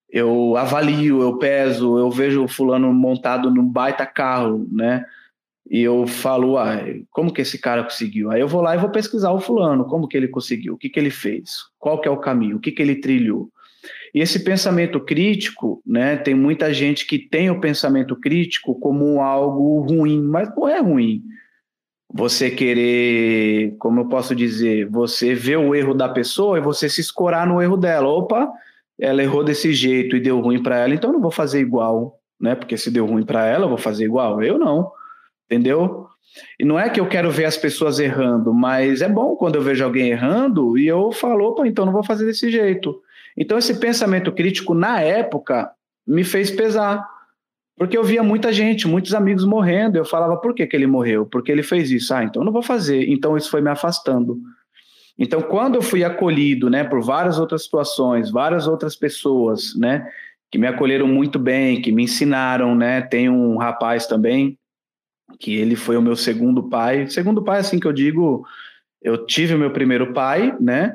[0.09, 5.05] Eu avalio, eu peso, eu vejo o fulano montado num baita carro, né?
[5.69, 6.79] E eu falo, ah,
[7.11, 8.31] como que esse cara conseguiu?
[8.31, 10.89] Aí eu vou lá e vou pesquisar o fulano, como que ele conseguiu, o que
[10.89, 13.49] que ele fez, qual que é o caminho, o que que ele trilhou.
[14.13, 19.79] E esse pensamento crítico, né, tem muita gente que tem o pensamento crítico como algo
[19.81, 21.23] ruim, mas não é ruim.
[22.13, 26.99] Você querer, como eu posso dizer, você vê o erro da pessoa e você se
[26.99, 28.09] escorar no erro dela.
[28.09, 28.51] Opa,
[28.99, 32.19] ela errou desse jeito e deu ruim para ela, então eu não vou fazer igual,
[32.39, 32.53] né?
[32.53, 34.43] Porque se deu ruim para ela, eu vou fazer igual.
[34.43, 34.91] Eu não,
[35.45, 36.05] entendeu?
[36.59, 39.61] E não é que eu quero ver as pessoas errando, mas é bom quando eu
[39.61, 43.01] vejo alguém errando e eu falo, opa, então não vou fazer desse jeito.
[43.37, 45.71] Então, esse pensamento crítico, na época,
[46.05, 47.05] me fez pesar.
[47.77, 49.97] Porque eu via muita gente, muitos amigos morrendo.
[49.97, 51.25] Eu falava, por que, que ele morreu?
[51.25, 52.13] Porque ele fez isso.
[52.13, 53.09] Ah, então não vou fazer.
[53.09, 54.37] Então, isso foi me afastando.
[55.17, 60.07] Então, quando eu fui acolhido, né, por várias outras situações, várias outras pessoas, né,
[60.49, 64.57] que me acolheram muito bem, que me ensinaram, né, tem um rapaz também
[65.39, 67.07] que ele foi o meu segundo pai.
[67.07, 68.45] Segundo pai, assim que eu digo,
[69.01, 70.93] eu tive o meu primeiro pai, né,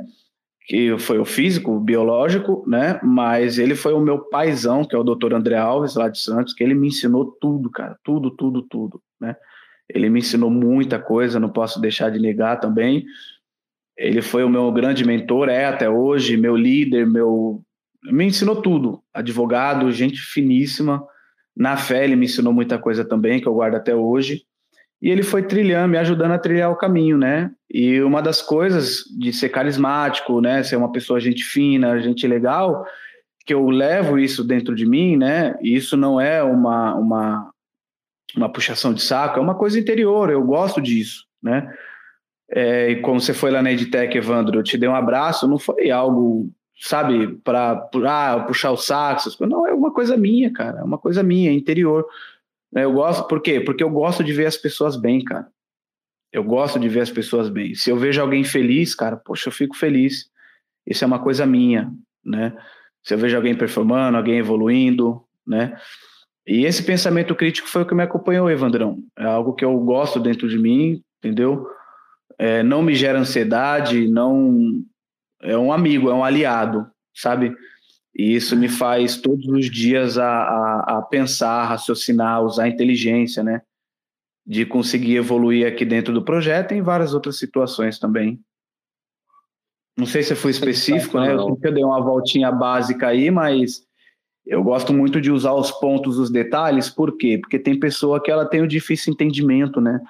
[0.67, 2.99] que foi o físico, o biológico, né?
[3.03, 6.53] Mas ele foi o meu paizão, que é o doutor André Alves, lá de Santos,
[6.53, 9.37] que ele me ensinou tudo, cara, tudo, tudo, tudo, né?
[9.89, 13.05] Ele me ensinou muita coisa, não posso deixar de negar também.
[13.97, 17.63] Ele foi o meu grande mentor, é até hoje, meu líder, meu.
[18.03, 19.01] Me ensinou tudo.
[19.15, 21.07] Advogado, gente finíssima.
[21.57, 24.43] Na fé, ele me ensinou muita coisa também, que eu guardo até hoje
[25.01, 27.51] e ele foi trilhando, me ajudando a trilhar o caminho, né?
[27.71, 32.87] E uma das coisas de ser carismático, né, ser uma pessoa gente fina, gente legal,
[33.45, 35.57] que eu levo isso dentro de mim, né?
[35.61, 37.51] E isso não é uma uma
[38.37, 41.73] uma puxação de saco, é uma coisa interior, eu gosto disso, né?
[42.51, 45.59] É, e como você foi lá na Edtech, Evandro, eu te dei um abraço, não
[45.59, 50.83] foi algo, sabe, para ah, puxar o saco, não, é uma coisa minha, cara, é
[50.85, 52.07] uma coisa minha, interior.
[52.73, 53.61] Né, eu gosto, por quê?
[53.61, 55.49] Porque eu gosto de ver as pessoas bem, cara.
[56.33, 57.75] Eu gosto de ver as pessoas bem.
[57.75, 60.31] Se eu vejo alguém feliz, cara, poxa, eu fico feliz.
[60.87, 61.91] Isso é uma coisa minha,
[62.25, 62.57] né?
[63.03, 65.77] Se eu vejo alguém performando, alguém evoluindo, né?
[66.47, 68.99] E esse pensamento crítico foi o que me acompanhou, Evandrão.
[69.19, 71.67] É algo que eu gosto dentro de mim, entendeu?
[72.39, 74.83] É, não me gera ansiedade, não.
[75.43, 77.55] É um amigo, é um aliado, sabe?
[78.19, 83.43] E isso me faz todos os dias a, a, a pensar, raciocinar, usar a inteligência,
[83.43, 83.61] né?
[84.47, 88.41] De conseguir evoluir aqui dentro do projeto e em várias outras situações também.
[89.99, 91.35] Não sei se foi específico, né?
[91.35, 93.87] Eu, eu dei uma voltinha básica aí, mas
[94.47, 97.37] Eu gosto muito de usar os pontos, os detalhes, por quê?
[97.37, 100.01] Porque tem pessoa que ela tem o difícil entendimento, né?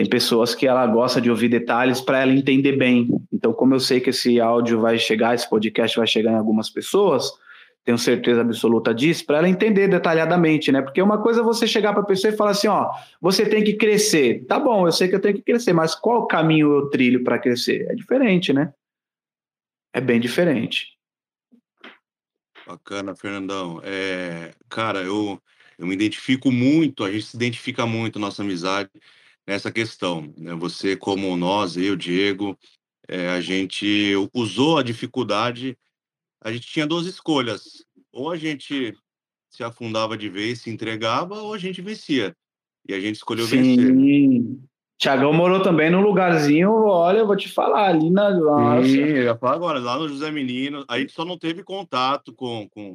[0.00, 3.06] Tem pessoas que ela gosta de ouvir detalhes para ela entender bem.
[3.30, 6.70] Então, como eu sei que esse áudio vai chegar, esse podcast vai chegar em algumas
[6.70, 7.30] pessoas,
[7.84, 10.80] tenho certeza absoluta disso, para ela entender detalhadamente, né?
[10.80, 12.90] Porque uma coisa é você chegar para a pessoa e falar assim, ó,
[13.20, 14.42] você tem que crescer.
[14.46, 17.38] Tá bom, eu sei que eu tenho que crescer, mas qual caminho eu trilho para
[17.38, 17.86] crescer?
[17.90, 18.72] É diferente, né?
[19.92, 20.96] É bem diferente.
[22.66, 23.82] Bacana, Fernandão.
[23.84, 25.38] É, cara, eu,
[25.78, 28.88] eu me identifico muito, a gente se identifica muito, nossa amizade,
[29.50, 30.32] nessa questão.
[30.38, 30.54] Né?
[30.54, 32.56] Você, como nós, eu, Diego,
[33.08, 35.76] é, a gente usou a dificuldade,
[36.40, 37.84] a gente tinha duas escolhas.
[38.12, 38.94] Ou a gente
[39.50, 42.34] se afundava de vez, se entregava, ou a gente vencia.
[42.88, 43.76] E a gente escolheu Sim.
[43.76, 44.60] vencer.
[44.96, 48.30] Tiagão morou também num lugarzinho, olha, eu vou te falar, ali na.
[48.30, 48.86] Nossa.
[48.86, 52.34] Sim, eu ia falar agora, lá no José Menino, a gente só não teve contato
[52.34, 52.94] com, com,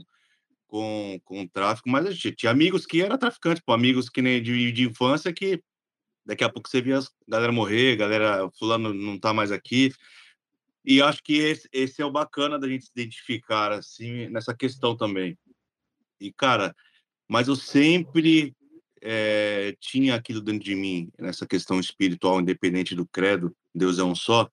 [0.68, 4.22] com, com o tráfico, mas a gente tinha amigos que eram traficantes, pô, amigos que
[4.22, 5.62] nem de, de infância que
[6.26, 9.94] daqui a pouco você via a galera morrer, galera, fulano não tá mais aqui.
[10.84, 14.96] E acho que esse, esse é o bacana da gente se identificar, assim, nessa questão
[14.96, 15.38] também.
[16.20, 16.76] E, cara,
[17.28, 18.56] mas eu sempre
[19.02, 24.16] é, tinha aquilo dentro de mim, nessa questão espiritual, independente do credo, Deus é um
[24.16, 24.50] só,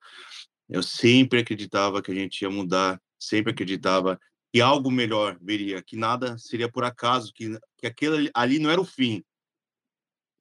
[0.68, 4.18] eu sempre acreditava que a gente ia mudar, sempre acreditava
[4.52, 8.80] que algo melhor viria, que nada seria por acaso, que, que aquele ali não era
[8.80, 9.22] o fim.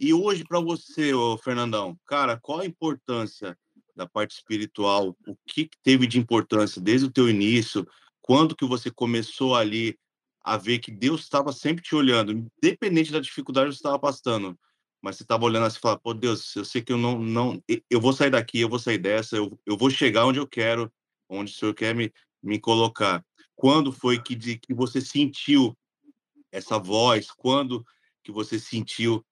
[0.04, 3.56] E hoje, para você, ô Fernandão, cara, qual a importância
[3.96, 5.16] da parte espiritual?
[5.28, 7.88] O que teve de importância desde o teu início?
[8.20, 9.96] Quando que você começou ali
[10.44, 14.58] a ver que Deus estava sempre te olhando, independente da dificuldade que você estava passando.
[15.04, 17.64] Mas você estava olhando assim e falava, pô, Deus, eu sei que eu não, não,
[17.88, 20.92] eu vou sair daqui, eu vou sair dessa, eu, eu vou chegar onde eu quero,
[21.30, 23.24] onde o Senhor quer me, me colocar.
[23.56, 25.78] Quando foi que, de, que você sentiu
[26.52, 27.30] essa voz?
[27.30, 27.86] Quando
[28.24, 29.24] que você sentiu,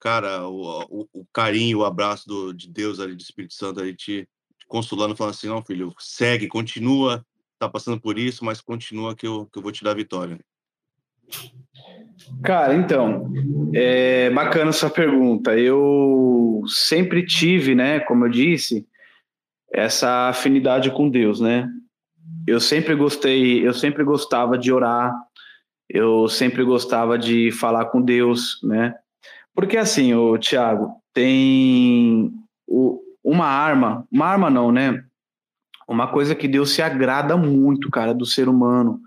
[0.00, 3.94] cara, o, o, o carinho, o abraço do, de Deus ali, do Espírito Santo ali
[3.94, 4.28] te,
[4.58, 7.24] te consolando, falando assim, não, filho, segue, continua,
[7.58, 10.38] tá passando por isso, mas continua que eu, que eu vou te dar a vitória.
[12.42, 13.30] Cara, então,
[13.74, 15.56] é bacana essa pergunta.
[15.58, 18.86] Eu sempre tive, né, como eu disse,
[19.72, 21.68] essa afinidade com Deus, né?
[22.46, 25.12] Eu sempre gostei, eu sempre gostava de orar,
[25.88, 28.94] eu sempre gostava de falar com Deus, né?
[29.56, 32.32] Porque assim, o Tiago, tem
[32.68, 35.02] o, uma arma, uma arma não, né?
[35.88, 39.00] Uma coisa que Deus se agrada muito, cara, do ser humano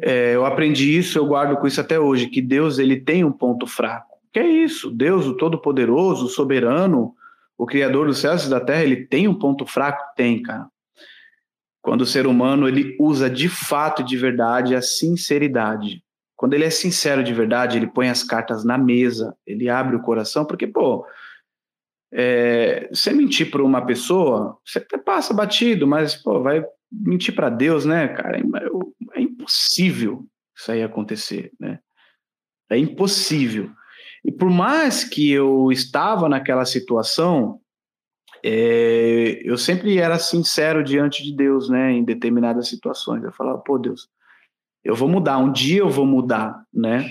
[0.00, 3.32] é, eu aprendi isso, eu guardo com isso até hoje, que Deus ele tem um
[3.32, 4.16] ponto fraco.
[4.32, 4.90] Que é isso?
[4.90, 7.14] Deus, o Todo-Poderoso, o Soberano,
[7.58, 10.02] o Criador dos céus e da terra, ele tem um ponto fraco?
[10.16, 10.68] Tem, cara.
[11.82, 16.02] Quando o ser humano ele usa de fato e de verdade a sinceridade.
[16.42, 20.02] Quando ele é sincero de verdade, ele põe as cartas na mesa, ele abre o
[20.02, 21.06] coração, porque, pô,
[22.12, 27.48] é, você mentir para uma pessoa, você até passa batido, mas, pô, vai mentir para
[27.48, 28.38] Deus, né, cara?
[28.38, 31.78] É, é impossível isso aí acontecer, né?
[32.68, 33.70] É impossível.
[34.24, 37.60] E por mais que eu estava naquela situação,
[38.42, 41.92] é, eu sempre era sincero diante de Deus, né?
[41.92, 43.22] Em determinadas situações.
[43.22, 44.10] Eu falava, pô, Deus,
[44.84, 47.08] eu vou mudar, um dia eu vou mudar, né?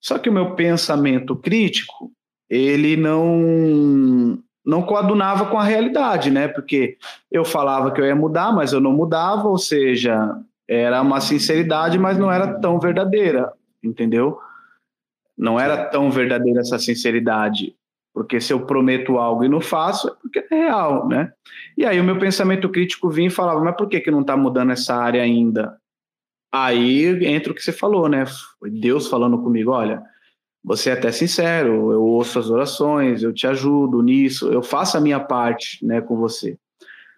[0.00, 2.12] Só que o meu pensamento crítico,
[2.48, 6.48] ele não não coadunava com a realidade, né?
[6.48, 6.96] Porque
[7.30, 11.98] eu falava que eu ia mudar, mas eu não mudava, ou seja, era uma sinceridade,
[11.98, 13.52] mas não era tão verdadeira,
[13.82, 14.38] entendeu?
[15.36, 17.74] Não era tão verdadeira essa sinceridade,
[18.14, 21.32] porque se eu prometo algo e não faço, é porque é real, né?
[21.76, 24.36] E aí o meu pensamento crítico vinha e falava, mas por que, que não está
[24.36, 25.76] mudando essa área ainda?
[26.56, 28.24] Aí entra o que você falou, né?
[28.60, 30.00] Foi Deus falando comigo, olha,
[30.62, 35.00] você é até sincero, eu ouço as orações, eu te ajudo nisso, eu faço a
[35.00, 36.56] minha parte, né, com você.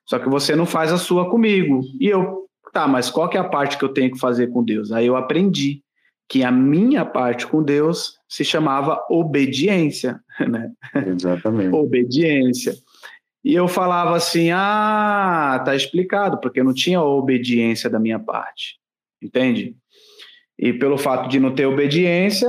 [0.07, 1.83] Só que você não faz a sua comigo.
[2.01, 4.65] E eu, tá, mas qual que é a parte que eu tenho que fazer com
[4.65, 4.91] Deus?
[4.91, 5.83] Aí eu aprendi
[6.27, 10.19] que a minha parte com Deus se chamava obediência,
[10.49, 10.73] né?
[11.07, 11.75] Exatamente.
[11.75, 12.75] obediência.
[13.45, 18.79] E eu falava assim: "Ah, tá explicado, porque eu não tinha obediência da minha parte".
[19.23, 19.77] Entende?
[20.59, 22.49] E pelo fato de não ter obediência,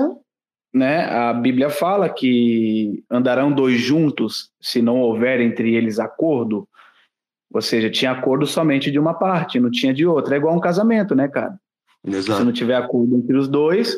[0.73, 6.67] né, a Bíblia fala que andarão dois juntos se não houver entre eles acordo.
[7.53, 10.35] Ou seja, tinha acordo somente de uma parte, não tinha de outra.
[10.35, 11.57] É igual um casamento, né, cara?
[12.05, 12.39] Exato.
[12.39, 13.97] Se não tiver acordo entre os dois,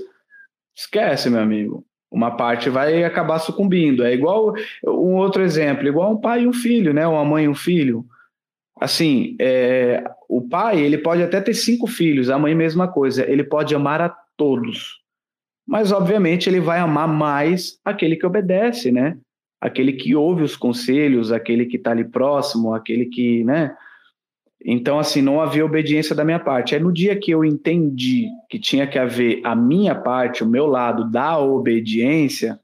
[0.76, 1.84] esquece, meu amigo.
[2.12, 4.04] Uma parte vai acabar sucumbindo.
[4.04, 4.54] É igual
[4.86, 7.06] um outro exemplo, igual um pai e um filho, né?
[7.06, 8.06] Uma mãe e um filho.
[8.80, 13.30] Assim, é, o pai ele pode até ter cinco filhos, a mãe mesma coisa.
[13.30, 15.00] Ele pode amar a todos.
[15.68, 19.18] Mas, obviamente, ele vai amar mais aquele que obedece, né?
[19.62, 23.76] Aquele que ouve os conselhos, aquele que está ali próximo, aquele que, né?
[24.66, 26.74] Então, assim, não havia obediência da minha parte.
[26.74, 30.66] Aí, no dia que eu entendi que tinha que haver a minha parte, o meu
[30.66, 32.60] lado da obediência,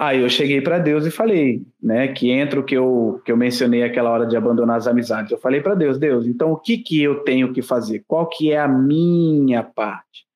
[0.00, 3.36] aí eu cheguei para Deus e falei, né, que entra o que eu, que eu
[3.36, 5.30] mencionei aquela hora de abandonar as amizades.
[5.30, 8.04] Eu falei para Deus, Deus, então o que que eu tenho que fazer?
[8.06, 10.26] Qual que é a minha parte?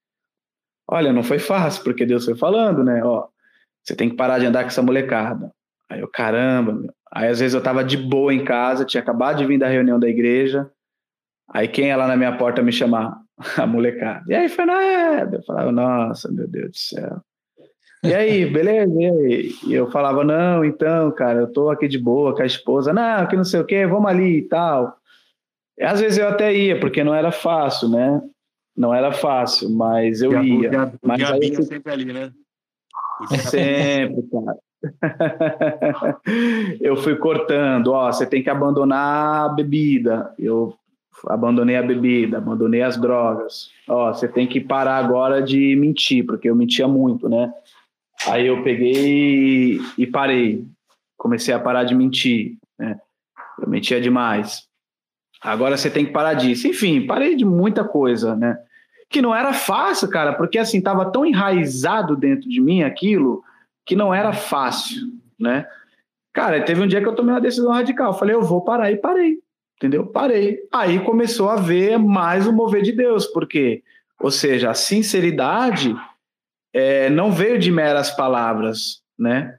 [0.86, 3.26] Olha, não foi fácil, porque Deus foi falando, né, ó,
[3.82, 5.50] você tem que parar de andar com essa molecada.
[5.90, 6.92] Aí eu, caramba, meu.
[7.12, 9.98] Aí às vezes eu tava de boa em casa, tinha acabado de vir da reunião
[10.00, 10.70] da igreja,
[11.48, 13.22] Aí quem ia lá na minha porta me chamar?
[13.58, 14.24] A molecada.
[14.28, 15.34] E aí, Fernando?
[15.34, 17.22] Eu falava, nossa, meu Deus do céu.
[18.04, 18.92] E aí, beleza?
[19.00, 19.54] E, aí?
[19.66, 22.92] e eu falava, não, então, cara, eu tô aqui de boa com a esposa.
[22.92, 24.98] Não, que não sei o quê, vamos ali e tal.
[25.78, 28.22] E às vezes eu até ia, porque não era fácil, né?
[28.76, 30.82] Não era fácil, mas eu e ia.
[30.82, 32.30] A, mas a aí, sempre ali, né?
[33.38, 34.58] Sempre, cara.
[36.80, 40.34] eu fui cortando, ó, você tem que abandonar a bebida.
[40.38, 40.74] Eu
[41.26, 43.70] abandonei a bebida, abandonei as drogas.
[43.88, 47.52] Ó, você tem que parar agora de mentir, porque eu mentia muito, né?
[48.26, 50.64] Aí eu peguei e parei.
[51.16, 52.98] Comecei a parar de mentir, né?
[53.60, 54.66] Eu mentia demais.
[55.40, 56.66] Agora você tem que parar disso.
[56.66, 58.58] Enfim, parei de muita coisa, né?
[59.10, 63.42] Que não era fácil, cara, porque assim, tava tão enraizado dentro de mim aquilo
[63.84, 65.06] que não era fácil,
[65.38, 65.66] né?
[66.32, 68.12] Cara, teve um dia que eu tomei uma decisão radical.
[68.12, 69.38] Eu falei, eu vou parar e parei
[69.84, 70.06] entendeu?
[70.06, 70.60] Parei.
[70.72, 73.82] Aí começou a ver mais o mover de Deus, porque,
[74.20, 75.94] ou seja, a sinceridade
[76.74, 79.56] é, não veio de meras palavras, né?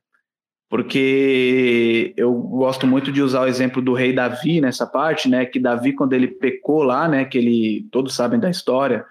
[0.69, 5.45] Porque eu gosto muito de usar o exemplo do rei Davi nessa parte, né?
[5.45, 7.23] Que Davi, quando ele pecou lá, né?
[7.23, 9.05] Que ele, todos sabem da história,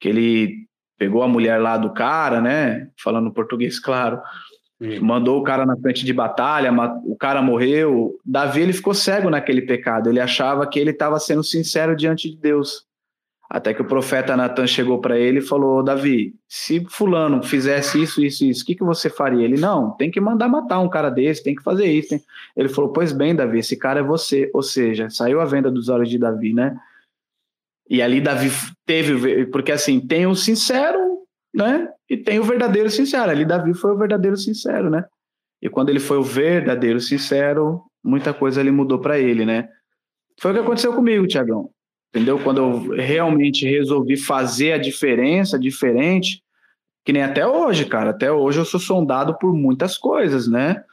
[0.00, 0.66] que ele
[0.98, 2.88] pegou a mulher lá do cara, né?
[2.96, 4.20] Falando português, claro
[5.00, 6.72] Mandou o cara na frente de batalha,
[7.04, 8.18] o cara morreu.
[8.24, 10.08] Davi ele ficou cego naquele pecado.
[10.08, 12.84] Ele achava que ele estava sendo sincero diante de Deus.
[13.54, 18.24] Até que o profeta Natan chegou para ele e falou: Davi, se fulano fizesse isso,
[18.24, 19.44] isso, isso, o que, que você faria?
[19.44, 22.18] Ele: Não, tem que mandar matar um cara desse, tem que fazer isso.
[22.56, 24.50] Ele falou: Pois bem, Davi, esse cara é você.
[24.54, 26.74] Ou seja, saiu a venda dos olhos de Davi, né?
[27.90, 28.50] E ali Davi
[28.86, 31.12] teve, porque assim, tem o sincero
[31.54, 31.88] né?
[32.08, 33.30] E tem o verdadeiro sincero.
[33.30, 35.04] Ali Davi foi o verdadeiro sincero, né?
[35.60, 39.68] E quando ele foi o verdadeiro sincero, muita coisa ali mudou para ele, né?
[40.40, 41.70] Foi o que aconteceu comigo, Tiagão.
[42.14, 42.38] Entendeu?
[42.38, 46.42] Quando eu realmente resolvi fazer a diferença, diferente,
[47.04, 48.10] que nem até hoje, cara.
[48.10, 50.84] Até hoje eu sou sondado por muitas coisas, né?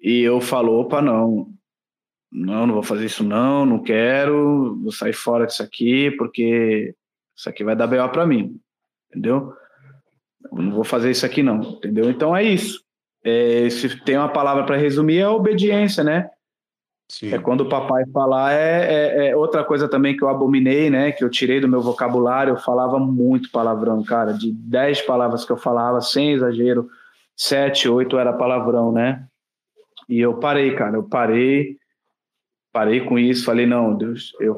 [0.00, 1.48] E eu falo, opa, não,
[2.32, 6.94] não, não vou fazer isso não, não quero, vou sair fora disso aqui, porque
[7.36, 8.08] isso aqui vai dar B.O.
[8.08, 8.58] para mim
[9.16, 9.54] entendeu?
[10.52, 12.08] não vou fazer isso aqui não, entendeu?
[12.08, 12.84] Então é isso.
[13.24, 16.30] É, se tem uma palavra para resumir, é obediência, né?
[17.08, 17.32] Sim.
[17.32, 21.12] É quando o papai falar, é, é, é, outra coisa também que eu abominei, né?
[21.12, 24.32] Que eu tirei do meu vocabulário, eu falava muito palavrão, cara.
[24.32, 26.88] De dez palavras que eu falava, sem exagero,
[27.36, 29.24] sete, oito era palavrão, né?
[30.08, 31.76] E eu parei, cara, eu parei,
[32.72, 34.56] parei com isso, falei, não, Deus, eu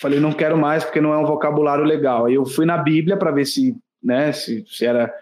[0.00, 2.26] Falei, não quero mais porque não é um vocabulário legal.
[2.26, 5.12] Aí eu fui na Bíblia para ver se, né, se, se era.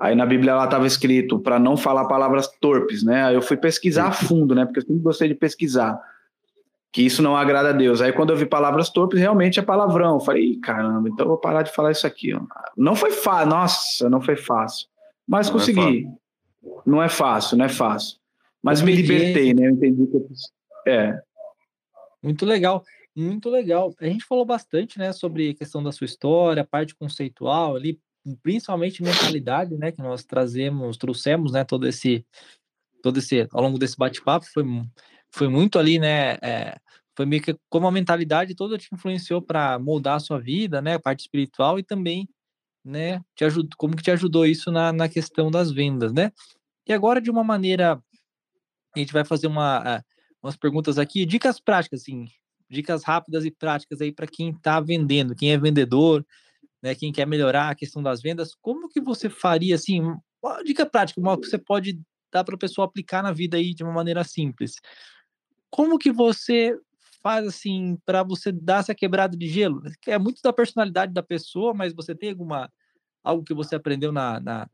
[0.00, 3.24] Aí na Bíblia lá estava escrito para não falar palavras torpes, né?
[3.24, 4.64] Aí eu fui pesquisar a fundo, né?
[4.64, 6.00] Porque eu sempre gostei de pesquisar.
[6.92, 8.00] Que isso não agrada a Deus.
[8.00, 10.14] Aí quando eu vi palavras torpes, realmente é palavrão.
[10.14, 12.32] Eu falei, caramba, então eu vou parar de falar isso aqui.
[12.32, 12.40] Ó.
[12.76, 14.86] Não foi fácil, nossa, não foi fácil.
[15.26, 16.06] Mas não é consegui.
[16.06, 18.18] É não é fácil, não é fácil.
[18.62, 19.66] Mas me libertei, né?
[19.66, 20.28] Eu entendi que eu...
[20.86, 21.20] É.
[22.22, 22.84] Muito legal.
[23.16, 23.92] Muito legal.
[24.00, 27.98] A gente falou bastante, né, sobre a questão da sua história, a parte conceitual ali,
[28.42, 32.24] principalmente mentalidade, né, que nós trazemos, trouxemos, né, todo esse,
[33.02, 34.64] todo esse, ao longo desse bate-papo, foi,
[35.30, 36.76] foi muito ali, né, é,
[37.16, 40.94] foi meio que como a mentalidade toda te influenciou para moldar a sua vida, né,
[40.94, 42.28] a parte espiritual e também,
[42.84, 46.32] né, te ajudou, como que te ajudou isso na, na questão das vendas, né?
[46.86, 48.02] E agora, de uma maneira,
[48.94, 50.02] a gente vai fazer uma,
[50.42, 52.26] umas perguntas aqui, dicas práticas, assim,
[52.70, 56.24] dicas rápidas e práticas aí para quem está vendendo, quem é vendedor,
[56.82, 60.00] né, quem quer melhorar a questão das vendas, como que você faria assim,
[60.42, 62.00] uma dica prática, uma que você pode
[62.32, 64.76] dar para a pessoa aplicar na vida aí de uma maneira simples.
[65.70, 66.78] Como que você
[67.22, 69.82] faz assim para você dar essa quebrada de gelo?
[70.06, 72.70] É muito da personalidade da pessoa, mas você tem alguma
[73.22, 74.70] algo que você aprendeu na, na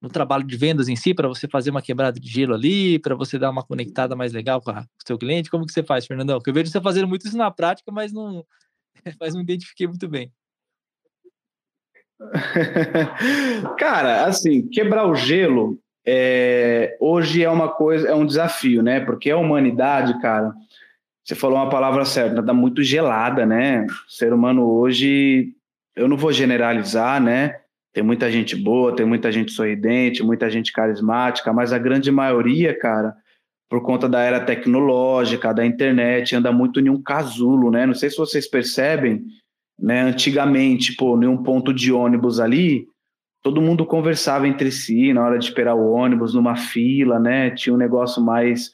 [0.00, 3.14] no trabalho de vendas em si, para você fazer uma quebrada de gelo ali, para
[3.14, 5.50] você dar uma conectada mais legal com, a, com o seu cliente?
[5.50, 6.38] Como que você faz, Fernandão?
[6.46, 8.44] Eu vejo você fazendo muito isso na prática, mas não,
[9.18, 10.30] mas não identifiquei muito bem.
[13.78, 19.00] Cara, assim, quebrar o gelo é, hoje é uma coisa, é um desafio, né?
[19.00, 20.52] Porque a humanidade, cara,
[21.24, 23.86] você falou uma palavra certa, tá muito gelada, né?
[23.86, 25.54] O ser humano hoje,
[25.96, 27.60] eu não vou generalizar, né?
[27.92, 32.78] Tem muita gente boa, tem muita gente sorridente, muita gente carismática, mas a grande maioria,
[32.78, 33.16] cara,
[33.70, 37.86] por conta da era tecnológica, da internet, anda muito em um casulo, né?
[37.86, 39.24] Não sei se vocês percebem,
[39.78, 40.02] né?
[40.02, 42.86] Antigamente, pô, em um ponto de ônibus ali,
[43.42, 47.50] todo mundo conversava entre si na hora de esperar o ônibus, numa fila, né?
[47.50, 48.72] Tinha um negócio mais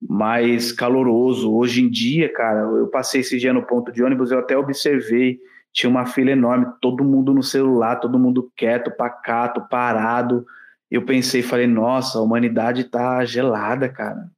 [0.00, 1.52] mais caloroso.
[1.54, 5.38] Hoje em dia, cara, eu passei esse dia no ponto de ônibus, eu até observei,
[5.72, 10.44] tinha uma fila enorme, todo mundo no celular, todo mundo quieto, pacato, parado.
[10.90, 14.30] Eu pensei, falei, nossa, a humanidade tá gelada, cara.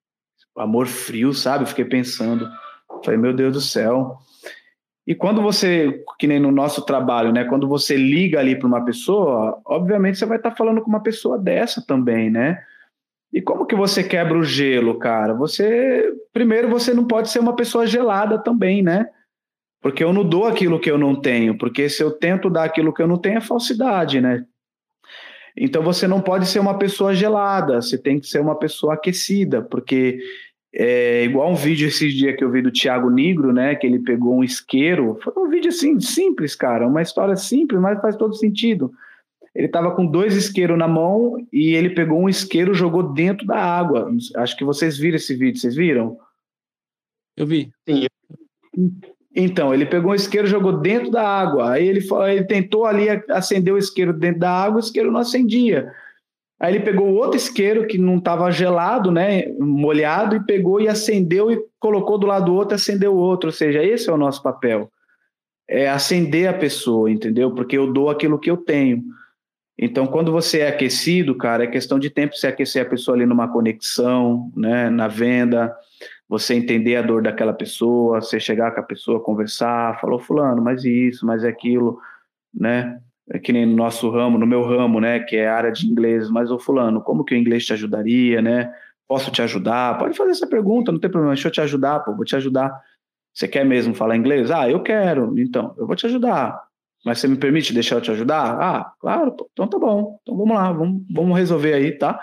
[0.56, 1.66] Amor frio, sabe?
[1.66, 2.48] Fiquei pensando.
[3.04, 4.18] Falei, meu Deus do céu.
[5.08, 7.42] E quando você, que nem no nosso trabalho, né?
[7.44, 11.02] Quando você liga ali para uma pessoa, obviamente você vai estar tá falando com uma
[11.02, 12.62] pessoa dessa também, né?
[13.32, 15.32] E como que você quebra o gelo, cara?
[15.32, 19.08] Você, primeiro, você não pode ser uma pessoa gelada também, né?
[19.80, 22.92] Porque eu não dou aquilo que eu não tenho, porque se eu tento dar aquilo
[22.92, 24.44] que eu não tenho é falsidade, né?
[25.56, 29.62] Então você não pode ser uma pessoa gelada, você tem que ser uma pessoa aquecida,
[29.62, 30.18] porque
[30.80, 33.74] é igual um vídeo esses dias que eu vi do Thiago Negro, né?
[33.74, 35.18] Que ele pegou um isqueiro.
[35.20, 36.86] Foi um vídeo assim, simples, cara.
[36.86, 38.92] Uma história simples, mas faz todo sentido.
[39.52, 43.56] Ele estava com dois isqueiros na mão e ele pegou um isqueiro jogou dentro da
[43.58, 44.08] água.
[44.36, 46.16] Acho que vocês viram esse vídeo, vocês viram?
[47.36, 47.72] Eu vi.
[47.88, 48.06] Sim.
[49.34, 51.72] Então, ele pegou um isqueiro jogou dentro da água.
[51.72, 55.92] Aí ele, ele tentou ali acender o isqueiro dentro da água, o isqueiro não acendia.
[56.60, 61.52] Aí ele pegou outro isqueiro que não estava gelado, né, molhado, e pegou e acendeu
[61.52, 63.48] e colocou do lado do outro, acendeu o outro.
[63.48, 64.90] Ou seja, esse é o nosso papel.
[65.68, 67.52] É acender a pessoa, entendeu?
[67.54, 69.04] Porque eu dou aquilo que eu tenho.
[69.78, 73.24] Então, quando você é aquecido, cara, é questão de tempo você aquecer a pessoa ali
[73.24, 75.72] numa conexão, né, na venda,
[76.28, 80.84] você entender a dor daquela pessoa, você chegar com a pessoa, conversar, falou fulano, mas
[80.84, 82.00] isso, mas aquilo,
[82.52, 83.00] né?
[83.30, 85.86] É que nem no nosso ramo, no meu ramo, né, que é a área de
[85.86, 88.72] inglês, mas o fulano, como que o inglês te ajudaria, né?
[89.06, 89.98] Posso te ajudar?
[89.98, 92.72] Pode fazer essa pergunta, não tem problema, deixa eu te ajudar, pô, vou te ajudar.
[93.32, 94.50] Você quer mesmo falar inglês?
[94.50, 95.38] Ah, eu quero.
[95.38, 96.60] Então, eu vou te ajudar.
[97.04, 98.58] Mas você me permite deixar eu te ajudar?
[98.60, 100.18] Ah, claro, pô, então tá bom.
[100.22, 102.18] Então vamos lá, vamos, vamos resolver aí, tá?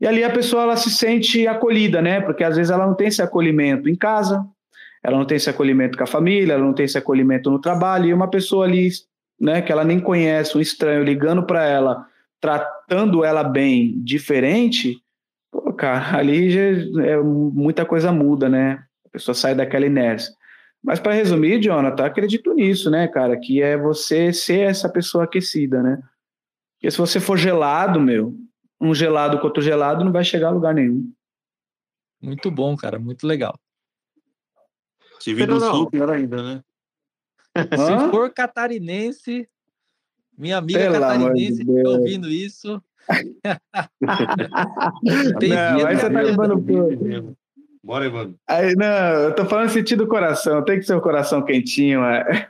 [0.00, 2.20] E ali a pessoa ela se sente acolhida, né?
[2.20, 4.44] Porque às vezes ela não tem esse acolhimento em casa,
[5.02, 8.06] ela não tem esse acolhimento com a família, ela não tem esse acolhimento no trabalho,
[8.06, 8.88] e uma pessoa ali
[9.40, 12.06] né, que ela nem conhece, um estranho ligando para ela,
[12.40, 14.96] tratando ela bem, diferente,
[15.50, 18.84] pô, cara, ali já é, muita coisa muda, né?
[19.06, 20.32] A pessoa sai daquela inércia.
[20.82, 25.82] Mas para resumir, Jonathan, acredito nisso, né, cara, que é você ser essa pessoa aquecida,
[25.82, 26.00] né?
[26.74, 28.36] Porque se você for gelado, meu,
[28.80, 31.12] um gelado com outro gelado não vai chegar a lugar nenhum.
[32.22, 33.58] Muito bom, cara, muito legal.
[35.20, 36.62] Se vir do sul, pior ainda, né?
[37.62, 39.48] Se for catarinense,
[40.36, 42.82] minha amiga Pelo catarinense de tá ouvindo isso.
[45.38, 47.36] Tem não, aí você tá levando pro...
[47.82, 48.38] Bora, Evandro.
[48.46, 52.04] Aí, não, eu tô falando sentido do coração, tem que ser o coração quentinho.
[52.04, 52.46] É.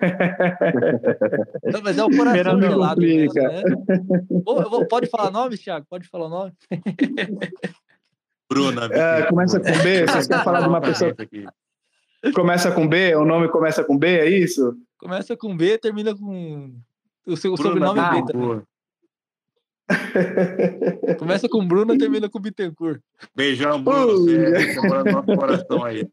[1.62, 3.00] Não, mas é o coração gelado.
[3.00, 3.62] Mesmo, né?
[4.90, 5.86] Pode falar nome, Thiago?
[5.88, 6.52] Pode falar nome?
[8.50, 8.86] Bruna.
[8.90, 11.14] É, começa com B, vocês querem falar de uma pessoa...
[12.34, 14.76] Começa com B, o nome começa com B, é isso?
[14.98, 16.74] Começa com B, termina com.
[17.26, 18.62] O seu Bruna sobrenome é B também.
[21.18, 23.00] Começa com Bruna, termina com Bittencourt.
[23.34, 24.18] Beijão, Bruno.
[24.18, 26.08] Você, você mora no nosso coração aí.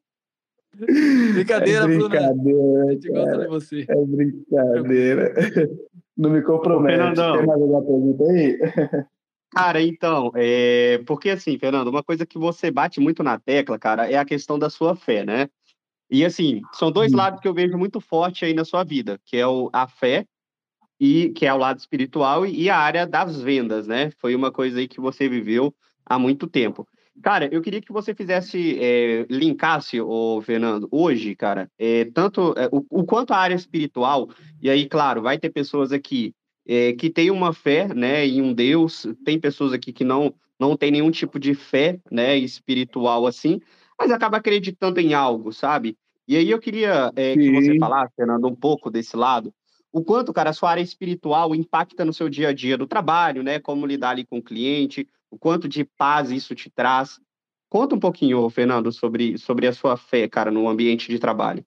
[1.34, 2.86] Brincadeira, é brincadeira Bruna.
[2.86, 3.86] A gente gosta de você.
[3.88, 5.34] É brincadeira.
[6.18, 6.97] Não me compromete.
[6.97, 7.38] Fernandão.
[7.38, 8.60] Tem mais alguma pergunta aí?
[9.51, 11.01] Cara, então, é...
[11.06, 14.60] porque assim, Fernando, uma coisa que você bate muito na tecla, cara, é a questão
[14.60, 15.49] da sua fé, né?
[16.10, 17.18] E assim, são dois hum.
[17.18, 20.26] lados que eu vejo muito forte aí na sua vida, que é o, a fé
[20.99, 24.12] e que é o lado espiritual e a área das vendas, né?
[24.18, 25.74] Foi uma coisa aí que você viveu
[26.06, 26.88] há muito tempo.
[27.22, 32.68] Cara, eu queria que você fizesse, é, linkasse, o Fernando, hoje, cara, é, tanto é,
[32.72, 34.30] o, o, quanto a área espiritual,
[34.62, 36.34] e aí, claro, vai ter pessoas aqui
[36.68, 40.76] é, que têm uma fé, né, em um Deus, tem pessoas aqui que não, não
[40.76, 43.62] tem nenhum tipo de fé, né, espiritual assim,
[44.00, 45.98] mas acaba acreditando em algo, sabe?
[46.28, 49.54] E aí eu queria é, que você falasse, Fernando, um pouco desse lado.
[49.91, 53.43] O quanto, cara, a sua área espiritual impacta no seu dia a dia do trabalho,
[53.43, 53.60] né?
[53.60, 57.20] Como lidar ali com o cliente, o quanto de paz isso te traz.
[57.70, 61.66] Conta um pouquinho, Fernando, sobre, sobre a sua fé, cara, no ambiente de trabalho.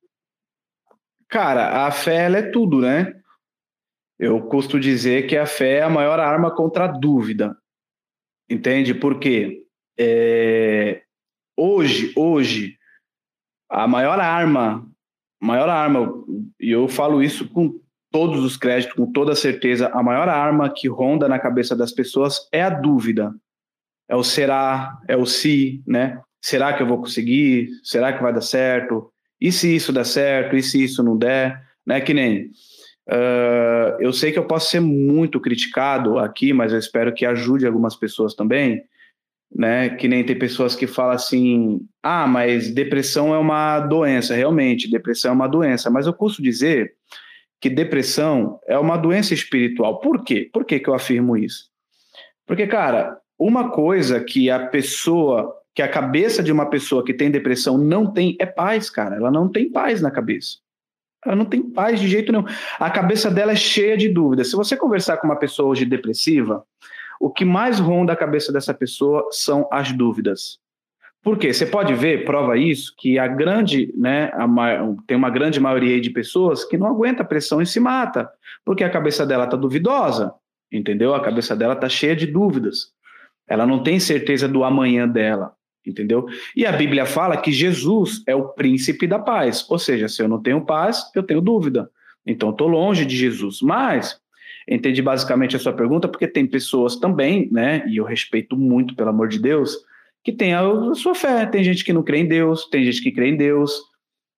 [1.28, 3.14] Cara, a fé, ela é tudo, né?
[4.18, 7.56] Eu costumo dizer que a fé é a maior arma contra a dúvida.
[8.50, 8.94] Entende?
[8.94, 9.64] Porque
[9.98, 11.02] é,
[11.58, 12.76] hoje, hoje,
[13.68, 14.88] a maior arma,
[15.40, 16.12] maior arma,
[16.60, 17.80] e eu falo isso com
[18.10, 22.48] todos os créditos, com toda certeza, a maior arma que ronda na cabeça das pessoas
[22.52, 23.34] é a dúvida.
[24.08, 26.18] É o será, é o se, né?
[26.40, 27.68] Será que eu vou conseguir?
[27.82, 29.12] Será que vai dar certo?
[29.40, 30.56] E se isso der certo?
[30.56, 31.62] E se isso não der?
[31.86, 32.00] Né?
[32.00, 32.46] Que nem.
[33.06, 37.66] Uh, eu sei que eu posso ser muito criticado aqui, mas eu espero que ajude
[37.66, 38.82] algumas pessoas também.
[39.54, 39.90] Né?
[39.90, 44.34] Que nem tem pessoas que falam assim: ah, mas depressão é uma doença.
[44.34, 45.90] Realmente, depressão é uma doença.
[45.90, 46.94] Mas eu posso dizer
[47.60, 50.00] que depressão é uma doença espiritual.
[50.00, 50.48] Por quê?
[50.52, 51.70] Por que, que eu afirmo isso?
[52.46, 57.30] Porque, cara, uma coisa que a pessoa, que a cabeça de uma pessoa que tem
[57.30, 59.16] depressão não tem é paz, cara.
[59.16, 60.58] Ela não tem paz na cabeça.
[61.24, 62.44] Ela não tem paz de jeito nenhum.
[62.78, 64.50] A cabeça dela é cheia de dúvidas.
[64.50, 66.64] Se você conversar com uma pessoa hoje depressiva,
[67.20, 70.58] o que mais ronda a cabeça dessa pessoa são as dúvidas.
[71.22, 71.52] Por quê?
[71.52, 74.46] Você pode ver, prova isso, que a grande, né, a,
[75.06, 78.30] tem uma grande maioria de pessoas que não aguenta a pressão e se mata,
[78.64, 80.32] porque a cabeça dela está duvidosa,
[80.72, 81.14] entendeu?
[81.14, 82.92] A cabeça dela está cheia de dúvidas.
[83.48, 85.52] Ela não tem certeza do amanhã dela,
[85.84, 86.26] entendeu?
[86.54, 90.28] E a Bíblia fala que Jesus é o príncipe da paz, ou seja, se eu
[90.28, 91.90] não tenho paz, eu tenho dúvida.
[92.26, 93.60] Então, estou longe de Jesus.
[93.62, 94.20] Mas,
[94.68, 99.10] entendi basicamente a sua pergunta, porque tem pessoas também, né, e eu respeito muito, pelo
[99.10, 99.76] amor de Deus,
[100.22, 100.62] que tem a,
[100.94, 101.46] sua fé.
[101.46, 103.80] Tem gente que não crê em Deus, tem gente que crê em Deus,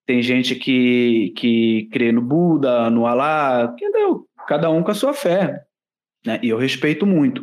[0.07, 4.27] tem gente que, que crê no Buda, no Alá, entendeu?
[4.47, 5.63] Cada um com a sua fé.
[6.25, 6.39] Né?
[6.43, 7.43] E eu respeito muito.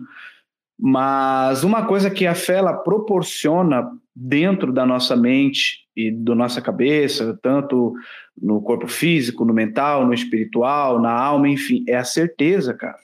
[0.80, 6.60] Mas uma coisa que a fé ela proporciona dentro da nossa mente e da nossa
[6.60, 7.94] cabeça, tanto
[8.36, 12.98] no corpo físico, no mental, no espiritual, na alma, enfim, é a certeza, cara.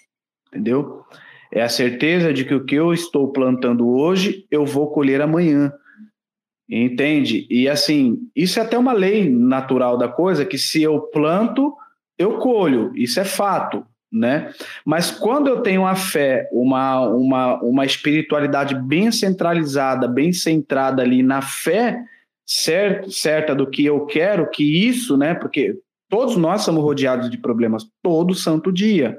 [0.48, 1.04] Entendeu?
[1.52, 5.72] É a certeza de que o que eu estou plantando hoje, eu vou colher amanhã.
[6.68, 7.46] Entende?
[7.50, 11.76] E assim, isso é até uma lei natural da coisa, que se eu planto,
[12.18, 12.92] eu colho.
[12.96, 14.54] Isso é fato, né?
[14.86, 21.24] Mas quando eu tenho a fé, uma, uma, uma espiritualidade bem centralizada, bem centrada ali
[21.24, 22.00] na fé
[22.46, 25.34] certa, certa do que eu quero, que isso, né?
[25.34, 25.76] Porque
[26.08, 29.18] todos nós somos rodeados de problemas todo santo dia.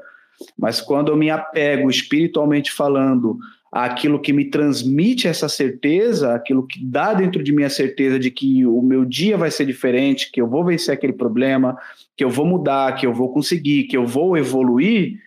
[0.57, 3.37] Mas quando eu me apego espiritualmente falando
[3.75, 8.31] àquilo que me transmite essa certeza, aquilo que dá dentro de mim a certeza de
[8.31, 11.77] que o meu dia vai ser diferente, que eu vou vencer aquele problema,
[12.17, 15.19] que eu vou mudar, que eu vou conseguir, que eu vou evoluir,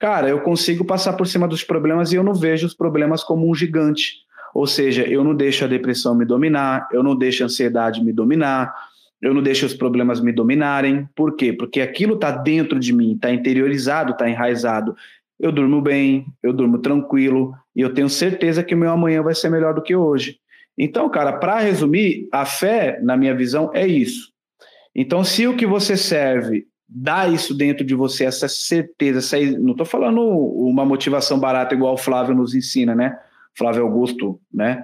[0.00, 3.48] cara, eu consigo passar por cima dos problemas e eu não vejo os problemas como
[3.48, 4.16] um gigante.
[4.52, 8.12] Ou seja, eu não deixo a depressão me dominar, eu não deixo a ansiedade me
[8.12, 8.74] dominar,
[9.22, 11.08] eu não deixo os problemas me dominarem.
[11.14, 11.52] Por quê?
[11.52, 14.96] Porque aquilo está dentro de mim, está interiorizado, está enraizado.
[15.42, 19.34] Eu durmo bem, eu durmo tranquilo e eu tenho certeza que o meu amanhã vai
[19.34, 20.38] ser melhor do que hoje.
[20.78, 24.30] Então, cara, para resumir, a fé, na minha visão, é isso.
[24.94, 29.72] Então, se o que você serve dá isso dentro de você, essa certeza, essa, não
[29.72, 33.18] estou falando uma motivação barata igual o Flávio nos ensina, né?
[33.54, 34.82] Flávio Augusto, né?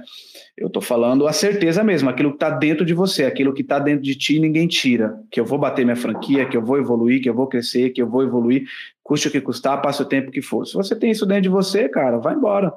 [0.57, 3.79] Eu estou falando a certeza mesmo, aquilo que está dentro de você, aquilo que está
[3.79, 5.19] dentro de ti, ninguém tira.
[5.31, 8.03] Que eu vou bater minha franquia, que eu vou evoluir, que eu vou crescer, que
[8.03, 8.67] eu vou evoluir,
[9.03, 10.67] custe o que custar, passe o tempo que for.
[10.67, 12.73] Se você tem isso dentro de você, cara, vai embora.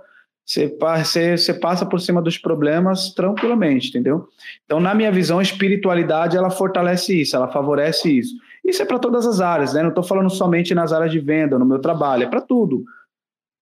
[0.46, 4.28] Você, você, você passa por cima dos problemas tranquilamente, entendeu?
[4.66, 8.34] Então, na minha visão, a espiritualidade ela fortalece isso, ela favorece isso.
[8.64, 9.82] Isso é para todas as áreas, né?
[9.82, 12.84] Não estou falando somente nas áreas de venda, no meu trabalho, é para tudo.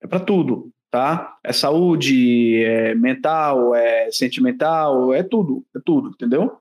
[0.01, 1.37] É para tudo tá?
[1.43, 6.59] É saúde, é mental, é sentimental, é tudo, é tudo, entendeu?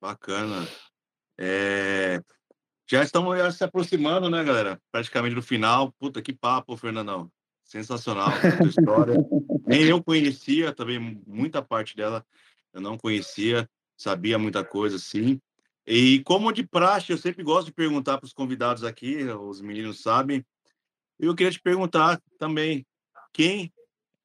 [0.00, 0.66] Bacana.
[1.38, 2.22] É...
[2.90, 4.80] Já estamos já se aproximando, né, galera?
[4.90, 5.92] Praticamente do final.
[5.92, 7.30] Puta que papo, Fernandão.
[7.64, 9.14] Sensacional essa história.
[9.66, 12.24] Nem eu conhecia também muita parte dela.
[12.72, 15.40] Eu não conhecia, sabia muita coisa, sim.
[15.86, 20.00] E como de praxe, eu sempre gosto de perguntar para os convidados aqui, os meninos
[20.02, 20.44] sabem,
[21.26, 22.86] eu queria te perguntar também,
[23.32, 23.72] quem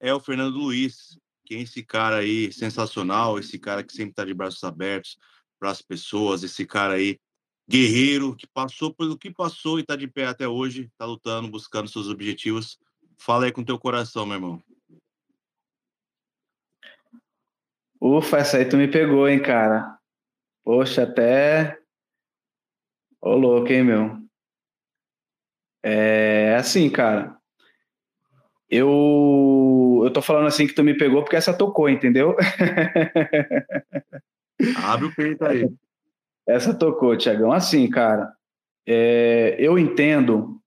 [0.00, 1.18] é o Fernando Luiz?
[1.44, 5.16] Quem é esse cara aí sensacional, esse cara que sempre está de braços abertos
[5.58, 7.18] para as pessoas, esse cara aí
[7.68, 11.88] guerreiro que passou pelo que passou e está de pé até hoje, está lutando, buscando
[11.88, 12.78] seus objetivos.
[13.18, 14.62] Fala aí com teu coração, meu irmão.
[18.00, 19.98] Ufa, essa aí tu me pegou, hein, cara.
[20.64, 21.78] Poxa, até.
[23.20, 24.27] Ô, louco, hein, meu?
[25.82, 27.36] É assim, cara.
[28.70, 32.36] Eu, eu tô falando assim que tu me pegou porque essa tocou, entendeu?
[34.84, 35.68] Abre o peito aí.
[36.46, 37.52] Essa tocou, Tiagão.
[37.52, 38.32] Assim, cara,
[38.86, 40.60] é, eu entendo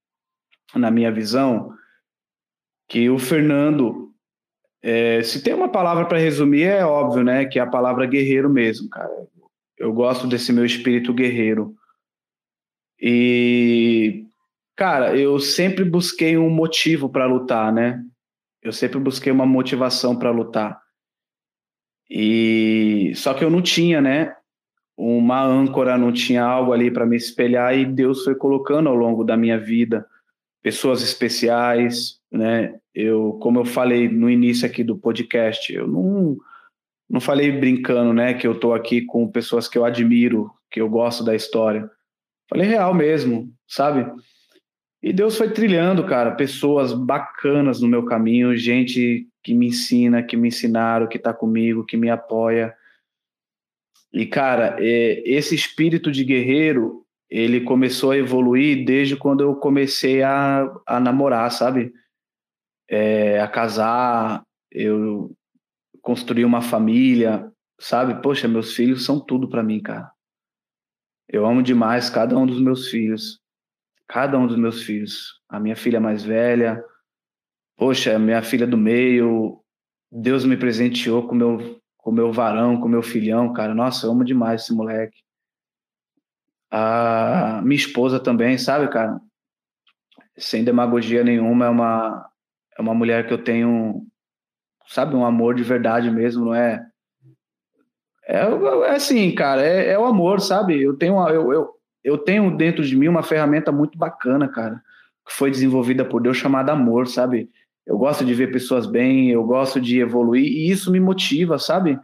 [0.74, 1.72] na minha visão,
[2.88, 4.12] que o Fernando,
[4.82, 7.44] é, se tem uma palavra para resumir, é óbvio, né?
[7.44, 9.10] Que é a palavra guerreiro mesmo, cara.
[9.76, 11.74] Eu gosto desse meu espírito guerreiro.
[13.00, 14.26] E,
[14.76, 18.02] cara, eu sempre busquei um motivo para lutar, né?
[18.62, 20.80] Eu sempre busquei uma motivação para lutar.
[22.08, 24.34] E só que eu não tinha, né?
[24.96, 29.24] Uma âncora, não tinha algo ali para me espelhar e Deus foi colocando ao longo
[29.24, 30.06] da minha vida
[30.62, 32.78] pessoas especiais, né?
[32.94, 36.36] Eu, como eu falei no início aqui do podcast, eu não
[37.10, 40.88] não falei brincando, né, que eu tô aqui com pessoas que eu admiro, que eu
[40.88, 41.90] gosto da história.
[42.48, 44.10] Falei real mesmo, sabe?
[45.02, 50.36] E Deus foi trilhando, cara, pessoas bacanas no meu caminho, gente que me ensina, que
[50.36, 52.72] me ensinaram, que tá comigo, que me apoia.
[54.12, 60.22] E, cara, é, esse espírito de guerreiro, ele começou a evoluir desde quando eu comecei
[60.22, 61.92] a, a namorar, sabe?
[62.88, 65.34] É, a casar, eu
[66.00, 67.50] construir uma família,
[67.80, 68.22] sabe?
[68.22, 70.12] Poxa, meus filhos são tudo para mim, cara.
[71.28, 73.41] Eu amo demais cada um dos meus filhos.
[74.12, 75.40] Cada um dos meus filhos.
[75.48, 76.84] A minha filha mais velha,
[77.78, 79.58] poxa, minha filha do meio,
[80.10, 83.74] Deus me presenteou com meu com meu varão, com meu filhão, cara.
[83.74, 85.16] Nossa, eu amo demais esse moleque.
[86.70, 89.20] A minha esposa também, sabe, cara?
[90.36, 92.30] Sem demagogia nenhuma, é uma
[92.76, 94.06] é uma mulher que eu tenho
[94.88, 96.86] sabe, um amor de verdade mesmo, não é?
[98.26, 100.80] É, é assim, cara, é, é o amor, sabe?
[100.80, 104.82] Eu tenho, eu, eu, eu tenho dentro de mim uma ferramenta muito bacana, cara,
[105.26, 107.48] que foi desenvolvida por Deus chamada amor, sabe?
[107.86, 111.98] Eu gosto de ver pessoas bem, eu gosto de evoluir e isso me motiva, sabe?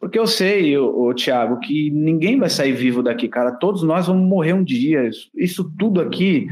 [0.00, 3.50] Porque eu sei, o Tiago, que ninguém vai sair vivo daqui, cara.
[3.50, 5.08] Todos nós vamos morrer um dia.
[5.08, 6.46] Isso, isso tudo aqui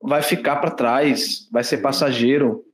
[0.00, 2.64] vai ficar para trás, vai ser passageiro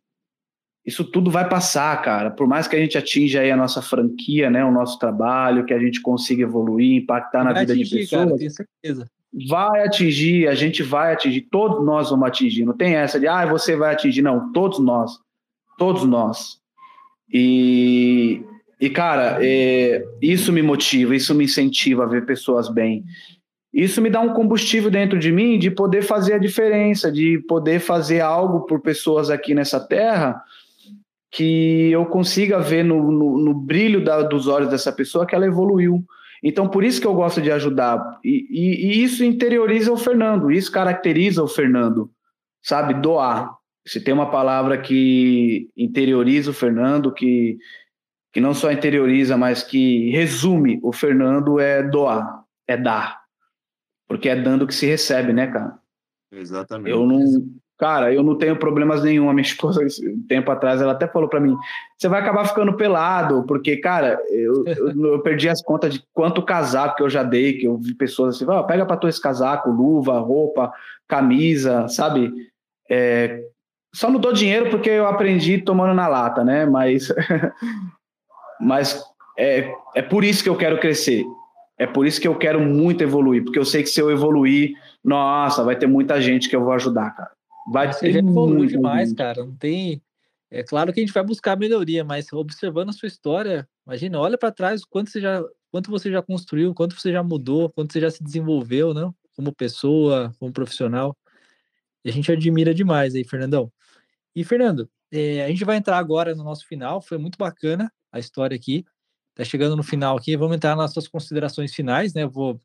[0.85, 2.31] isso tudo vai passar, cara.
[2.31, 5.74] Por mais que a gente atinja aí a nossa franquia, né, o nosso trabalho, que
[5.74, 8.24] a gente consiga evoluir, impactar vai na vida atingir, de pessoas.
[8.24, 9.11] Cara, tenho certeza.
[9.48, 12.65] Vai atingir, a gente vai atingir, todos nós vamos atingir.
[12.65, 14.23] Não tem essa de, ah, você vai atingir.
[14.23, 15.12] Não, todos nós.
[15.78, 16.59] Todos nós.
[17.32, 18.43] E,
[18.81, 23.05] e cara, é, isso me motiva, isso me incentiva a ver pessoas bem.
[23.73, 27.78] Isso me dá um combustível dentro de mim de poder fazer a diferença, de poder
[27.78, 30.43] fazer algo por pessoas aqui nessa terra
[31.31, 35.47] que eu consiga ver no, no, no brilho da, dos olhos dessa pessoa que ela
[35.47, 36.05] evoluiu.
[36.43, 38.19] Então, por isso que eu gosto de ajudar.
[38.25, 42.11] E, e, e, isso interioriza o Fernando, isso caracteriza o Fernando,
[42.62, 42.95] sabe?
[42.95, 43.55] Doar.
[43.87, 47.59] Se tem uma palavra que interioriza o Fernando, que,
[48.33, 53.21] que não só interioriza, mas que resume o Fernando, é doar, é dar.
[54.09, 55.79] Porque é dando que se recebe, né, cara?
[56.33, 56.91] Exatamente.
[56.91, 57.21] Eu não,
[57.81, 59.31] Cara, eu não tenho problemas nenhum.
[59.31, 61.57] A minha esposa, um tempo atrás, ela até falou para mim:
[61.97, 66.44] você vai acabar ficando pelado, porque, cara, eu, eu, eu, perdi as contas de quanto
[66.44, 69.20] casaco que eu já dei, que eu vi pessoas assim: oh, pega para tu esse
[69.20, 70.70] casaco, luva, roupa,
[71.09, 72.31] camisa, sabe?
[72.89, 73.44] É,
[73.94, 76.66] só não dou dinheiro porque eu aprendi tomando na lata, né?
[76.66, 77.09] Mas,
[78.61, 79.02] mas
[79.39, 81.24] é, é por isso que eu quero crescer.
[81.78, 84.73] É por isso que eu quero muito evoluir, porque eu sei que se eu evoluir,
[85.02, 87.31] nossa, vai ter muita gente que eu vou ajudar, cara.
[87.71, 89.45] Vai Você já evoluiu demais, cara.
[89.45, 90.03] Não tem.
[90.51, 94.37] É claro que a gente vai buscar melhoria, mas observando a sua história, imagina, olha
[94.37, 95.41] para trás quanto você já,
[95.71, 99.09] quanto você já construiu, quanto você já mudou, quanto você já se desenvolveu, né?
[99.37, 101.17] Como pessoa, como profissional.
[102.05, 103.73] E a gente admira demais aí, Fernandão.
[104.35, 107.01] E Fernando, é, a gente vai entrar agora no nosso final.
[107.01, 108.85] Foi muito bacana a história aqui.
[109.33, 110.37] Tá chegando no final aqui.
[110.37, 112.25] Vamos entrar nas nossas considerações finais, né?
[112.25, 112.61] Eu vou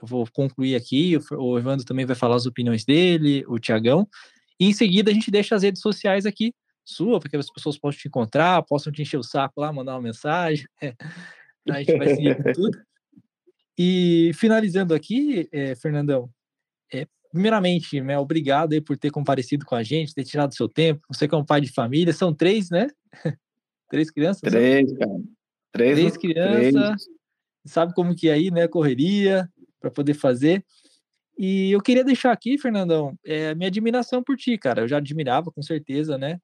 [0.00, 4.08] eu vou concluir aqui, o Evandro também vai falar as opiniões dele, o Tiagão,
[4.58, 6.52] e em seguida a gente deixa as redes sociais aqui,
[6.84, 9.94] sua, para que as pessoas possam te encontrar, possam te encher o saco lá, mandar
[9.94, 10.66] uma mensagem,
[11.68, 12.78] a gente vai seguir com tudo.
[13.78, 16.28] E finalizando aqui, é, Fernandão,
[16.92, 21.02] é, primeiramente, né, obrigado aí por ter comparecido com a gente, ter tirado seu tempo,
[21.08, 22.88] você que é um pai de família, são três, né?
[23.88, 24.40] três crianças?
[24.40, 25.20] Três, cara.
[25.70, 27.08] Três, três crianças, três.
[27.66, 29.48] sabe como que é aí, né, correria,
[29.80, 30.64] para poder fazer.
[31.38, 34.82] E eu queria deixar aqui, Fernandão, é, minha admiração por ti, cara.
[34.82, 36.40] Eu já admirava, com certeza, né?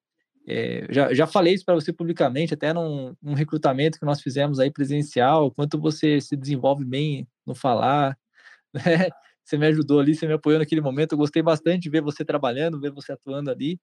[0.47, 4.61] É, já, já falei isso para você publicamente, até num, num, recrutamento que nós fizemos
[4.61, 8.17] aí presencial, quanto você se desenvolve bem no falar,
[8.73, 9.09] né?
[9.45, 11.13] Você me ajudou ali, você me apoiou naquele momento.
[11.13, 13.79] Eu gostei bastante de ver você trabalhando, ver você atuando ali.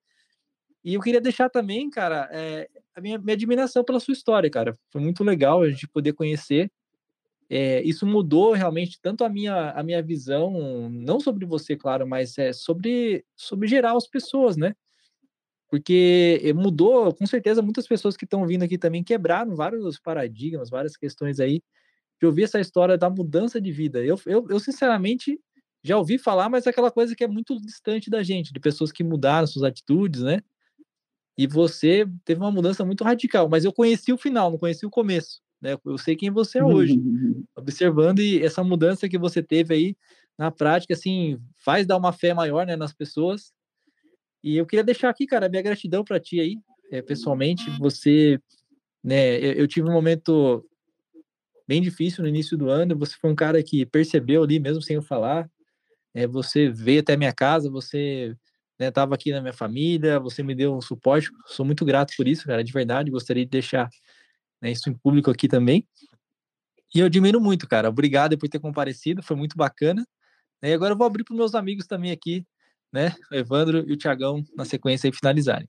[0.83, 4.77] E eu queria deixar também, cara, é, a minha, minha admiração pela sua história, cara.
[4.91, 6.71] Foi muito legal a gente poder conhecer
[7.53, 12.37] é, isso mudou realmente tanto a minha, a minha visão, não sobre você, claro, mas
[12.37, 14.73] é sobre, sobre geral as pessoas, né?
[15.69, 20.95] Porque mudou, com certeza, muitas pessoas que estão vindo aqui também quebraram vários paradigmas, várias
[20.95, 21.61] questões aí,
[22.21, 23.99] de ouvir essa história da mudança de vida.
[24.01, 25.37] Eu, eu, eu sinceramente,
[25.83, 28.93] já ouvi falar, mas é aquela coisa que é muito distante da gente, de pessoas
[28.93, 30.41] que mudaram suas atitudes, né?
[31.37, 34.89] E você teve uma mudança muito radical, mas eu conheci o final, não conheci o
[34.89, 35.77] começo, né?
[35.85, 36.99] Eu sei quem você é hoje,
[37.55, 39.95] observando e essa mudança que você teve aí
[40.37, 43.53] na prática, assim, faz dar uma fé maior, né, nas pessoas.
[44.43, 46.57] E eu queria deixar aqui, cara, minha gratidão para ti aí,
[46.91, 48.39] é, pessoalmente, você,
[49.03, 49.37] né?
[49.37, 50.65] Eu, eu tive um momento
[51.67, 52.97] bem difícil no início do ano.
[52.97, 55.49] Você foi um cara que percebeu ali, mesmo sem eu falar,
[56.13, 58.35] é, você veio até minha casa, você
[58.79, 62.27] estava né, aqui na minha família, você me deu um suporte, sou muito grato por
[62.27, 63.89] isso, cara, de verdade, gostaria de deixar
[64.61, 65.87] né, isso em público aqui também.
[66.93, 70.05] E eu admiro muito, cara, obrigado por ter comparecido, foi muito bacana.
[70.61, 72.45] E agora eu vou abrir para os meus amigos também aqui,
[72.91, 75.67] né, o Evandro e o Tiagão, na sequência aí finalizarem.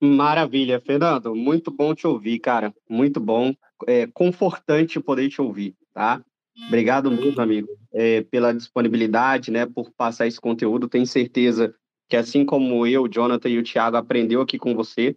[0.00, 3.52] Maravilha, Fernando, muito bom te ouvir, cara, muito bom,
[3.86, 6.24] é confortante poder te ouvir, tá?
[6.66, 10.88] Obrigado mesmo, amigo, é, pela disponibilidade, né, por passar esse conteúdo.
[10.88, 11.74] Tenho certeza
[12.08, 15.16] que assim como eu, o Jonathan e o Thiago aprendeu aqui com você,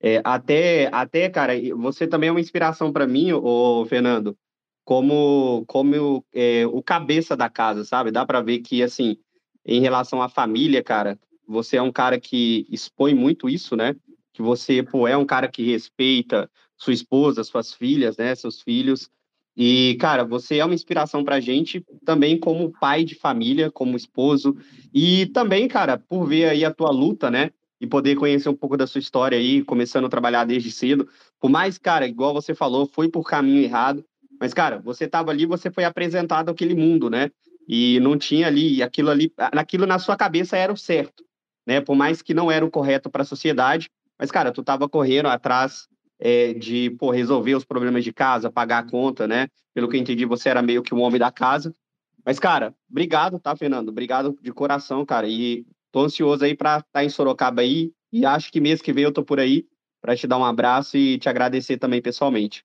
[0.00, 4.36] é, até, até, cara, você também é uma inspiração para mim, ô, Fernando,
[4.84, 8.10] como, como é, o cabeça da casa, sabe?
[8.10, 9.18] Dá para ver que, assim,
[9.64, 13.94] em relação à família, cara, você é um cara que expõe muito isso, né?
[14.32, 18.34] Que você, pô, é um cara que respeita sua esposa, suas filhas, né?
[18.34, 19.10] Seus filhos.
[19.54, 24.56] E, cara, você é uma inspiração pra gente também como pai de família, como esposo.
[24.94, 27.50] E também, cara, por ver aí a tua luta, né?
[27.80, 31.08] E poder conhecer um pouco da sua história aí, começando a trabalhar desde cedo.
[31.40, 34.04] Por mais, cara, igual você falou, foi por caminho errado.
[34.38, 37.30] Mas, cara, você estava ali, você foi apresentado aquele mundo, né?
[37.68, 41.24] E não tinha ali, aquilo ali, aquilo na sua cabeça era o certo,
[41.66, 41.80] né?
[41.80, 43.90] Por mais que não era o correto para a sociedade.
[44.18, 45.86] Mas, cara, tu estava correndo atrás
[46.18, 49.48] é, de pô, resolver os problemas de casa, pagar a conta, né?
[49.72, 51.72] Pelo que eu entendi, você era meio que um homem da casa.
[52.24, 53.88] Mas, cara, obrigado, tá, Fernando?
[53.88, 55.26] Obrigado de coração, cara.
[55.26, 57.92] E tô ansioso aí para estar tá em Sorocaba aí.
[58.12, 59.66] E acho que mês que vem eu tô por aí
[60.00, 62.64] para te dar um abraço e te agradecer também pessoalmente.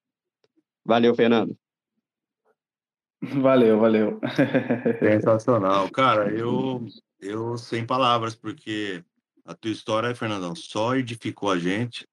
[0.84, 1.58] Valeu, Fernando.
[3.22, 4.20] Valeu, valeu.
[5.00, 5.90] Sensacional.
[5.92, 6.86] Cara, eu,
[7.20, 9.04] eu sem palavras, porque
[9.44, 12.08] a tua história, Fernandão, só edificou a gente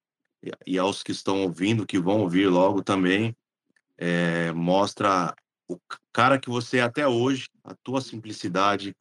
[0.67, 3.37] e aos que estão ouvindo, que vão ouvir logo também,
[3.97, 5.35] é, mostra
[5.69, 5.79] o
[6.13, 8.97] cara que você é até hoje, a tua simplicidade,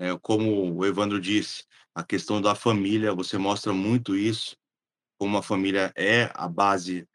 [0.00, 1.64] é, como o Evandro disse,
[1.94, 4.56] a questão da família, você mostra muito isso,
[5.18, 7.06] como a família é a base,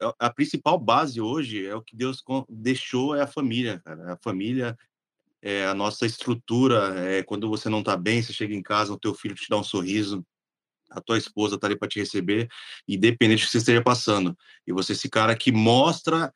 [0.00, 4.12] é, a principal base hoje é o que Deus deixou é a família, cara.
[4.12, 4.76] A família
[5.40, 8.98] é a nossa estrutura, é quando você não está bem, você chega em casa, o
[8.98, 10.22] teu filho te dá um sorriso,
[10.90, 12.46] a tua esposa está ali para te receber,
[12.86, 14.36] independente do que você esteja passando.
[14.66, 16.30] E você é esse cara que mostra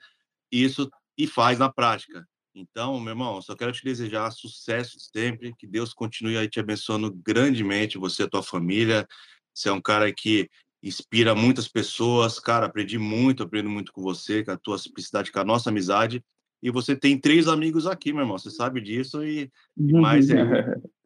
[0.51, 2.27] isso e faz na prática.
[2.55, 7.11] Então, meu irmão, só quero te desejar sucesso sempre, que Deus continue aí te abençoando
[7.11, 9.07] grandemente, você e a tua família.
[9.55, 10.51] Você é um cara que
[10.83, 15.39] inspira muitas pessoas, cara, aprendi muito, aprendo muito com você, com a tua simplicidade, com
[15.39, 16.23] a nossa amizade.
[16.63, 20.45] E você tem três amigos aqui, meu irmão, você sabe disso e, e mais é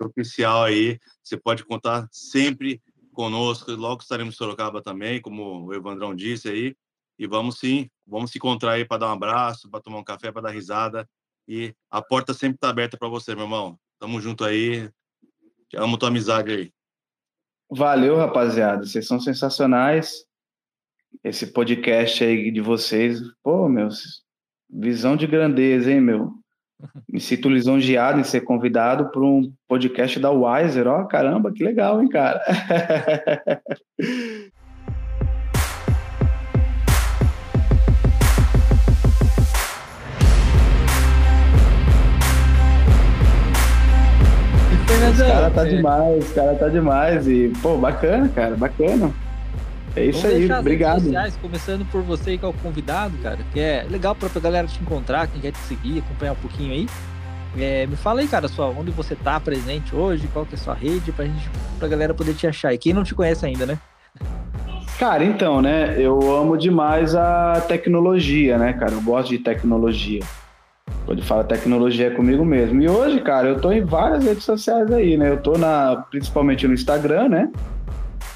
[0.01, 2.83] oficial aí, você pode contar sempre
[3.13, 3.73] conosco.
[3.73, 6.77] Logo estaremos em Sorocaba também, como o Evandrão disse aí.
[7.19, 10.31] E vamos sim, vamos se encontrar aí para dar um abraço, para tomar um café,
[10.31, 11.09] para dar risada.
[11.49, 13.79] E a porta sempre está aberta para você, meu irmão.
[13.99, 14.89] Tamo junto aí.
[15.69, 16.73] Te amo tua amizade aí.
[17.71, 18.85] Valeu, rapaziada.
[18.85, 20.25] Vocês são sensacionais.
[21.23, 24.23] Esse podcast aí de vocês, pô, meus,
[24.69, 26.33] visão de grandeza, hein, meu?
[27.09, 30.87] Me sinto lisonjeado em ser convidado para um podcast da Wiser.
[30.87, 32.43] Ó, oh, caramba, que legal, hein, cara?
[45.17, 45.71] Esse cara tá é.
[45.71, 47.27] demais, esse cara tá demais.
[47.27, 49.11] E, pô, bacana, cara, bacana.
[49.97, 51.01] É isso Vamos aí, obrigado.
[51.01, 54.67] Sociais, começando por você que é o convidado, cara, que é legal pra, pra galera
[54.67, 56.87] te encontrar, quem quer te seguir, acompanhar um pouquinho aí.
[57.59, 60.61] É, me fala aí, cara, sua, onde você tá presente hoje, qual que é a
[60.61, 62.75] sua rede, pra, gente, pra galera poder te achar.
[62.75, 63.79] E quem não te conhece ainda, né?
[64.99, 70.21] Cara, então, né, eu amo demais a tecnologia, né, cara, eu gosto de tecnologia.
[71.07, 72.83] Quando fala tecnologia é comigo mesmo.
[72.83, 76.67] E hoje, cara, eu tô em várias redes sociais aí, né, eu tô na, principalmente
[76.67, 77.49] no Instagram, né,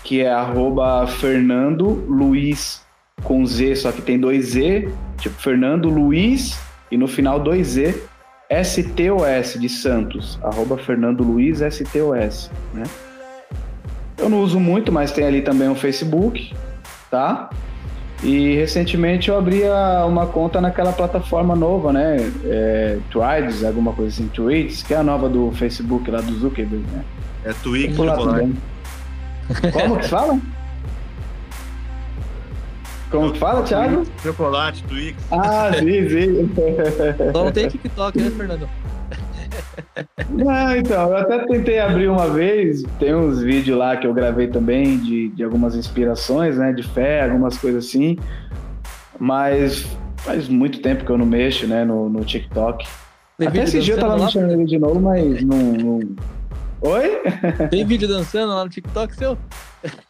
[0.05, 2.87] que é arroba Fernando Luiz
[3.25, 4.89] com Z, só que tem dois Z,
[5.19, 6.59] tipo Fernando Luiz,
[6.91, 8.03] e no final dois Z,
[8.65, 12.85] STOS de Santos, arroba Fernando Luiz STOS, né?
[14.17, 16.53] Eu não uso muito, mas tem ali também o Facebook,
[17.11, 17.51] tá?
[18.23, 19.63] E recentemente eu abri
[20.07, 22.17] uma conta naquela plataforma nova, né?
[22.45, 26.85] É, Threads, alguma coisa assim, Tweets, que é a nova do Facebook lá do Zuckerberg,
[26.93, 27.03] né?
[27.45, 28.53] É Twix, Chocolate.
[29.73, 30.39] Como que fala?
[33.11, 34.05] Como que fala, Thiago?
[34.23, 35.17] Chocolate, Twix.
[35.33, 36.51] Ah, sim, sim.
[37.33, 38.69] Só não tem TikTok, né, Fernando?
[40.29, 44.49] Não, então, eu até tentei abrir uma vez, tem uns vídeos lá que eu gravei
[44.49, 48.19] também de, de algumas inspirações, né, de fé, algumas coisas assim,
[49.19, 49.87] mas
[50.19, 52.87] faz muito tempo que eu não mexo, né, no, no TikTok.
[53.39, 56.01] Tem até esse dia eu tava mexendo nele de novo, mas não, não...
[56.83, 57.23] Oi?
[57.71, 59.37] Tem vídeo dançando lá no TikTok seu?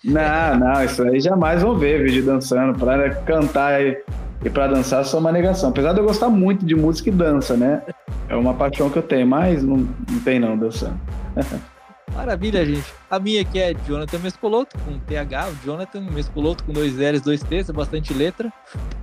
[0.04, 4.02] Não, não, isso aí jamais vão ver vídeo dançando, pra cantar e,
[4.44, 5.70] e pra dançar só uma negação.
[5.70, 7.82] Apesar de eu gostar muito de música e dança, né?
[8.28, 10.98] É uma paixão que eu tenho, mas não, não tem não dançando.
[12.14, 12.92] Maravilha, gente.
[13.08, 17.42] A minha aqui é Jonathan Mescoloto, com TH, o Jonathan Mescoloto com dois L's, dois
[17.42, 18.52] T's, é bastante letra.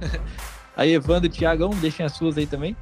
[0.75, 2.75] aí, Evandro e Tiagão, deixem as suas aí também.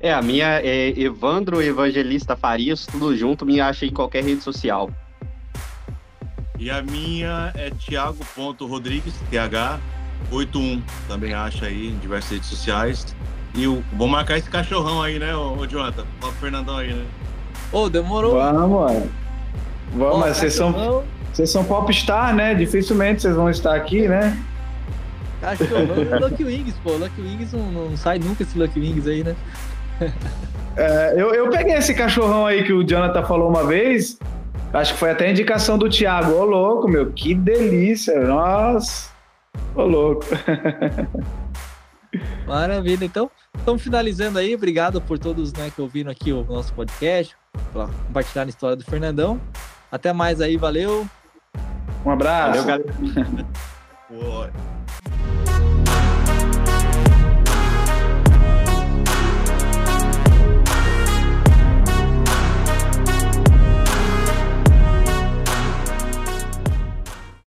[0.00, 4.90] É, a minha é Evandro Evangelista Farias, tudo junto, me acha em qualquer rede social.
[6.58, 9.14] E a minha é Thiago.Rodrigues,
[10.30, 13.16] TH81, também acha aí em diversas redes sociais.
[13.54, 16.04] E o, vou marcar esse cachorrão aí, né, ô, ô Jonathan?
[16.20, 17.04] Fala pro Fernandão aí, né?
[17.72, 18.34] Ô, demorou.
[18.34, 19.10] Vamos, mano.
[19.92, 22.54] Vamos, mas vocês são, vocês são popstar, né?
[22.54, 24.36] Dificilmente vocês vão estar aqui, né?
[25.40, 26.92] Cachorrão Lucky Wings, pô.
[26.92, 29.34] Lucky Wings não, não sai nunca esse Lucky Wings aí, né?
[30.76, 34.18] É, eu, eu peguei esse cachorrão aí que o Jonathan falou uma vez.
[34.72, 36.32] Acho que foi até a indicação do Thiago.
[36.32, 38.20] Ô, louco, meu, que delícia.
[38.20, 39.09] Nossa.
[39.74, 40.26] Ô, louco.
[42.46, 43.04] Maravilha.
[43.04, 44.54] Então, estamos finalizando aí.
[44.54, 47.36] Obrigado por todos né, que ouviram aqui o nosso podcast,
[47.72, 49.40] por compartilhar a história do Fernandão.
[49.90, 51.06] Até mais aí, valeu.
[52.04, 52.62] Um abraço.
[52.62, 53.46] Valeu, galera.